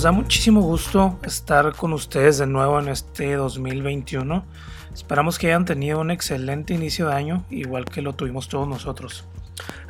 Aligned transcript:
Nos 0.00 0.04
da 0.04 0.12
muchísimo 0.12 0.62
gusto 0.62 1.18
estar 1.24 1.76
con 1.76 1.92
ustedes 1.92 2.38
de 2.38 2.46
nuevo 2.46 2.80
en 2.80 2.88
este 2.88 3.34
2021. 3.34 4.46
Esperamos 4.94 5.38
que 5.38 5.48
hayan 5.48 5.66
tenido 5.66 6.00
un 6.00 6.10
excelente 6.10 6.72
inicio 6.72 7.08
de 7.08 7.12
año, 7.12 7.44
igual 7.50 7.84
que 7.84 8.00
lo 8.00 8.14
tuvimos 8.14 8.48
todos 8.48 8.66
nosotros. 8.66 9.26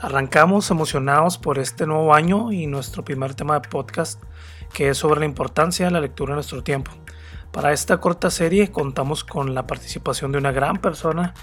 Arrancamos 0.00 0.68
emocionados 0.73 1.38
por 1.38 1.60
este 1.60 1.86
nuevo 1.86 2.12
año 2.12 2.50
y 2.50 2.66
nuestro 2.66 3.05
primer 3.05 3.36
tema 3.36 3.60
de 3.60 3.69
podcast, 3.69 4.20
que 4.73 4.88
es 4.88 4.98
sobre 4.98 5.20
la 5.20 5.27
importancia 5.27 5.86
de 5.86 5.92
la 5.92 6.00
lectura 6.00 6.33
en 6.33 6.38
nuestro 6.38 6.64
tiempo. 6.64 6.91
Para 7.52 7.72
esta 7.72 7.98
corta 7.98 8.30
serie 8.30 8.72
contamos 8.72 9.22
con 9.22 9.55
la 9.55 9.69
participación 9.69 10.33
de 10.33 10.38
una 10.38 10.50
gran 10.50 10.78
persona 10.78 11.34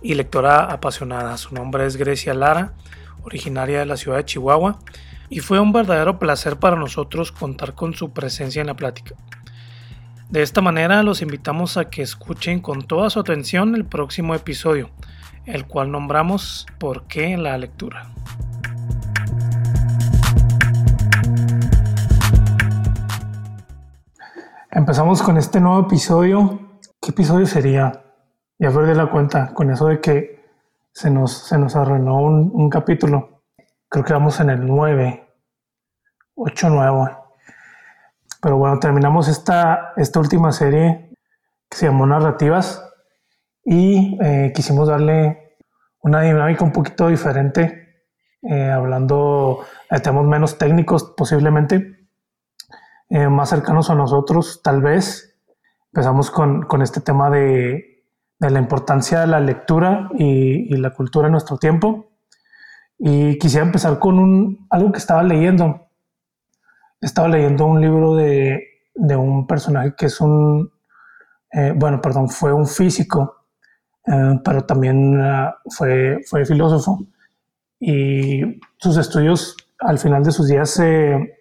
y 0.00 0.14
lectora 0.14 0.72
apasionada. 0.72 1.36
Su 1.36 1.54
nombre 1.54 1.84
es 1.84 1.98
Grecia 1.98 2.32
Lara, 2.32 2.72
originaria 3.22 3.80
de 3.80 3.84
la 3.84 3.98
ciudad 3.98 4.16
de 4.16 4.24
Chihuahua, 4.24 4.78
y 5.30 5.40
fue 5.40 5.60
un 5.60 5.72
verdadero 5.72 6.18
placer 6.18 6.56
para 6.56 6.76
nosotros 6.76 7.32
contar 7.32 7.74
con 7.74 7.94
su 7.94 8.10
presencia 8.12 8.60
en 8.60 8.66
la 8.66 8.74
plática. 8.74 9.14
De 10.30 10.42
esta 10.42 10.60
manera 10.60 11.02
los 11.02 11.22
invitamos 11.22 11.76
a 11.76 11.88
que 11.88 12.02
escuchen 12.02 12.60
con 12.60 12.82
toda 12.82 13.10
su 13.10 13.20
atención 13.20 13.74
el 13.74 13.84
próximo 13.84 14.34
episodio, 14.34 14.90
el 15.46 15.66
cual 15.66 15.90
nombramos 15.90 16.66
¿Por 16.78 17.04
qué 17.04 17.36
la 17.36 17.56
lectura? 17.56 18.10
Empezamos 24.70 25.22
con 25.22 25.38
este 25.38 25.60
nuevo 25.60 25.86
episodio. 25.86 26.60
¿Qué 27.00 27.10
episodio 27.10 27.46
sería? 27.46 28.04
Ya 28.58 28.70
de 28.70 28.94
la 28.94 29.10
cuenta 29.10 29.54
con 29.54 29.70
eso 29.70 29.86
de 29.86 30.00
que 30.00 30.44
se 30.92 31.10
nos, 31.10 31.32
se 31.32 31.58
nos 31.58 31.74
arruinó 31.74 32.20
un 32.20 32.68
capítulo. 32.68 33.37
Creo 33.88 34.04
que 34.04 34.12
vamos 34.12 34.38
en 34.40 34.50
el 34.50 34.66
9, 34.66 35.28
8, 36.34 36.68
9. 36.70 37.16
Pero 38.42 38.56
bueno, 38.56 38.78
terminamos 38.78 39.28
esta, 39.28 39.92
esta 39.96 40.20
última 40.20 40.52
serie 40.52 41.16
que 41.68 41.76
se 41.76 41.86
llamó 41.86 42.06
Narrativas 42.06 42.84
y 43.64 44.18
eh, 44.22 44.52
quisimos 44.54 44.88
darle 44.88 45.56
una 46.02 46.22
dinámica 46.22 46.64
un 46.64 46.72
poquito 46.72 47.08
diferente, 47.08 48.04
eh, 48.42 48.70
hablando 48.70 49.64
de 49.90 50.00
temas 50.00 50.24
menos 50.24 50.58
técnicos 50.58 51.14
posiblemente, 51.16 52.08
eh, 53.10 53.28
más 53.28 53.48
cercanos 53.48 53.90
a 53.90 53.94
nosotros 53.94 54.60
tal 54.62 54.82
vez. 54.82 55.38
Empezamos 55.92 56.30
con, 56.30 56.62
con 56.62 56.82
este 56.82 57.00
tema 57.00 57.30
de, 57.30 58.04
de, 58.38 58.50
la 58.50 58.58
importancia 58.58 59.20
de 59.20 59.26
la 59.26 59.40
lectura 59.40 60.10
y, 60.14 60.72
y, 60.74 60.76
la 60.76 60.90
cultura 60.90 61.26
en 61.26 61.32
nuestro 61.32 61.56
tiempo. 61.56 62.07
Y 62.98 63.38
quisiera 63.38 63.66
empezar 63.66 63.98
con 63.98 64.18
un, 64.18 64.66
algo 64.70 64.92
que 64.92 64.98
estaba 64.98 65.22
leyendo. 65.22 65.88
Estaba 67.00 67.28
leyendo 67.28 67.66
un 67.66 67.80
libro 67.80 68.16
de, 68.16 68.60
de 68.94 69.16
un 69.16 69.46
personaje 69.46 69.94
que 69.96 70.06
es 70.06 70.20
un, 70.20 70.70
bueno, 71.76 72.00
perdón, 72.00 72.28
fue 72.28 72.52
un 72.52 72.66
físico 72.66 73.38
eh, 74.10 74.40
pero 74.42 74.64
también 74.64 75.20
fue, 75.68 76.20
fue 76.26 76.46
filósofo 76.46 76.98
y 77.78 78.58
sus 78.78 78.96
estudios 78.96 79.54
al 79.80 79.98
final 79.98 80.24
de 80.24 80.32
sus 80.32 80.48
días 80.48 80.70
se, 80.70 81.36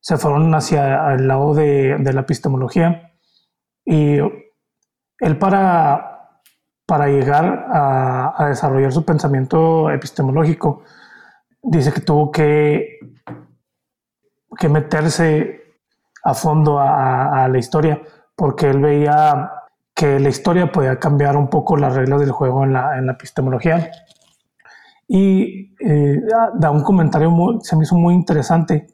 se 0.00 0.16
fueron 0.16 0.54
hacia 0.54 1.12
el 1.12 1.28
lado 1.28 1.52
de, 1.52 1.98
de, 1.98 2.12
la 2.14 2.22
epistemología 2.22 3.12
y 3.84 4.16
él 5.18 5.38
para, 5.38 6.09
para 6.90 7.06
llegar 7.06 7.68
a, 7.72 8.46
desarrollar 8.48 8.92
su 8.92 9.04
pensamiento 9.04 9.92
epistemológico 9.92 10.82
dice 11.62 11.92
que 11.92 12.00
tuvo 12.00 12.32
que, 12.32 12.98
que 14.58 14.68
meterse 14.68 15.76
a 16.24 16.34
fondo 16.34 16.80
a, 16.80 17.46
la 17.48 17.58
historia 17.58 18.02
porque 18.34 18.70
él 18.70 18.80
veía 18.80 19.52
que 19.94 20.18
la 20.18 20.30
historia 20.30 20.72
podía 20.72 20.98
cambiar 20.98 21.36
un 21.36 21.46
poco 21.46 21.76
las 21.76 21.94
reglas 21.94 22.22
del 22.22 22.32
juego 22.32 22.64
en 22.64 22.72
la, 22.72 22.98
en 22.98 23.06
la 23.06 23.12
epistemología. 23.12 23.92
Y 25.06 25.72
eh, 25.78 26.20
da 26.54 26.72
un 26.72 26.82
comentario, 26.82 27.30
muy, 27.30 27.60
se 27.62 27.76
me 27.76 27.84
hizo 27.84 27.94
muy 27.94 28.14
interesante. 28.14 28.88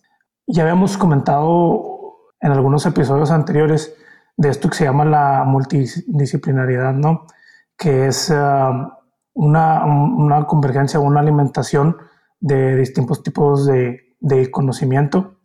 Ya 0.46 0.64
habíamos 0.64 0.98
comentado 0.98 2.34
en 2.42 2.52
algunos 2.52 2.84
episodios 2.84 3.30
anteriores 3.30 3.96
de 4.36 4.50
esto 4.50 4.68
que 4.68 4.76
se 4.76 4.84
llama 4.84 5.06
la 5.06 5.44
multidisciplinariedad, 5.46 6.92
¿no? 6.92 7.26
Que 7.76 8.06
es 8.06 8.30
uh, 8.30 8.88
una, 9.34 9.84
una, 9.84 10.46
convergencia, 10.46 10.98
una 10.98 11.20
alimentación 11.20 11.96
de 12.40 12.76
distintos 12.76 13.22
tipos 13.22 13.66
de, 13.66 14.16
de 14.20 14.50
conocimiento 14.50 15.36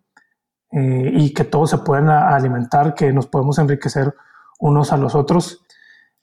eh, 0.71 1.11
y 1.13 1.33
que 1.33 1.43
todos 1.43 1.69
se 1.69 1.79
pueden 1.79 2.09
alimentar, 2.09 2.95
que 2.95 3.11
nos 3.11 3.27
podemos 3.27 3.59
enriquecer 3.59 4.13
unos 4.59 4.93
a 4.93 4.97
los 4.97 5.15
otros. 5.15 5.65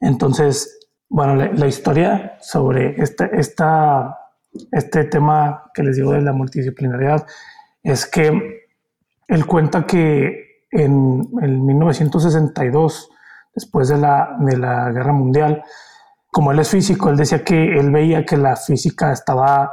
Entonces, 0.01 0.89
bueno, 1.09 1.37
la, 1.37 1.67
historia 1.67 2.39
sobre 2.41 3.01
este, 3.03 3.29
esta, 3.39 4.17
este 4.73 5.05
tema 5.05 5.71
que 5.75 5.83
les 5.83 5.97
digo 5.97 6.13
de 6.13 6.23
la 6.23 6.33
multidisciplinariedad 6.33 7.27
es 7.83 8.07
que 8.07 8.67
él 9.27 9.47
cuenta 9.47 9.85
que 9.87 10.65
en, 10.71 11.29
en 11.43 11.67
1962, 11.67 13.11
después 13.55 13.89
de 13.89 13.99
la, 13.99 14.37
de 14.41 14.57
la 14.57 14.91
Guerra 14.93 15.13
Mundial, 15.13 15.63
como 16.31 16.53
él 16.53 16.59
es 16.59 16.71
físico, 16.71 17.09
él 17.11 17.17
decía 17.17 17.45
que 17.45 17.79
él 17.79 17.91
veía 17.91 18.25
que 18.25 18.37
la 18.37 18.57
física 18.57 19.13
estaba 19.13 19.71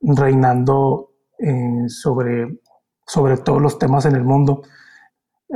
reinando 0.00 1.10
eh, 1.38 1.88
sobre, 1.88 2.60
sobre 3.06 3.36
todos 3.38 3.60
los 3.60 3.78
temas 3.78 4.06
en 4.06 4.16
el 4.16 4.24
mundo. 4.24 4.62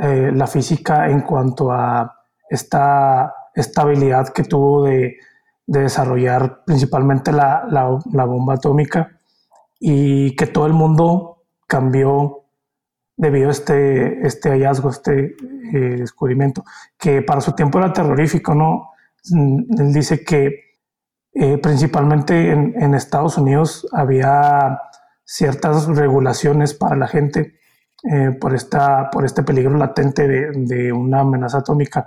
Eh, 0.01 0.31
la 0.33 0.47
física 0.47 1.09
en 1.09 1.21
cuanto 1.21 1.71
a 1.71 2.19
esta 2.49 3.33
estabilidad 3.55 4.29
que 4.29 4.43
tuvo 4.43 4.85
de, 4.85 5.17
de 5.65 5.81
desarrollar 5.81 6.63
principalmente 6.65 7.31
la, 7.31 7.65
bomba 8.25 8.55
atómica 8.55 9.19
y 9.79 10.35
que 10.35 10.47
todo 10.47 10.65
el 10.65 10.73
mundo 10.73 11.43
cambió 11.67 12.43
debido 13.15 13.49
a 13.49 13.51
este, 13.51 14.25
este 14.25 14.49
hallazgo, 14.49 14.89
este 14.89 15.35
eh, 15.73 15.95
descubrimiento, 15.97 16.63
que 16.97 17.21
para 17.21 17.41
su 17.41 17.53
tiempo 17.53 17.77
era 17.77 17.93
terrorífico, 17.93 18.55
¿no? 18.55 18.92
Mm, 19.31 19.79
él 19.79 19.93
dice 19.93 20.23
que 20.23 20.73
eh, 21.33 21.57
principalmente 21.57 22.51
en, 22.51 22.93
Estados 22.93 23.37
Unidos 23.37 23.87
había 23.91 24.79
ciertas 25.25 25.87
regulaciones 25.87 26.73
para 26.75 26.95
la 26.95 27.07
gente 27.07 27.59
eh, 28.03 28.31
por, 28.39 28.53
esta, 28.53 29.09
por 29.09 29.25
este 29.25 29.41
peligro 29.43 29.75
latente 29.77 30.27
de, 30.27 30.93
una 30.93 31.21
amenaza 31.21 31.59
atómica 31.59 32.05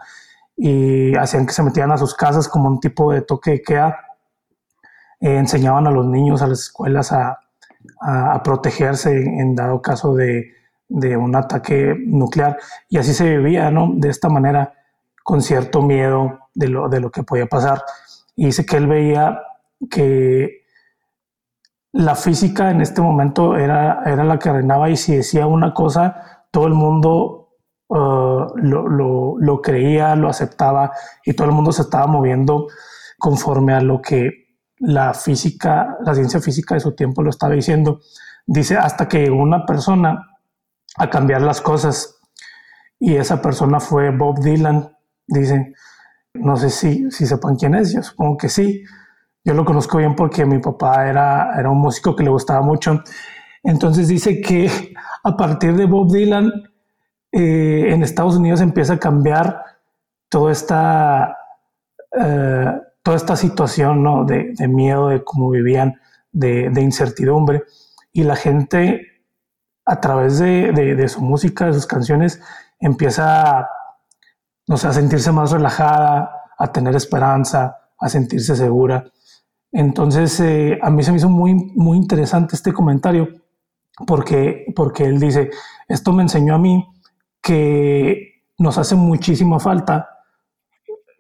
y 0.57 1.17
hacían 1.17 1.47
que 1.47 1.53
se 1.53 1.63
metieran 1.63 1.93
a 1.93 1.99
sus 1.99 2.15
casas 2.15 2.49
como 2.49 2.69
un 2.69 2.81
tipo 2.81 3.13
de 3.13 3.23
toque 3.23 3.53
de 3.53 3.63
queda. 3.63 3.99
Eh, 5.21 5.37
enseñaban 5.39 5.87
a 5.87 5.91
los 5.91 6.07
niños, 6.07 6.43
a 6.43 6.47
las 6.47 6.61
escuelas 6.61 7.13
a, 7.13 7.41
protegerse 8.45 9.13
en, 9.17 9.41
en, 9.41 9.55
dado 9.55 9.81
caso 9.81 10.15
de, 10.15 10.53
de, 10.89 11.17
un 11.17 11.35
ataque 11.35 11.95
nuclear. 12.07 12.59
Y 12.89 12.99
así 12.99 13.15
se 13.15 13.37
vivía, 13.37 13.71
¿no? 13.71 13.93
De 13.95 14.09
esta 14.09 14.29
manera, 14.29 14.75
con 15.25 15.41
cierto 15.43 15.83
miedo 15.83 16.46
de 16.57 16.69
lo, 16.69 16.89
de 16.89 17.01
lo 17.01 17.11
que 17.11 17.23
podía 17.23 17.47
pasar. 17.47 17.85
Y 18.35 18.47
dice 18.47 18.67
que 18.67 18.77
él 18.77 18.87
veía 18.87 19.41
que 19.91 20.63
la 21.93 22.15
física 22.15 22.71
en 22.71 22.81
este 22.81 23.01
momento 23.01 23.57
era, 23.57 24.03
era 24.05 24.25
la 24.25 24.39
que 24.39 24.53
reinaba 24.53 24.91
y 24.91 24.97
si 24.97 25.17
decía 25.17 25.47
una 25.47 25.73
cosa, 25.73 26.45
todo 26.51 26.67
el 26.67 26.75
mundo 26.75 27.51
uh, 27.89 28.57
lo, 28.57 28.89
lo, 28.89 29.37
lo, 29.39 29.63
creía, 29.63 30.17
lo 30.17 30.29
aceptaba 30.29 30.93
y 31.25 31.35
todo 31.35 31.47
el 31.49 31.55
mundo 31.55 31.73
se 31.73 31.83
estaba 31.83 32.07
moviendo 32.07 32.67
conforme 33.19 33.75
a 33.75 33.81
lo 33.81 34.01
que 34.01 34.47
la 34.79 35.15
física, 35.15 35.97
la 36.05 36.15
ciencia 36.15 36.41
física 36.41 36.75
de 36.75 36.81
su 36.81 36.95
tiempo 36.95 37.23
lo 37.23 37.31
estaba 37.31 37.55
diciendo. 37.55 38.01
Dice 38.47 38.77
hasta 38.77 39.09
que 39.09 39.21
llegó 39.21 39.37
una 39.37 39.65
persona 39.65 40.39
a 40.97 41.11
cambiar 41.11 41.43
las 41.43 41.61
cosas 41.61 42.19
y 42.99 43.17
esa 43.17 43.41
persona 43.43 43.81
fue 43.81 44.11
Bob 44.11 44.41
Dylan. 44.41 44.97
Dice, 45.27 45.75
no 46.41 46.57
sé 46.57 46.71
si, 46.71 47.11
si 47.11 47.27
sepan 47.27 47.57
quién 47.57 47.75
es, 47.75 47.93
yo 47.93 48.03
supongo 48.03 48.37
que 48.37 48.49
sí. 48.49 48.85
Yo 49.45 49.55
lo 49.55 49.65
conozco 49.65 49.99
bien 49.99 50.17
porque 50.17 50.45
mi 50.45 50.59
papá 50.59 51.09
era, 51.09 51.59
era 51.59 51.71
un 51.71 51.79
músico 51.79 52.17
que 52.17 52.25
le 52.25 52.31
gustaba 52.31 52.63
mucho. 52.63 53.03
Entonces 53.63 54.09
dice 54.09 54.41
que 54.41 54.95
a 55.23 55.37
partir 55.37 55.77
de 55.77 55.87
Bob 55.87 56.13
Dylan 56.13 56.53
eh, 57.33 57.93
en 57.93 58.03
Estados 58.03 58.37
Unidos 58.37 58.61
empieza 58.61 58.95
a 58.95 58.99
cambiar 58.99 59.63
toda 60.29 60.53
esta, 60.53 61.37
eh, 62.19 62.73
toda 63.03 63.17
esta 63.17 63.37
situación 63.37 64.03
¿no? 64.03 64.25
de, 64.25 64.55
miedo, 64.69 65.09
de 65.09 65.23
cómo 65.23 65.51
vivían, 65.51 66.01
de, 66.33 66.81
incertidumbre. 66.81 67.65
Y 68.13 68.25
la 68.25 68.37
gente, 68.37 69.23
a 69.85 70.01
través 70.01 70.39
de, 70.39 70.73
de, 70.73 71.09
su 71.09 71.21
música, 71.21 71.67
de 71.67 71.75
sus 71.75 71.87
canciones, 71.87 72.41
empieza 72.79 73.69
no 74.67 74.77
sé, 74.77 74.89
a 74.89 74.93
sentirse 74.93 75.33
más 75.33 75.51
relajada, 75.51 76.31
a 76.59 76.73
tener 76.73 76.95
esperanza, 76.97 77.77
a 77.99 78.09
sentirse 78.09 78.57
segura. 78.57 79.05
Entonces, 79.73 80.41
eh, 80.41 80.79
a 80.83 80.91
mí 80.91 81.03
se 81.03 81.13
me 81.13 81.19
hizo 81.19 81.29
muy, 81.29 81.55
muy 81.55 81.99
interesante 81.99 82.57
este 82.57 82.73
comentario 82.73 83.29
porque, 84.07 84.67
porque 84.75 85.05
él 85.05 85.21
dice, 85.21 85.51
esto 85.89 86.13
me 86.13 86.23
enseñó 86.23 86.55
a 86.55 86.59
mí 86.59 86.87
que 87.41 88.43
nos 88.59 88.79
hace 88.79 88.95
muchísima 88.95 89.61
falta 89.61 90.09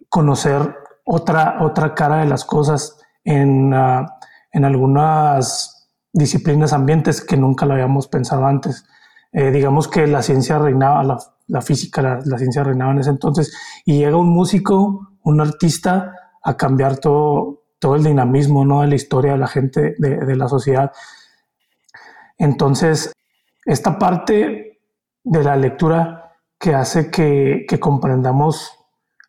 conocer 0.08 0.74
otra, 1.04 1.58
otra 1.60 1.94
cara 1.94 2.18
de 2.18 2.26
las 2.26 2.44
cosas 2.44 2.98
en, 3.24 3.72
ah, 3.74 4.06
en 4.52 4.64
algunas 4.64 5.90
disciplinas 6.12 6.72
ambientes 6.72 7.22
que 7.22 7.36
nunca 7.36 7.66
lo 7.66 7.74
habíamos 7.74 8.08
pensado 8.08 8.46
antes. 8.46 8.86
Eh, 9.32 9.50
digamos 9.50 9.86
que 9.88 10.06
la 10.06 10.22
ciencia 10.22 10.58
reinaba, 10.58 11.04
la, 11.04 11.18
la 11.48 11.62
física, 11.62 12.02
la, 12.02 12.38
ciencia 12.38 12.64
reinaba 12.64 12.92
en 12.92 12.98
ese 12.98 13.10
entonces, 13.10 13.54
y 13.84 13.98
llega 13.98 14.16
un 14.16 14.28
músico, 14.28 15.12
un 15.22 15.40
artista, 15.40 16.12
a 16.42 16.56
cambiar 16.56 16.98
todo, 16.98 17.64
todo 17.78 17.96
el 17.96 18.04
dinamismo 18.04 18.64
¿no? 18.64 18.82
de 18.82 18.88
la 18.88 18.94
historia 18.94 19.32
de 19.32 19.38
la 19.38 19.48
gente, 19.48 19.96
de, 19.98 20.36
la 20.36 20.46
sociedad. 20.48 20.92
Entonces, 22.38 23.12
esta 23.64 23.98
parte 23.98 24.78
de 25.24 25.42
la 25.42 25.56
lectura 25.56 26.36
que 26.58 26.72
hace 26.72 27.10
que, 27.10 27.66
que 27.68 27.80
comprendamos 27.80 28.72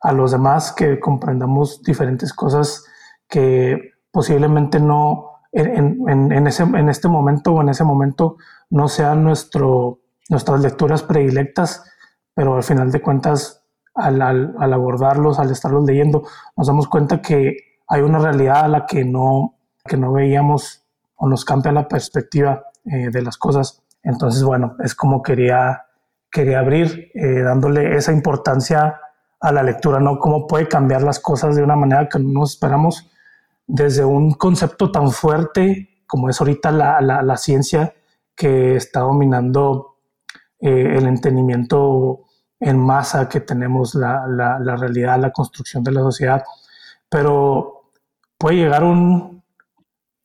a 0.02 0.14
los 0.14 0.32
demás, 0.32 0.72
que 0.74 1.00
comprendamos 1.00 1.82
diferentes 1.82 2.34
cosas 2.34 2.86
que 3.28 3.94
posiblemente 4.12 4.80
no 4.80 5.38
en, 5.52 6.08
en, 6.08 6.32
en, 6.32 6.48
ese, 6.48 6.64
en 6.64 6.90
este 6.90 7.08
momento 7.08 7.54
o 7.54 7.62
en 7.62 7.70
ese 7.70 7.84
momento 7.84 8.38
no 8.70 8.88
sean 8.88 9.24
nuestro, 9.24 10.02
nuestras 10.30 10.62
lecturas 10.62 11.04
predilectas, 11.04 11.84
pero 12.38 12.56
al 12.56 12.62
final 12.62 12.92
de 12.92 13.02
cuentas, 13.02 13.64
al, 13.96 14.22
al, 14.22 14.74
abordarlos, 14.74 15.40
al 15.40 15.50
estarlos 15.50 15.84
leyendo, 15.86 16.22
nos 16.56 16.68
damos 16.68 16.88
cuenta 16.88 17.20
que 17.20 17.80
hay 17.88 18.02
una 18.02 18.20
realidad 18.20 18.66
a 18.66 18.68
la 18.68 18.86
que 18.86 19.04
no, 19.04 19.56
que 19.84 19.98
no 19.98 20.14
veíamos 20.14 20.86
o 21.16 21.28
nos 21.28 21.44
cambia 21.44 21.72
la 21.72 21.88
perspectiva 21.88 22.66
eh, 22.86 23.10
de 23.10 23.22
las 23.24 23.38
cosas. 23.38 23.82
Entonces, 24.04 24.44
bueno, 24.44 24.76
es 24.84 24.94
como 24.94 25.24
quería, 25.24 25.86
quería 26.32 26.60
abrir, 26.60 27.10
eh, 27.16 27.42
dándole 27.42 27.98
esa 27.98 28.12
importancia 28.12 29.02
a 29.40 29.52
la 29.52 29.64
lectura, 29.64 30.00
¿no? 30.00 30.20
Cómo 30.20 30.46
puede 30.46 30.68
cambiar 30.68 31.02
las 31.02 31.20
cosas 31.20 31.56
de 31.56 31.64
una 31.64 31.76
manera 31.76 32.08
que 32.08 32.20
no 32.20 32.42
nos 32.42 32.52
esperamos, 32.52 33.10
desde 33.66 34.06
un 34.06 34.36
concepto 34.36 34.92
tan 34.92 35.10
fuerte 35.10 36.04
como 36.06 36.30
es 36.30 36.40
ahorita 36.40 36.70
la, 36.72 37.02
la, 37.02 37.24
la 37.24 37.36
ciencia 37.36 37.96
que 38.36 38.76
está 38.76 39.00
dominando 39.00 39.96
eh, 40.60 40.98
el 40.98 41.08
entendimiento 41.08 42.27
en 42.60 42.80
masa 42.80 43.30
que 43.30 43.42
tenemos, 43.42 43.96
la, 43.96 44.26
la, 44.28 44.76
realidad, 44.76 45.20
la 45.20 45.32
construcción 45.32 45.84
de 45.84 45.92
la 45.92 46.02
sociedad. 46.02 46.44
Pero 47.10 47.92
puede 48.38 48.58
llegar 48.58 48.84
un, 48.84 49.44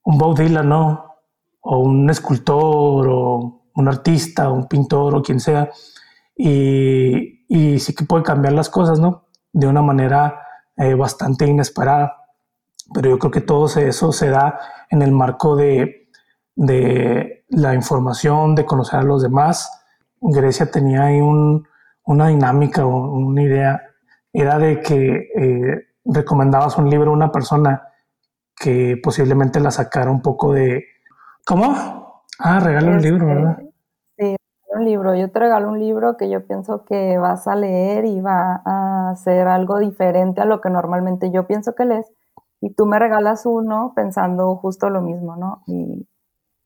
un 0.05 0.19
Bob 0.19 0.41
¿no? 0.41 1.17
O 1.61 1.79
un 1.79 2.11
escultor, 2.11 3.09
o 3.09 3.63
un 3.75 3.89
artista, 3.89 4.51
o 4.51 4.55
un 4.55 4.67
pintor, 4.67 5.15
o 5.15 5.23
quien 5.23 5.41
sea, 5.41 5.71
y, 6.37 7.45
y 7.49 7.79
sí 7.79 7.95
que 7.95 8.05
puede 8.05 8.25
cambiar 8.25 8.55
las 8.55 8.69
cosas, 8.69 8.99
¿no? 8.99 9.27
De 9.53 9.67
una 9.67 9.83
manera 9.83 10.41
eh, 10.77 10.95
bastante 10.95 11.47
inesperada. 11.47 12.17
Pero 12.93 13.11
yo 13.11 13.19
creo 13.19 13.31
que 13.31 13.41
todo 13.41 13.67
eso 13.67 14.13
se 14.13 14.29
da 14.29 14.59
en 14.91 15.03
el 15.03 15.13
marco 15.13 15.55
de, 15.55 16.09
de 16.57 17.45
la 17.49 17.75
información, 17.75 18.55
de 18.55 18.67
conocer 18.67 19.01
a 19.01 19.05
los 19.05 19.23
demás. 19.23 19.71
Grecia 20.21 20.71
tenía 20.71 21.05
ahí 21.05 21.21
un, 21.21 21.67
una 22.05 22.29
dinámica 22.29 22.87
o 22.87 23.17
una 23.17 23.43
idea, 23.43 23.83
era 24.33 24.59
de 24.59 24.81
que 24.81 25.29
eh, 25.37 25.87
recomendabas 26.05 26.79
un 26.79 26.89
libro 26.91 27.11
a 27.11 27.15
una 27.15 27.31
persona 27.31 27.89
que 28.57 28.99
posiblemente 29.03 29.61
la 29.61 29.71
sacara 29.71 30.11
un 30.11 30.23
poco 30.23 30.53
de... 30.53 30.85
¿Cómo? 31.47 32.25
Ah, 32.39 32.61
regala 32.61 32.93
un 32.93 33.03
libro, 33.03 33.27
¿verdad? 33.27 33.59
un 34.75 34.85
libro, 34.87 35.15
yo 35.15 35.31
te 35.31 35.39
regalo 35.39 35.69
un 35.69 35.79
libro 35.79 36.17
que 36.17 36.31
yo 36.31 36.47
pienso 36.47 36.85
que 36.85 37.19
vas 37.19 37.47
a 37.47 37.55
leer 37.55 38.07
y 38.07 38.23
va 38.23 38.63
a 38.65 39.11
hacer 39.11 39.47
algo 39.47 39.79
diferente 39.79 40.41
a 40.41 40.47
lo 40.47 40.63
que 40.63 40.71
normalmente 40.71 41.31
yo 41.31 41.47
pienso 41.47 41.75
que 41.75 41.85
lees, 41.85 42.11
y 42.61 42.71
tú 42.71 42.87
me 42.87 42.99
regalas 42.99 43.45
uno 43.45 43.93
pensando 43.95 44.57
justo 44.57 44.89
lo 44.89 45.03
mismo, 45.03 45.37
¿no? 45.37 45.63
Y, 45.67 46.09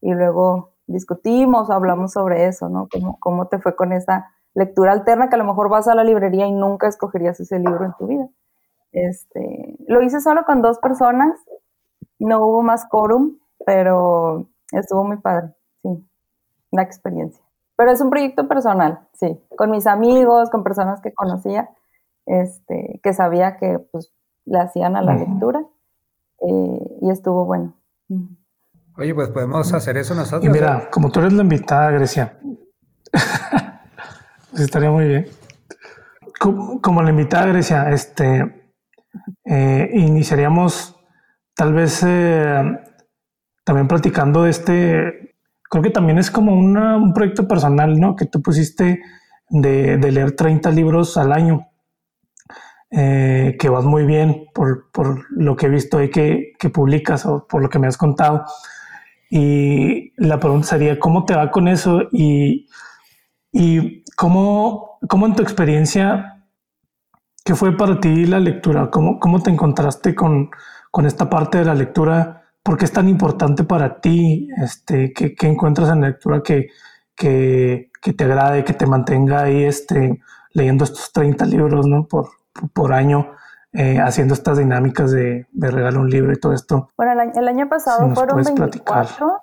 y 0.01 0.15
luego 0.15 0.75
discutimos 0.87 1.71
hablamos 1.71 2.13
sobre 2.13 2.47
eso, 2.47 2.69
¿no? 2.69 2.87
¿Cómo, 2.93 3.19
¿Cómo 3.19 3.49
te 3.49 3.59
fue 3.59 3.75
con 3.75 3.93
esa 3.93 4.31
lectura 4.57 4.93
alterna 4.93 5.29
que 5.29 5.37
a 5.37 5.39
lo 5.39 5.45
mejor 5.45 5.69
vas 5.69 5.87
a 5.87 5.95
la 5.95 6.03
librería 6.03 6.47
y 6.47 6.53
nunca 6.53 6.89
escogerías 6.89 7.39
ese 7.39 7.59
libro 7.59 7.85
en 7.85 7.93
tu 7.99 8.07
vida? 8.07 8.29
Este, 8.91 9.77
lo 9.87 10.03
hice 10.03 10.21
solo 10.21 10.45
con 10.45 10.63
dos 10.63 10.79
personas, 10.79 11.39
no 12.19 12.45
hubo 12.45 12.63
más 12.63 12.87
quórum, 12.89 13.37
pero 13.65 14.49
estuvo 14.73 15.05
muy 15.05 15.19
padre, 15.19 15.55
sí, 15.83 16.09
una 16.71 16.83
experiencia. 16.83 17.45
Pero 17.77 17.91
es 17.91 18.01
un 18.01 18.09
proyecto 18.09 18.49
personal, 18.49 19.07
sí, 19.13 19.39
con 19.57 19.71
mis 19.71 19.87
amigos, 19.87 20.49
con 20.49 20.65
personas 20.65 21.03
que 21.03 21.13
conocía, 21.13 21.69
este, 22.25 22.99
que 23.03 23.13
sabía 23.13 23.59
que 23.59 23.79
pues 23.93 24.11
le 24.47 24.59
hacían 24.59 24.97
a 24.97 25.03
la 25.03 25.15
lectura 25.15 25.67
eh, 26.41 26.99
y 27.03 27.11
estuvo 27.11 27.45
bueno. 27.45 27.75
Oye, 28.97 29.15
pues 29.15 29.29
podemos 29.29 29.71
hacer 29.75 29.99
eso 29.99 30.15
nosotros. 30.15 30.45
Y 30.45 30.49
mira, 30.49 30.89
como 30.91 31.11
tú 31.11 31.21
eres 31.21 31.35
la 31.35 31.43
invitada, 31.43 31.91
Grecia, 31.91 32.39
estaría 34.65 34.91
muy 34.91 35.07
bien. 35.07 35.27
Como, 36.39 36.81
como, 36.81 37.03
la 37.03 37.11
invitada, 37.11 37.47
Grecia, 37.47 37.91
este, 37.91 38.71
eh, 39.45 39.91
iniciaríamos 39.95 40.97
tal 41.55 41.73
vez 41.73 42.03
eh, 42.07 42.79
también 43.65 43.89
platicando 43.89 44.43
de 44.43 44.51
este 44.51 45.27
creo 45.69 45.83
que 45.83 45.91
también 45.91 46.19
es 46.19 46.31
como 46.31 46.55
un 46.55 47.13
proyecto 47.13 47.47
personal, 47.49 47.99
¿no? 47.99 48.17
Que 48.17 48.27
tú 48.27 48.43
pusiste 48.43 49.01
de, 49.49 49.99
leer 49.99 50.33
30 50.33 50.71
libros 50.71 51.17
al 51.17 51.33
año, 51.33 51.69
eh, 52.91 53.57
que 53.59 53.69
vas 53.69 53.85
muy 53.85 54.05
bien 54.05 54.47
por, 54.55 54.91
por, 54.93 55.25
lo 55.31 55.57
que 55.57 55.67
he 55.67 55.69
visto 55.69 55.99
ahí 55.99 56.11
que, 56.11 56.53
que 56.59 56.71
publicas 56.71 57.27
o 57.27 57.47
por 57.47 57.63
lo 57.63 57.69
que 57.69 57.79
me 57.79 57.87
has 57.87 57.97
contado. 57.97 58.45
Y 59.29 60.13
la 60.17 60.39
pregunta 60.39 60.69
sería, 60.69 60.99
¿cómo 60.99 61.25
te 61.25 61.35
va 61.35 61.51
con 61.51 61.69
eso? 61.69 62.03
Y, 62.13 62.69
y 63.53 64.05
cómo, 64.17 64.99
cómo 65.09 65.27
en 65.27 65.37
tu 65.37 65.43
experiencia, 65.43 66.43
¿qué 67.45 67.55
fue 67.55 67.77
para 67.77 68.01
ti 68.01 68.27
la 68.27 68.41
lectura? 68.41 68.91
¿Cómo, 68.91 69.21
cómo 69.21 69.41
te 69.41 69.51
encontraste 69.51 70.17
con, 70.17 70.51
con 70.91 71.07
esta 71.07 71.31
parte 71.31 71.59
de 71.59 71.67
la 71.67 71.75
lectura? 71.75 72.43
¿Por 72.63 72.77
qué 72.77 72.87
es 72.87 72.93
tan 72.93 73.09
importante 73.09 73.63
para 73.63 74.01
ti? 74.01 74.49
Este, 74.61 75.13
¿qué, 75.13 75.37
qué 75.37 75.47
encuentras 75.47 75.91
en 75.91 76.01
la 76.01 76.09
lectura 76.09 76.43
que, 76.43 76.71
que, 77.15 77.93
que, 78.03 78.13
te 78.13 78.25
agrade, 78.25 78.65
que 78.65 78.73
te 78.73 78.87
mantenga 78.87 79.43
ahí 79.43 79.63
este, 79.63 80.21
leyendo 80.53 80.83
estos 80.83 81.13
30 81.13 81.47
libros 81.47 81.87
¿no? 81.87 82.09
por, 82.09 82.31
por 82.73 82.93
año? 82.93 83.29
Eh, 83.73 83.99
haciendo 83.99 84.33
estas 84.33 84.57
dinámicas 84.57 85.11
de, 85.11 85.49
de 85.53 85.71
regalo 85.71 86.01
un 86.01 86.09
libro 86.09 86.33
y 86.33 86.41
todo 86.41 86.55
esto. 86.55 86.89
Bueno, 86.97 87.13
el 87.13 87.21
año, 87.21 87.33
el 87.35 87.47
año 87.47 87.69
pasado 87.69 88.09
si 88.09 88.15
fueron 88.15 88.43
24. 88.43 89.43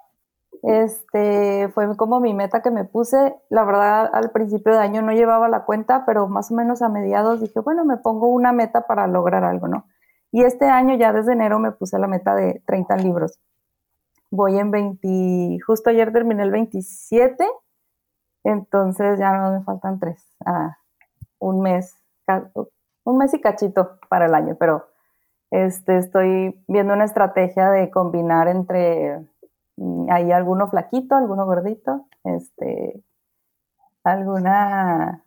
Este 0.63 1.67
fue 1.73 1.97
como 1.97 2.21
mi 2.21 2.33
meta 2.33 2.61
que 2.61 2.71
me 2.71 2.85
puse. 2.85 3.35
La 3.49 3.65
verdad, 3.65 4.09
al 4.13 4.31
principio 4.31 4.71
de 4.71 4.79
año 4.79 5.01
no 5.01 5.11
llevaba 5.11 5.49
la 5.49 5.65
cuenta, 5.65 6.05
pero 6.05 6.29
más 6.29 6.51
o 6.51 6.55
menos 6.55 6.81
a 6.81 6.87
mediados 6.87 7.41
dije, 7.41 7.59
bueno, 7.59 7.83
me 7.83 7.97
pongo 7.97 8.27
una 8.27 8.53
meta 8.53 8.87
para 8.87 9.05
lograr 9.07 9.43
algo, 9.43 9.67
¿no? 9.67 9.85
Y 10.31 10.43
este 10.43 10.65
año 10.65 10.95
ya 10.95 11.11
desde 11.11 11.33
enero 11.33 11.59
me 11.59 11.73
puse 11.73 11.99
la 11.99 12.07
meta 12.07 12.33
de 12.33 12.63
30 12.65 12.95
libros. 12.97 13.39
Voy 14.31 14.57
en 14.57 14.71
20, 14.71 15.59
justo 15.67 15.89
ayer 15.89 16.13
terminé 16.13 16.43
el 16.43 16.51
27, 16.51 17.45
entonces 18.45 19.19
ya 19.19 19.33
no 19.33 19.51
me 19.51 19.63
faltan 19.63 19.99
tres. 19.99 20.25
Ah, 20.45 20.77
un 21.39 21.61
mes, 21.61 21.95
un 23.03 23.17
mes 23.17 23.33
y 23.33 23.41
cachito 23.41 23.99
para 24.09 24.27
el 24.27 24.33
año, 24.33 24.55
pero 24.57 24.87
este, 25.51 25.97
estoy 25.97 26.63
viendo 26.67 26.93
una 26.93 27.03
estrategia 27.03 27.69
de 27.69 27.91
combinar 27.91 28.47
entre 28.47 29.27
mm, 29.77 30.11
ahí 30.11 30.31
alguno 30.31 30.67
flaquito, 30.67 31.15
alguno 31.15 31.45
gordito, 31.45 32.07
este, 32.23 33.03
alguna, 34.03 35.23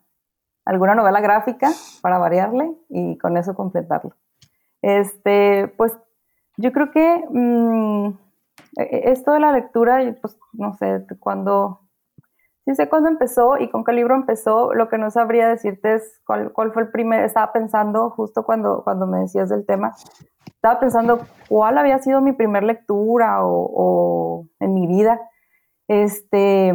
alguna 0.65 0.95
novela 0.95 1.21
gráfica 1.21 1.71
para 2.03 2.19
variarle 2.19 2.77
y 2.89 3.19
con 3.19 3.37
eso 3.37 3.55
completarlo. 3.55 4.15
Este, 4.83 5.69
pues 5.77 5.97
yo 6.57 6.73
creo 6.73 6.91
que 6.91 7.25
mmm, 7.31 8.11
esto 8.77 9.33
de 9.33 9.41
la 9.41 9.53
lectura, 9.53 10.01
pues 10.21 10.37
no 10.53 10.75
sé 10.75 11.07
cuándo, 11.19 11.81
sí 12.65 12.75
sé 12.75 12.89
cuándo 12.89 13.09
empezó 13.09 13.59
y 13.59 13.71
con 13.71 13.85
qué 13.85 13.93
libro 13.93 14.15
empezó, 14.15 14.75
lo 14.75 14.89
que 14.89 14.99
no 14.99 15.11
sabría 15.11 15.49
decirte 15.49 15.95
es 15.95 16.21
cuál, 16.27 16.53
cuál 16.53 16.73
fue 16.73 16.83
el 16.83 16.91
primer, 16.91 17.25
estaba 17.25 17.53
pensando 17.53 18.11
justo 18.11 18.45
cuando, 18.45 18.83
cuando 18.85 19.07
me 19.07 19.21
decías 19.21 19.49
del 19.49 19.65
tema, 19.65 19.95
estaba 20.57 20.81
pensando 20.81 21.21
cuál 21.49 21.79
había 21.79 21.99
sido 21.99 22.21
mi 22.21 22.33
primer 22.33 22.65
lectura 22.65 23.39
o, 23.43 24.47
en 24.59 24.75
mi 24.75 24.87
vida. 24.87 25.21
Este, 25.89 26.73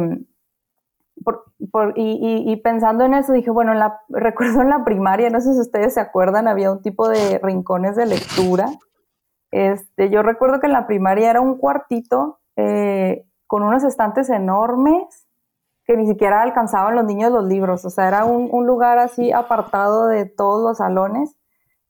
por, 1.22 1.44
por, 1.70 1.92
y, 1.96 2.50
y, 2.50 2.56
pensando 2.56 3.04
en 3.04 3.14
eso, 3.14 3.32
dije, 3.32 3.50
bueno, 3.50 3.72
en 3.72 3.78
la, 3.78 4.00
recuerdo 4.08 4.62
en 4.62 4.70
la 4.70 4.84
primaria, 4.84 5.30
no 5.30 5.40
sé 5.40 5.52
si 5.52 5.60
ustedes 5.60 5.94
se 5.94 6.00
acuerdan, 6.00 6.48
había 6.48 6.72
un 6.72 6.82
tipo 6.82 7.08
de 7.08 7.38
rincones 7.42 7.96
de 7.96 8.06
lectura. 8.06 8.68
Este, 9.50 10.08
yo 10.08 10.22
recuerdo 10.22 10.60
que 10.60 10.66
en 10.66 10.72
la 10.72 10.86
primaria 10.86 11.30
era 11.30 11.40
un 11.42 11.58
cuartito 11.58 12.40
eh, 12.56 13.26
con 13.46 13.62
unos 13.62 13.84
estantes 13.84 14.30
enormes, 14.30 15.26
que 15.84 15.96
ni 15.96 16.06
siquiera 16.06 16.40
alcanzaban 16.42 16.94
los 16.94 17.04
niños 17.04 17.32
los 17.32 17.44
libros, 17.44 17.84
o 17.84 17.90
sea, 17.90 18.08
era 18.08 18.24
un, 18.24 18.48
un 18.50 18.66
lugar 18.66 18.98
así 18.98 19.32
apartado 19.32 20.06
de 20.06 20.26
todos 20.26 20.62
los 20.62 20.78
salones 20.78 21.36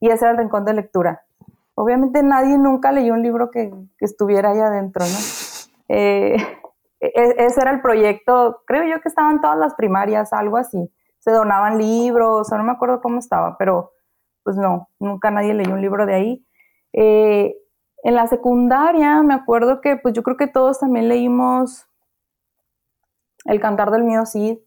y 0.01 0.09
ese 0.09 0.25
era 0.25 0.33
el 0.33 0.39
rincón 0.39 0.65
de 0.65 0.75
lectura. 0.75 1.23
Obviamente 1.83 2.23
nadie 2.23 2.59
nunca 2.59 2.93
leyó 2.93 3.13
un 3.13 3.25
libro 3.25 3.51
que, 3.51 3.73
que 3.99 4.05
estuviera 4.05 4.51
ahí 4.51 4.61
adentro, 4.61 5.05
¿no? 5.05 5.19
Eh, 5.95 6.37
e, 7.01 7.11
ese 7.45 7.61
era 7.61 7.73
el 7.73 7.83
proyecto, 7.83 8.63
creo 8.67 8.85
yo 8.85 9.03
que 9.03 9.09
estaban 9.09 9.43
todas 9.43 9.59
las 9.59 9.75
primarias, 9.75 10.33
algo 10.33 10.57
así. 10.57 10.91
Se 11.19 11.33
donaban 11.33 11.77
libros, 11.77 12.51
o 12.51 12.57
no 12.57 12.65
me 12.65 12.73
acuerdo 12.73 13.03
cómo 13.03 13.19
estaba, 13.19 13.59
pero 13.59 13.91
pues 14.43 14.57
no, 14.57 14.89
nunca 15.01 15.31
nadie 15.31 15.53
leyó 15.53 15.75
un 15.75 15.83
libro 15.83 16.07
de 16.07 16.15
ahí. 16.15 16.47
Eh, 16.95 17.57
en 18.05 18.15
la 18.15 18.27
secundaria 18.27 19.23
me 19.23 19.35
acuerdo 19.35 19.81
que 19.83 19.97
pues 19.97 20.15
yo 20.15 20.23
creo 20.23 20.37
que 20.37 20.47
todos 20.47 20.79
también 20.79 21.09
leímos 21.09 21.87
El 23.45 23.61
cantar 23.61 23.91
del 23.91 24.05
mío 24.05 24.25
Cid, 24.25 24.59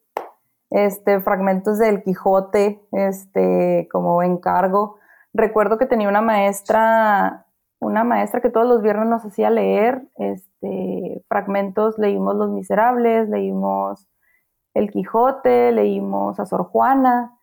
este, 0.70 1.22
fragmentos 1.22 1.80
del 1.80 2.04
Quijote, 2.04 2.86
este, 2.92 3.88
como 3.90 4.22
encargo. 4.22 4.98
Recuerdo 5.38 5.78
que 5.78 5.86
tenía 5.86 6.08
una 6.08 6.22
maestra, 6.22 7.46
una 7.82 8.06
maestra 8.06 8.40
que 8.40 8.50
todos 8.50 8.66
los 8.66 8.82
viernes 8.82 9.10
nos 9.10 9.26
hacía 9.26 9.50
leer, 9.50 10.08
este, 10.16 11.26
fragmentos, 11.28 11.98
leímos 11.98 12.38
Los 12.38 12.52
Miserables, 12.52 13.28
leímos 13.28 14.08
El 14.74 14.90
Quijote, 14.92 15.74
leímos 15.74 16.40
a 16.40 16.46
Sor 16.46 16.64
Juana. 16.64 17.38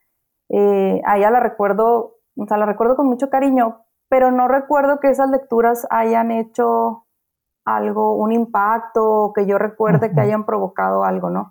Eh, 0.49 1.03
a 1.05 1.19
ella 1.19 1.31
la 1.31 1.41
recuerdo, 1.41 2.17
o 2.35 2.47
sea, 2.47 2.57
la 2.57 2.65
recuerdo 2.65 2.97
con 2.97 3.09
mucho 3.09 3.29
cariño, 3.29 3.85
pero 4.09 4.31
no 4.31 4.49
recuerdo 4.49 4.99
que 4.99 5.11
esas 5.11 5.29
lecturas 5.29 5.87
hayan 5.91 6.31
hecho 6.31 7.05
algo, 7.67 8.15
un 8.15 8.33
impacto, 8.33 9.35
que 9.35 9.45
yo 9.45 9.59
recuerde 9.59 10.13
que 10.15 10.21
hayan 10.21 10.47
provocado 10.47 11.05
algo, 11.05 11.29
¿no? 11.29 11.51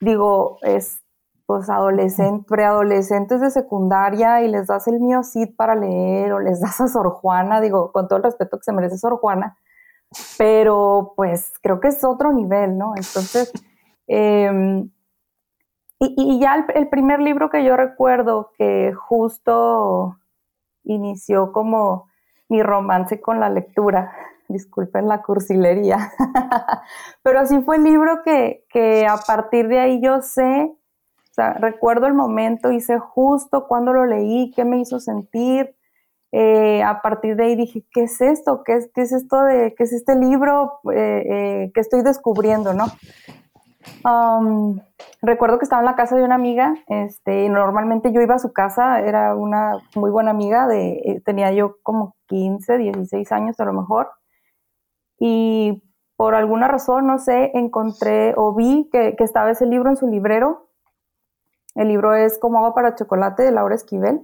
Digo, 0.00 0.56
es 0.62 1.03
pues 1.46 1.68
adolescentes, 1.68 2.46
preadolescentes 2.46 3.40
de 3.40 3.50
secundaria 3.50 4.42
y 4.42 4.48
les 4.48 4.66
das 4.66 4.88
el 4.88 5.00
mío 5.00 5.22
Cid 5.22 5.54
para 5.56 5.74
leer 5.74 6.32
o 6.32 6.40
les 6.40 6.60
das 6.60 6.80
a 6.80 6.88
Sor 6.88 7.10
Juana, 7.10 7.60
digo, 7.60 7.92
con 7.92 8.08
todo 8.08 8.16
el 8.18 8.24
respeto 8.24 8.56
que 8.56 8.64
se 8.64 8.72
merece 8.72 8.96
Sor 8.96 9.18
Juana, 9.18 9.56
pero 10.38 11.12
pues 11.16 11.52
creo 11.62 11.80
que 11.80 11.88
es 11.88 12.02
otro 12.04 12.32
nivel, 12.32 12.78
¿no? 12.78 12.94
Entonces, 12.96 13.52
em, 14.06 14.90
y, 16.00 16.38
ya 16.40 16.66
el, 16.74 16.88
primer 16.88 17.20
libro 17.20 17.50
que 17.50 17.64
yo 17.64 17.76
recuerdo 17.76 18.52
que 18.58 18.92
justo 18.94 20.18
inició 20.82 21.52
como 21.52 22.08
mi 22.48 22.62
romance 22.62 23.20
con 23.20 23.40
la 23.40 23.48
lectura. 23.48 24.12
Disculpen 24.48 25.08
la 25.08 25.22
cursilería. 25.22 26.12
Pero 27.22 27.40
así 27.40 27.60
fue 27.62 27.76
el 27.76 27.84
libro 27.84 28.22
que, 28.22 28.66
que, 28.68 29.06
a 29.06 29.16
partir 29.16 29.68
de 29.68 29.80
ahí 29.80 30.00
yo 30.02 30.20
sé, 30.20 30.76
o 31.34 31.36
sea, 31.36 31.54
recuerdo 31.54 32.06
el 32.06 32.14
momento 32.14 32.70
sé 32.78 32.96
justo 33.00 33.66
cuando 33.66 33.92
lo 33.92 34.06
leí, 34.06 34.52
qué 34.54 34.64
me 34.64 34.78
hizo 34.78 35.00
sentir. 35.00 35.74
Eh, 36.30 36.80
a 36.84 37.02
partir 37.02 37.34
de 37.34 37.44
ahí 37.44 37.56
dije, 37.56 37.84
¿qué 37.92 38.04
es 38.04 38.20
esto? 38.20 38.62
¿Qué 38.64 38.74
es, 38.74 38.90
qué 38.94 39.02
es 39.02 39.12
esto 39.12 39.42
de, 39.42 39.74
qué 39.76 39.82
es 39.82 39.92
este 39.92 40.14
libro 40.14 40.78
eh, 40.92 41.24
eh, 41.28 41.72
que 41.74 41.80
estoy 41.80 42.02
descubriendo, 42.02 42.72
no? 42.72 42.84
Um, 44.04 44.78
recuerdo 45.22 45.58
que 45.58 45.64
estaba 45.64 45.82
en 45.82 45.86
la 45.86 45.96
casa 45.96 46.14
de 46.14 46.22
una 46.22 46.36
amiga, 46.36 46.76
este, 46.86 47.48
normalmente 47.48 48.12
yo 48.12 48.20
iba 48.20 48.36
a 48.36 48.38
su 48.38 48.52
casa, 48.52 49.00
era 49.00 49.34
una 49.34 49.78
muy 49.96 50.12
buena 50.12 50.30
amiga, 50.30 50.68
de, 50.68 50.92
eh, 51.04 51.22
tenía 51.24 51.50
yo 51.50 51.78
como 51.82 52.14
15, 52.28 52.78
16 52.78 53.32
años 53.32 53.58
a 53.58 53.64
lo 53.64 53.72
mejor, 53.72 54.08
y 55.18 55.82
por 56.16 56.34
alguna 56.34 56.68
razón, 56.68 57.06
no 57.06 57.18
sé, 57.18 57.50
encontré 57.54 58.34
o 58.36 58.54
vi 58.54 58.88
que, 58.92 59.16
estaba 59.18 59.50
ese 59.50 59.66
libro 59.66 59.90
en 59.90 59.96
su 59.96 60.06
librero. 60.06 60.63
El 61.74 61.88
libro 61.88 62.14
es 62.14 62.38
Como 62.38 62.58
agua 62.58 62.74
para 62.74 62.94
chocolate 62.94 63.42
de 63.42 63.52
Laura 63.52 63.74
Esquivel. 63.74 64.22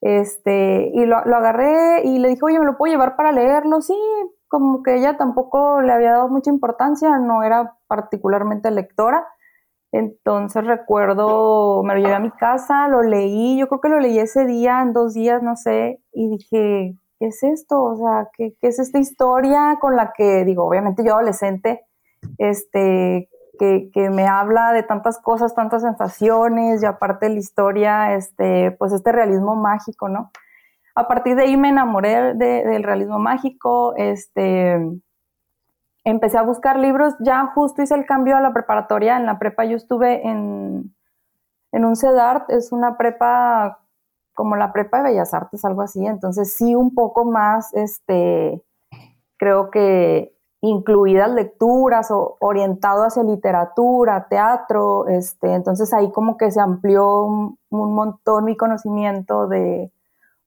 Este, 0.00 0.90
y 0.94 1.06
lo, 1.06 1.16
agarré 1.16 2.02
y 2.04 2.18
le 2.18 2.28
dije, 2.28 2.40
oye, 2.44 2.58
¿me 2.58 2.66
lo 2.66 2.76
puedo 2.76 2.92
llevar 2.92 3.16
para 3.16 3.32
leerlo? 3.32 3.80
Sí, 3.80 3.96
como 4.48 4.82
que 4.82 4.96
ella 4.96 5.16
tampoco 5.16 5.82
le 5.82 5.92
había 5.92 6.12
dado 6.12 6.28
mucha 6.28 6.50
importancia, 6.50 7.18
no 7.18 7.42
era 7.42 7.76
particularmente 7.88 8.70
lectora. 8.70 9.26
Entonces 9.90 10.64
recuerdo, 10.66 11.82
me 11.82 11.94
lo 11.94 12.00
llevé 12.00 12.14
a 12.14 12.20
mi 12.20 12.30
casa, 12.30 12.88
lo 12.88 13.02
leí, 13.02 13.58
yo 13.58 13.68
creo 13.68 13.80
que 13.80 13.88
lo 13.88 13.98
leí 13.98 14.18
ese 14.18 14.44
día, 14.44 14.82
en 14.82 14.92
dos 14.92 15.14
días, 15.14 15.42
no 15.42 15.56
sé, 15.56 16.02
y 16.12 16.28
dije, 16.28 16.98
¿qué 17.18 17.26
es 17.26 17.42
esto? 17.42 17.82
O 17.82 17.96
sea, 17.96 18.28
¿qué, 18.36 18.54
es 18.60 18.78
esta 18.78 18.98
historia 18.98 19.78
con 19.80 19.96
la 19.96 20.12
que, 20.14 20.44
digo, 20.44 20.64
obviamente 20.66 21.02
yo 21.04 21.14
adolescente, 21.14 21.86
este, 22.36 23.30
que, 23.58 24.10
me 24.10 24.26
habla 24.26 24.72
de 24.72 24.82
tantas 24.82 25.18
cosas, 25.18 25.54
tantas 25.54 25.82
sensaciones, 25.82 26.82
y 26.82 26.86
aparte 26.86 27.28
la 27.28 27.38
historia, 27.38 28.14
este, 28.14 28.70
pues 28.72 28.92
este 28.92 29.12
realismo 29.12 29.56
mágico, 29.56 30.08
¿no? 30.08 30.30
a 30.98 31.06
partir 31.06 31.36
de 31.36 31.42
ahí 31.42 31.56
me 31.56 31.68
enamoré 31.68 32.34
del 32.34 32.82
realismo 32.82 33.20
mágico, 33.20 33.94
este, 33.96 34.80
empecé 36.02 36.38
a 36.38 36.42
buscar 36.42 36.76
libros, 36.76 37.14
ya 37.20 37.46
justo 37.54 37.82
hice 37.82 37.94
el 37.94 38.04
cambio 38.04 38.36
a 38.36 38.40
la 38.40 38.52
preparatoria, 38.52 39.16
en 39.16 39.24
la 39.24 39.38
prepa 39.38 39.64
yo 39.64 39.76
estuve 39.76 40.26
en, 40.26 40.92
en 41.70 41.84
un 41.84 41.94
CEDART, 41.94 42.50
es 42.50 42.72
una 42.72 42.96
prepa 42.96 43.78
como 44.34 44.56
la 44.56 44.72
prepa 44.72 44.98
de 44.98 45.10
Bellas 45.10 45.34
Artes, 45.34 45.64
algo 45.64 45.82
así, 45.82 46.04
entonces 46.04 46.54
sí 46.54 46.74
un 46.74 46.92
poco 46.92 47.24
más, 47.24 47.72
este, 47.74 48.60
creo 49.36 49.70
que 49.70 50.34
incluidas 50.60 51.30
lecturas 51.30 52.10
o 52.10 52.36
orientado 52.40 53.04
hacia 53.04 53.22
literatura, 53.22 54.26
teatro, 54.28 55.06
este, 55.06 55.54
entonces 55.54 55.92
ahí 55.94 56.10
como 56.10 56.36
que 56.36 56.50
se 56.50 56.60
amplió 56.60 57.24
un 57.26 57.58
montón 57.70 58.44
mi 58.44 58.56
conocimiento 58.56 59.46
de, 59.46 59.92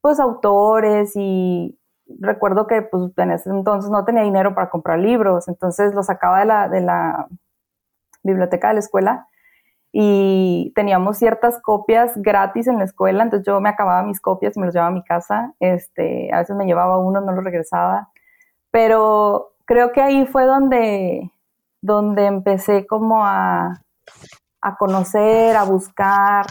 pues 0.01 0.19
autores 0.19 1.13
y 1.15 1.77
recuerdo 2.19 2.67
que 2.67 2.81
pues 2.81 3.11
en 3.17 3.31
ese 3.31 3.49
entonces 3.49 3.89
no 3.89 4.03
tenía 4.03 4.23
dinero 4.23 4.53
para 4.53 4.69
comprar 4.69 4.99
libros, 4.99 5.47
entonces 5.47 5.93
los 5.93 6.07
sacaba 6.07 6.39
de 6.39 6.45
la, 6.45 6.67
de 6.67 6.81
la 6.81 7.27
biblioteca 8.23 8.69
de 8.69 8.73
la 8.75 8.79
escuela 8.79 9.27
y 9.93 10.71
teníamos 10.75 11.17
ciertas 11.17 11.61
copias 11.61 12.13
gratis 12.17 12.67
en 12.67 12.79
la 12.79 12.85
escuela, 12.85 13.23
entonces 13.23 13.45
yo 13.45 13.59
me 13.61 13.69
acababa 13.69 14.03
mis 14.03 14.19
copias 14.19 14.57
y 14.57 14.59
me 14.59 14.65
los 14.65 14.73
llevaba 14.73 14.91
a 14.91 14.95
mi 14.95 15.03
casa, 15.03 15.53
este, 15.59 16.33
a 16.33 16.39
veces 16.39 16.55
me 16.55 16.65
llevaba 16.65 16.97
uno, 16.97 17.21
no 17.21 17.31
los 17.33 17.43
regresaba, 17.43 18.09
pero 18.71 19.50
creo 19.71 19.93
que 19.93 20.01
ahí 20.01 20.25
fue 20.25 20.45
donde, 20.45 21.31
donde 21.81 22.25
empecé 22.25 22.85
como 22.85 23.25
a, 23.25 23.81
a 24.59 24.75
conocer, 24.75 25.55
a 25.55 25.63
buscar, 25.63 26.45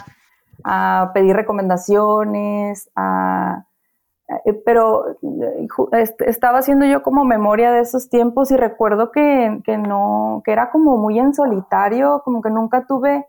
a 0.63 1.11
pedir 1.13 1.35
recomendaciones, 1.35 2.89
eh, 2.97 4.53
pero 4.65 5.11
eh, 5.11 6.15
estaba 6.25 6.57
haciendo 6.57 6.87
yo 6.87 7.03
como 7.03 7.23
memoria 7.23 7.71
de 7.71 7.81
esos 7.81 8.09
tiempos 8.09 8.49
y 8.49 8.57
recuerdo 8.57 9.11
que, 9.11 9.61
no, 9.87 10.41
que 10.43 10.51
era 10.51 10.71
como 10.71 10.97
muy 10.97 11.19
en 11.19 11.35
solitario, 11.35 12.23
como 12.25 12.41
que 12.41 12.49
nunca 12.49 12.87
tuve 12.87 13.27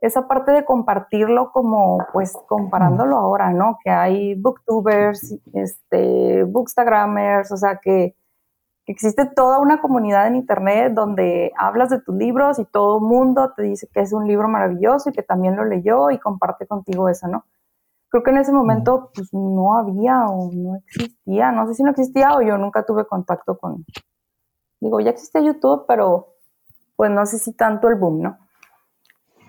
esa 0.00 0.26
parte 0.26 0.52
de 0.52 0.64
compartirlo 0.64 1.52
como 1.52 1.98
pues 2.14 2.32
comparándolo 2.48 3.18
ahora, 3.18 3.52
¿no? 3.52 3.78
Que 3.84 3.90
hay 3.90 4.36
booktubers, 4.36 5.36
este, 5.52 6.44
bookstagramers, 6.44 7.52
o 7.52 7.58
sea 7.58 7.78
que 7.82 8.14
existe 8.92 9.26
toda 9.26 9.58
una 9.58 9.80
comunidad 9.80 10.26
en 10.26 10.36
internet 10.36 10.92
donde 10.92 11.52
hablas 11.56 11.90
de 11.90 12.00
tus 12.00 12.14
libros 12.14 12.58
y 12.58 12.64
todo 12.64 12.98
el 12.98 13.04
mundo 13.04 13.52
te 13.56 13.62
dice 13.62 13.88
que 13.92 14.00
es 14.00 14.12
un 14.12 14.26
libro 14.26 14.48
maravilloso 14.48 15.10
y 15.10 15.12
que 15.12 15.22
también 15.22 15.56
lo 15.56 15.64
leyó 15.64 16.10
y 16.10 16.18
comparte 16.18 16.66
contigo 16.66 17.08
eso, 17.08 17.26
¿no? 17.28 17.44
Creo 18.10 18.22
que 18.22 18.30
en 18.30 18.38
ese 18.38 18.52
momento 18.52 19.10
pues 19.14 19.32
no 19.32 19.76
había 19.76 20.26
o 20.26 20.50
no 20.52 20.76
existía, 20.76 21.50
no 21.50 21.66
sé 21.66 21.74
si 21.74 21.82
no 21.82 21.90
existía 21.90 22.34
o 22.34 22.42
yo 22.42 22.58
nunca 22.58 22.84
tuve 22.84 23.06
contacto 23.06 23.58
con, 23.58 23.84
digo, 24.80 25.00
ya 25.00 25.10
existía 25.10 25.40
YouTube, 25.40 25.84
pero 25.88 26.34
pues 26.94 27.10
no 27.10 27.26
sé 27.26 27.38
si 27.38 27.52
tanto 27.54 27.88
el 27.88 27.96
boom, 27.96 28.22
¿no? 28.22 28.38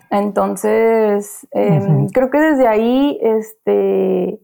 Entonces, 0.10 1.46
em, 1.52 2.08
creo 2.10 2.30
que 2.30 2.40
desde 2.40 2.68
ahí, 2.68 3.20
este, 3.22 4.40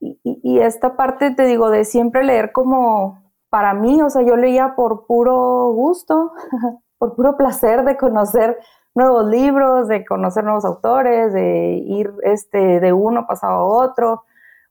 y, 0.00 0.20
y, 0.22 0.58
esta 0.60 0.96
parte, 0.96 1.30
te 1.30 1.44
digo, 1.44 1.70
de 1.70 1.84
siempre 1.84 2.24
leer 2.24 2.52
como 2.52 3.19
para 3.50 3.74
mí, 3.74 4.00
o 4.00 4.08
sea, 4.08 4.22
yo 4.22 4.36
leía 4.36 4.74
por 4.76 5.06
puro 5.06 5.72
gusto, 5.72 6.32
por 6.98 7.14
puro 7.16 7.36
placer 7.36 7.84
de 7.84 7.96
conocer 7.96 8.58
nuevos 8.94 9.26
libros, 9.28 9.88
de 9.88 10.04
conocer 10.04 10.44
nuevos 10.44 10.64
autores, 10.64 11.32
de 11.32 11.82
ir 11.84 12.12
este, 12.22 12.80
de 12.80 12.92
uno 12.92 13.26
pasado 13.26 13.52
a 13.54 13.64
otro, 13.64 14.24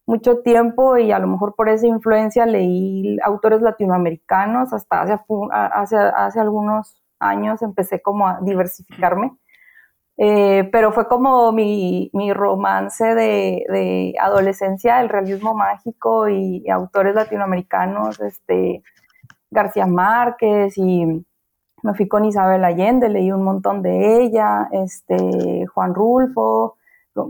mucho 0.05 0.39
tiempo 0.39 0.97
y 0.97 1.11
a 1.11 1.19
lo 1.19 1.27
mejor 1.27 1.55
por 1.55 1.69
esa 1.69 1.87
influencia 1.87 2.45
leí 2.45 3.17
autores 3.23 3.61
latinoamericanos, 3.61 4.73
hasta 4.73 5.01
hace, 5.01 5.19
hace, 5.51 5.97
hace 5.97 6.39
algunos 6.39 7.03
años 7.19 7.61
empecé 7.61 8.01
como 8.01 8.27
a 8.27 8.39
diversificarme 8.41 9.37
eh, 10.21 10.67
pero 10.73 10.91
fue 10.91 11.07
como 11.07 11.53
mi, 11.53 12.09
mi 12.11 12.33
romance 12.33 13.15
de, 13.15 14.13
adolescencia, 14.19 14.99
el 14.99 15.07
realismo 15.07 15.53
mágico 15.53 16.27
y, 16.27 16.69
autores 16.69 17.15
latinoamericanos, 17.15 18.19
este, 18.19 18.83
García 19.49 19.85
Márquez 19.85 20.77
y 20.77 21.05
me 21.83 21.93
fui 21.93 22.09
con 22.09 22.25
Isabel 22.25 22.65
Allende, 22.65 23.07
leí 23.07 23.31
un 23.31 23.43
montón 23.45 23.81
de 23.81 24.21
ella, 24.21 24.67
este, 24.73 25.65
Juan 25.73 25.95
Rulfo, 25.95 26.75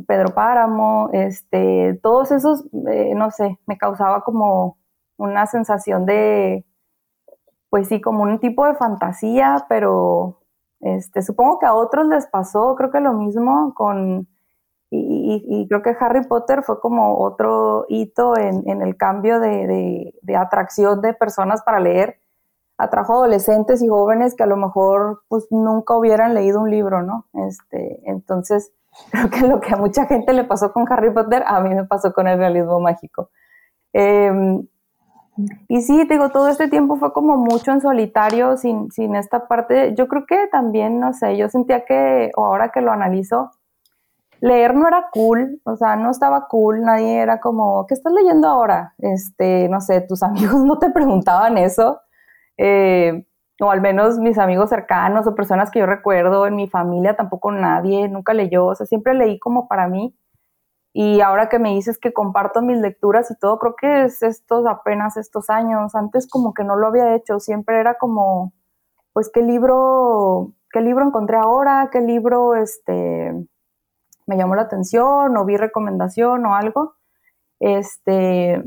Pedro 0.08 0.34
Páramo, 0.34 1.12
este, 1.14 2.00
todos 2.02 2.32
esos, 2.32 2.66
eh, 2.92 3.14
no 3.16 3.30
sé, 3.30 3.60
me 3.68 3.78
causaba 3.78 4.22
como 4.24 4.78
una 5.18 5.46
sensación 5.46 6.08
de, 6.08 6.66
pues 7.70 7.88
sí, 7.88 8.02
como 8.02 8.24
un 8.24 8.40
tipo 8.40 8.66
de 8.66 8.74
fantasía, 8.74 9.66
pero 9.70 10.39
este, 10.82 11.22
supongo 11.22 11.60
que 11.60 11.66
a 11.66 11.74
otros 11.74 12.08
les 12.08 12.28
pasó, 12.28 12.76
creo 12.76 12.92
que 12.92 13.00
lo 13.00 13.14
mismo 13.14 13.74
con, 13.74 14.28
y, 14.92 15.68
creo 15.68 15.82
que 15.84 15.96
Harry 16.00 16.26
Potter 16.26 16.64
fue 16.64 16.80
como 16.80 17.20
otro 17.20 17.86
hito 17.90 18.36
en, 18.38 18.82
el 18.82 18.98
cambio 18.98 19.40
de, 19.40 20.14
de, 20.22 20.36
atracción 20.36 21.02
de 21.02 21.14
personas 21.14 21.62
para 21.62 21.80
leer. 21.80 22.20
Atrajo 22.78 23.14
adolescentes 23.14 23.84
y 23.84 23.88
jóvenes 23.88 24.36
que 24.36 24.44
a 24.44 24.48
lo 24.48 24.58
mejor 24.58 25.24
pues 25.28 25.48
nunca 25.52 25.96
hubieran 25.96 26.34
leído 26.34 26.62
un 26.62 26.72
libro, 26.72 27.04
¿no? 27.04 27.28
Este, 27.34 28.02
entonces, 28.10 28.72
creo 29.12 29.30
que 29.30 29.42
lo 29.42 29.60
que 29.60 29.74
a 29.74 29.78
mucha 29.78 30.06
gente 30.06 30.34
le 30.34 30.46
pasó 30.46 30.72
con 30.72 30.92
Harry 30.92 31.12
Potter, 31.12 31.44
a 31.46 31.60
mí 31.60 31.76
me 31.76 31.86
pasó 31.86 32.12
con 32.14 32.28
el 32.28 32.40
realismo 32.40 32.80
mágico. 32.80 33.30
Em, 33.94 34.66
y 35.68 35.82
sí, 35.82 36.06
digo, 36.10 36.30
todo 36.30 36.50
este 36.50 36.68
tiempo 36.68 36.98
fue 36.98 37.14
como 37.14 37.38
mucho 37.38 37.72
en 37.72 37.82
solitario, 37.82 38.58
sin, 38.58 38.92
sin 38.92 39.16
esta 39.16 39.48
parte. 39.48 39.94
Yo 39.96 40.08
creo 40.08 40.26
que 40.26 40.48
también, 40.52 41.00
no 41.00 41.14
sé, 41.14 41.38
yo 41.38 41.50
sentía 41.50 41.86
que, 41.86 42.32
o 42.36 42.46
ahora 42.46 42.70
que 42.70 42.82
lo 42.82 42.92
analizo, 42.92 43.52
leer 44.42 44.76
no 44.76 44.88
era 44.88 45.08
cool, 45.12 45.62
o 45.64 45.76
sea, 45.76 45.96
no 45.96 46.12
estaba 46.12 46.48
cool, 46.48 46.82
nadie 46.82 47.18
era 47.18 47.40
como, 47.40 47.86
¿qué 47.88 47.94
estás 47.94 48.14
leyendo 48.14 48.48
ahora? 48.48 48.94
Este, 48.98 49.68
no 49.70 49.82
sé, 49.82 50.02
tus 50.02 50.24
amigos 50.24 50.64
no 50.64 50.80
te 50.80 50.90
preguntaban 50.92 51.58
eso, 51.58 52.02
eh, 52.58 53.26
o 53.62 53.70
al 53.70 53.82
menos 53.82 54.18
mis 54.20 54.38
amigos 54.38 54.70
cercanos 54.70 55.28
o 55.28 55.36
personas 55.36 55.70
que 55.72 55.80
yo 55.80 55.86
recuerdo, 55.86 56.48
en 56.48 56.56
mi 56.56 56.68
familia 56.70 57.16
tampoco 57.16 57.52
nadie, 57.52 58.08
nunca 58.08 58.34
leyó, 58.34 58.68
o 58.68 58.76
sea, 58.76 58.86
siempre 58.86 59.14
leí 59.14 59.40
como 59.40 59.68
para 59.68 59.88
mí. 59.88 60.16
Y 60.94 61.22
ahora 61.22 61.50
que 61.50 61.60
me 61.60 61.72
dices 61.72 62.00
que 62.00 62.14
comparto 62.14 62.62
mis 62.62 62.80
lecturas 62.80 63.30
y 63.32 63.38
todo, 63.38 63.60
creo 63.60 63.76
que 63.76 64.06
es 64.06 64.24
estos 64.24 64.66
apenas 64.66 65.18
estos 65.18 65.50
años. 65.50 65.96
Antes 65.96 66.28
como 66.28 66.54
que 66.54 66.64
no 66.64 66.76
lo 66.76 66.88
había 66.88 67.16
hecho, 67.16 67.40
siempre 67.40 67.80
era 67.80 67.96
como, 67.96 68.54
pues, 69.14 69.30
¿qué 69.34 69.42
libro, 69.42 70.54
qué 70.72 70.82
libro 70.82 71.06
encontré 71.06 71.38
ahora? 71.38 71.90
¿Qué 71.92 72.02
libro, 72.02 72.56
este, 72.56 73.34
me 74.30 74.38
llamó 74.38 74.56
la 74.56 74.62
atención 74.64 75.36
o 75.36 75.46
vi 75.46 75.58
recomendación 75.58 76.46
o 76.46 76.56
algo. 76.56 76.96
Este, 77.60 78.64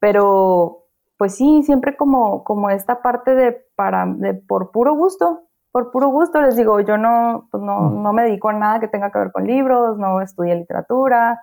pero 0.00 0.84
pues 1.16 1.36
sí, 1.36 1.62
siempre 1.62 1.96
como, 1.96 2.44
como 2.44 2.68
esta 2.70 3.00
parte 3.00 3.34
de, 3.34 3.52
para, 3.76 4.04
de 4.06 4.34
por 4.34 4.72
puro 4.72 4.94
gusto, 4.94 5.44
por 5.74 5.90
puro 5.90 6.06
gusto 6.06 6.40
les 6.40 6.54
digo, 6.54 6.78
yo 6.78 6.96
no, 6.96 7.48
pues 7.50 7.60
no, 7.60 7.80
mm. 7.80 8.02
no 8.04 8.12
me 8.12 8.22
dedico 8.22 8.50
a 8.50 8.52
nada 8.52 8.78
que 8.78 8.86
tenga 8.86 9.10
que 9.10 9.18
ver 9.18 9.32
con 9.32 9.44
libros, 9.44 9.98
no 9.98 10.20
estudié 10.20 10.54
literatura, 10.54 11.40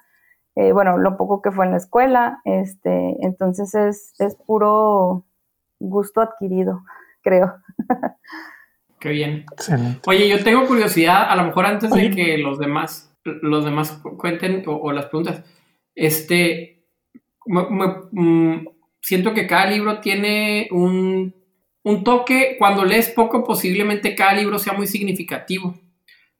eh, 0.55 0.71
bueno, 0.71 0.97
lo 0.97 1.17
poco 1.17 1.41
que 1.41 1.51
fue 1.51 1.65
en 1.65 1.71
la 1.71 1.77
escuela, 1.77 2.39
este, 2.45 3.17
entonces 3.25 3.75
es, 3.75 4.13
es 4.19 4.35
puro 4.35 5.25
gusto 5.79 6.21
adquirido, 6.21 6.81
creo. 7.21 7.55
Qué 9.01 9.09
bien. 9.09 9.45
Oye, 10.07 10.29
yo 10.29 10.41
tengo 10.41 10.65
curiosidad, 10.65 11.29
a 11.29 11.35
lo 11.35 11.43
mejor 11.43 11.65
antes 11.65 11.91
de 11.91 12.11
que 12.11 12.37
los 12.37 12.57
demás 12.57 13.11
los 13.23 13.65
demás 13.65 14.01
cuenten 14.17 14.63
o, 14.65 14.91
las 14.91 15.07
preguntas. 15.07 15.43
Este, 15.93 16.85
mm, 17.45 18.65
siento 19.01 19.33
que 19.33 19.45
cada 19.45 19.67
libro 19.67 19.99
tiene 19.99 20.69
un, 20.71 21.35
un, 21.83 22.03
toque, 22.03 22.55
cuando 22.57 22.85
lees 22.85 23.09
poco, 23.09 23.43
posiblemente 23.43 24.15
cada 24.15 24.33
libro 24.33 24.59
sea 24.59 24.73
muy 24.73 24.87
significativo. 24.87 25.79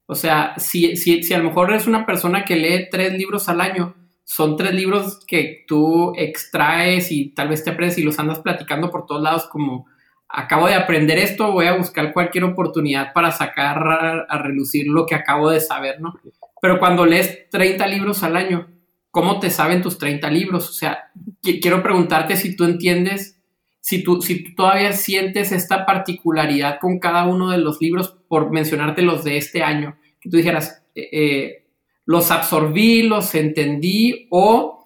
O 0.06 0.15
sea, 0.15 0.54
si, 0.58 0.95
si, 0.97 1.23
si 1.23 1.34
a 1.34 1.38
lo 1.38 1.45
mejor 1.45 1.71
eres 1.71 1.88
una 1.88 2.06
persona 2.06 2.43
que 2.43 2.56
lee 2.56 2.89
tres 2.91 3.13
libros 3.13 3.47
al 3.49 3.62
año, 3.62 3.95
son 4.23 4.56
tres 4.58 4.73
libros 4.73 5.25
que 5.25 5.63
tú 5.67 6.13
extraes 6.15 7.12
y 7.12 7.34
tal 7.34 7.49
vez 7.49 7.63
te 7.63 7.71
aprendes 7.71 7.97
y 7.97 8.04
los 8.04 8.19
andas 8.19 8.39
platicando 8.39 8.89
por 8.89 9.06
todos 9.06 9.21
lados 9.21 9.47
como 9.51 9.88
acabo 10.30 10.67
de 10.67 10.75
aprender 10.75 11.17
esto, 11.17 11.51
voy 11.51 11.65
a 11.65 11.75
buscar 11.75 12.13
cualquier 12.13 12.45
oportunidad 12.45 13.13
para 13.13 13.32
sacar 13.32 13.77
a, 13.86 14.21
a 14.30 14.38
relucir 14.38 14.88
lo 14.88 15.06
que 15.06 15.15
acabo 15.15 15.49
de 15.49 15.60
saber, 15.60 15.99
¿no? 15.99 16.13
Pero 16.62 16.80
cuando 16.80 17.06
lees 17.06 17.49
30 17.49 17.86
libros 17.88 18.23
al 18.23 18.38
año, 18.38 18.67
¿cómo 19.10 19.39
te 19.39 19.49
saben 19.49 19.82
tus 19.82 19.97
30 19.97 20.30
libros? 20.30 20.69
O 20.69 20.73
sea, 20.73 21.12
quiero 21.41 21.84
preguntarte 21.84 22.38
si 22.38 22.56
tú 22.56 22.63
entiendes, 22.63 23.40
si 23.82 24.04
tú, 24.04 24.22
si 24.22 24.44
tú 24.44 24.56
todavía 24.56 24.94
sientes 24.94 25.52
esta 25.52 25.86
particularidad 25.86 26.80
con 26.80 27.00
cada 27.00 27.26
uno 27.26 27.50
de 27.50 27.58
los 27.58 27.82
libros, 27.82 28.15
por 28.28 28.52
mencionarte 28.52 29.02
los 29.02 29.24
de 29.24 29.38
este 29.38 29.63
año, 29.63 29.98
que 30.20 30.30
tú 30.30 30.38
dijeras, 30.38 30.84
eh, 30.96 31.10
eh, 31.12 31.65
los 32.06 32.32
absorbí, 32.32 33.04
los 33.04 33.34
entendí 33.36 34.28
o 34.30 34.86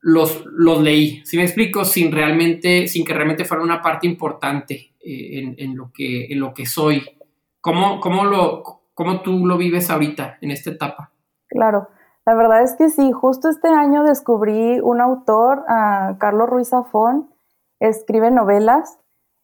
los, 0.00 0.44
los 0.46 0.82
leí. 0.82 1.22
Si 1.24 1.36
me 1.36 1.44
explico, 1.44 1.84
sin 1.84 2.10
realmente, 2.10 2.88
sin 2.88 3.04
que 3.04 3.14
realmente 3.14 3.44
fuera 3.44 3.62
una 3.62 3.80
parte 3.80 4.06
importante 4.06 4.94
eh, 5.00 5.54
en, 5.56 5.76
lo 5.76 5.92
que, 5.92 6.26
en 6.26 6.40
lo 6.40 6.52
que 6.52 6.66
soy. 6.66 7.04
¿Cómo, 7.60 8.00
cómo 8.00 8.24
lo, 8.24 8.62
¿Cómo 8.94 9.20
tú 9.20 9.46
lo 9.46 9.58
vives 9.58 9.90
ahorita, 9.90 10.38
en 10.40 10.50
esta 10.50 10.70
etapa? 10.70 11.10
Claro, 11.48 11.88
la 12.24 12.34
verdad 12.34 12.62
es 12.62 12.74
que 12.76 12.88
sí, 12.88 13.12
justo 13.12 13.50
este 13.50 13.68
año 13.68 14.02
descubrí 14.02 14.80
un 14.80 15.02
autor, 15.02 15.64
Carlos 16.18 16.48
Ruiz 16.48 16.70
Zafón, 16.70 17.28
escribe 17.80 18.30
novelas. 18.30 18.98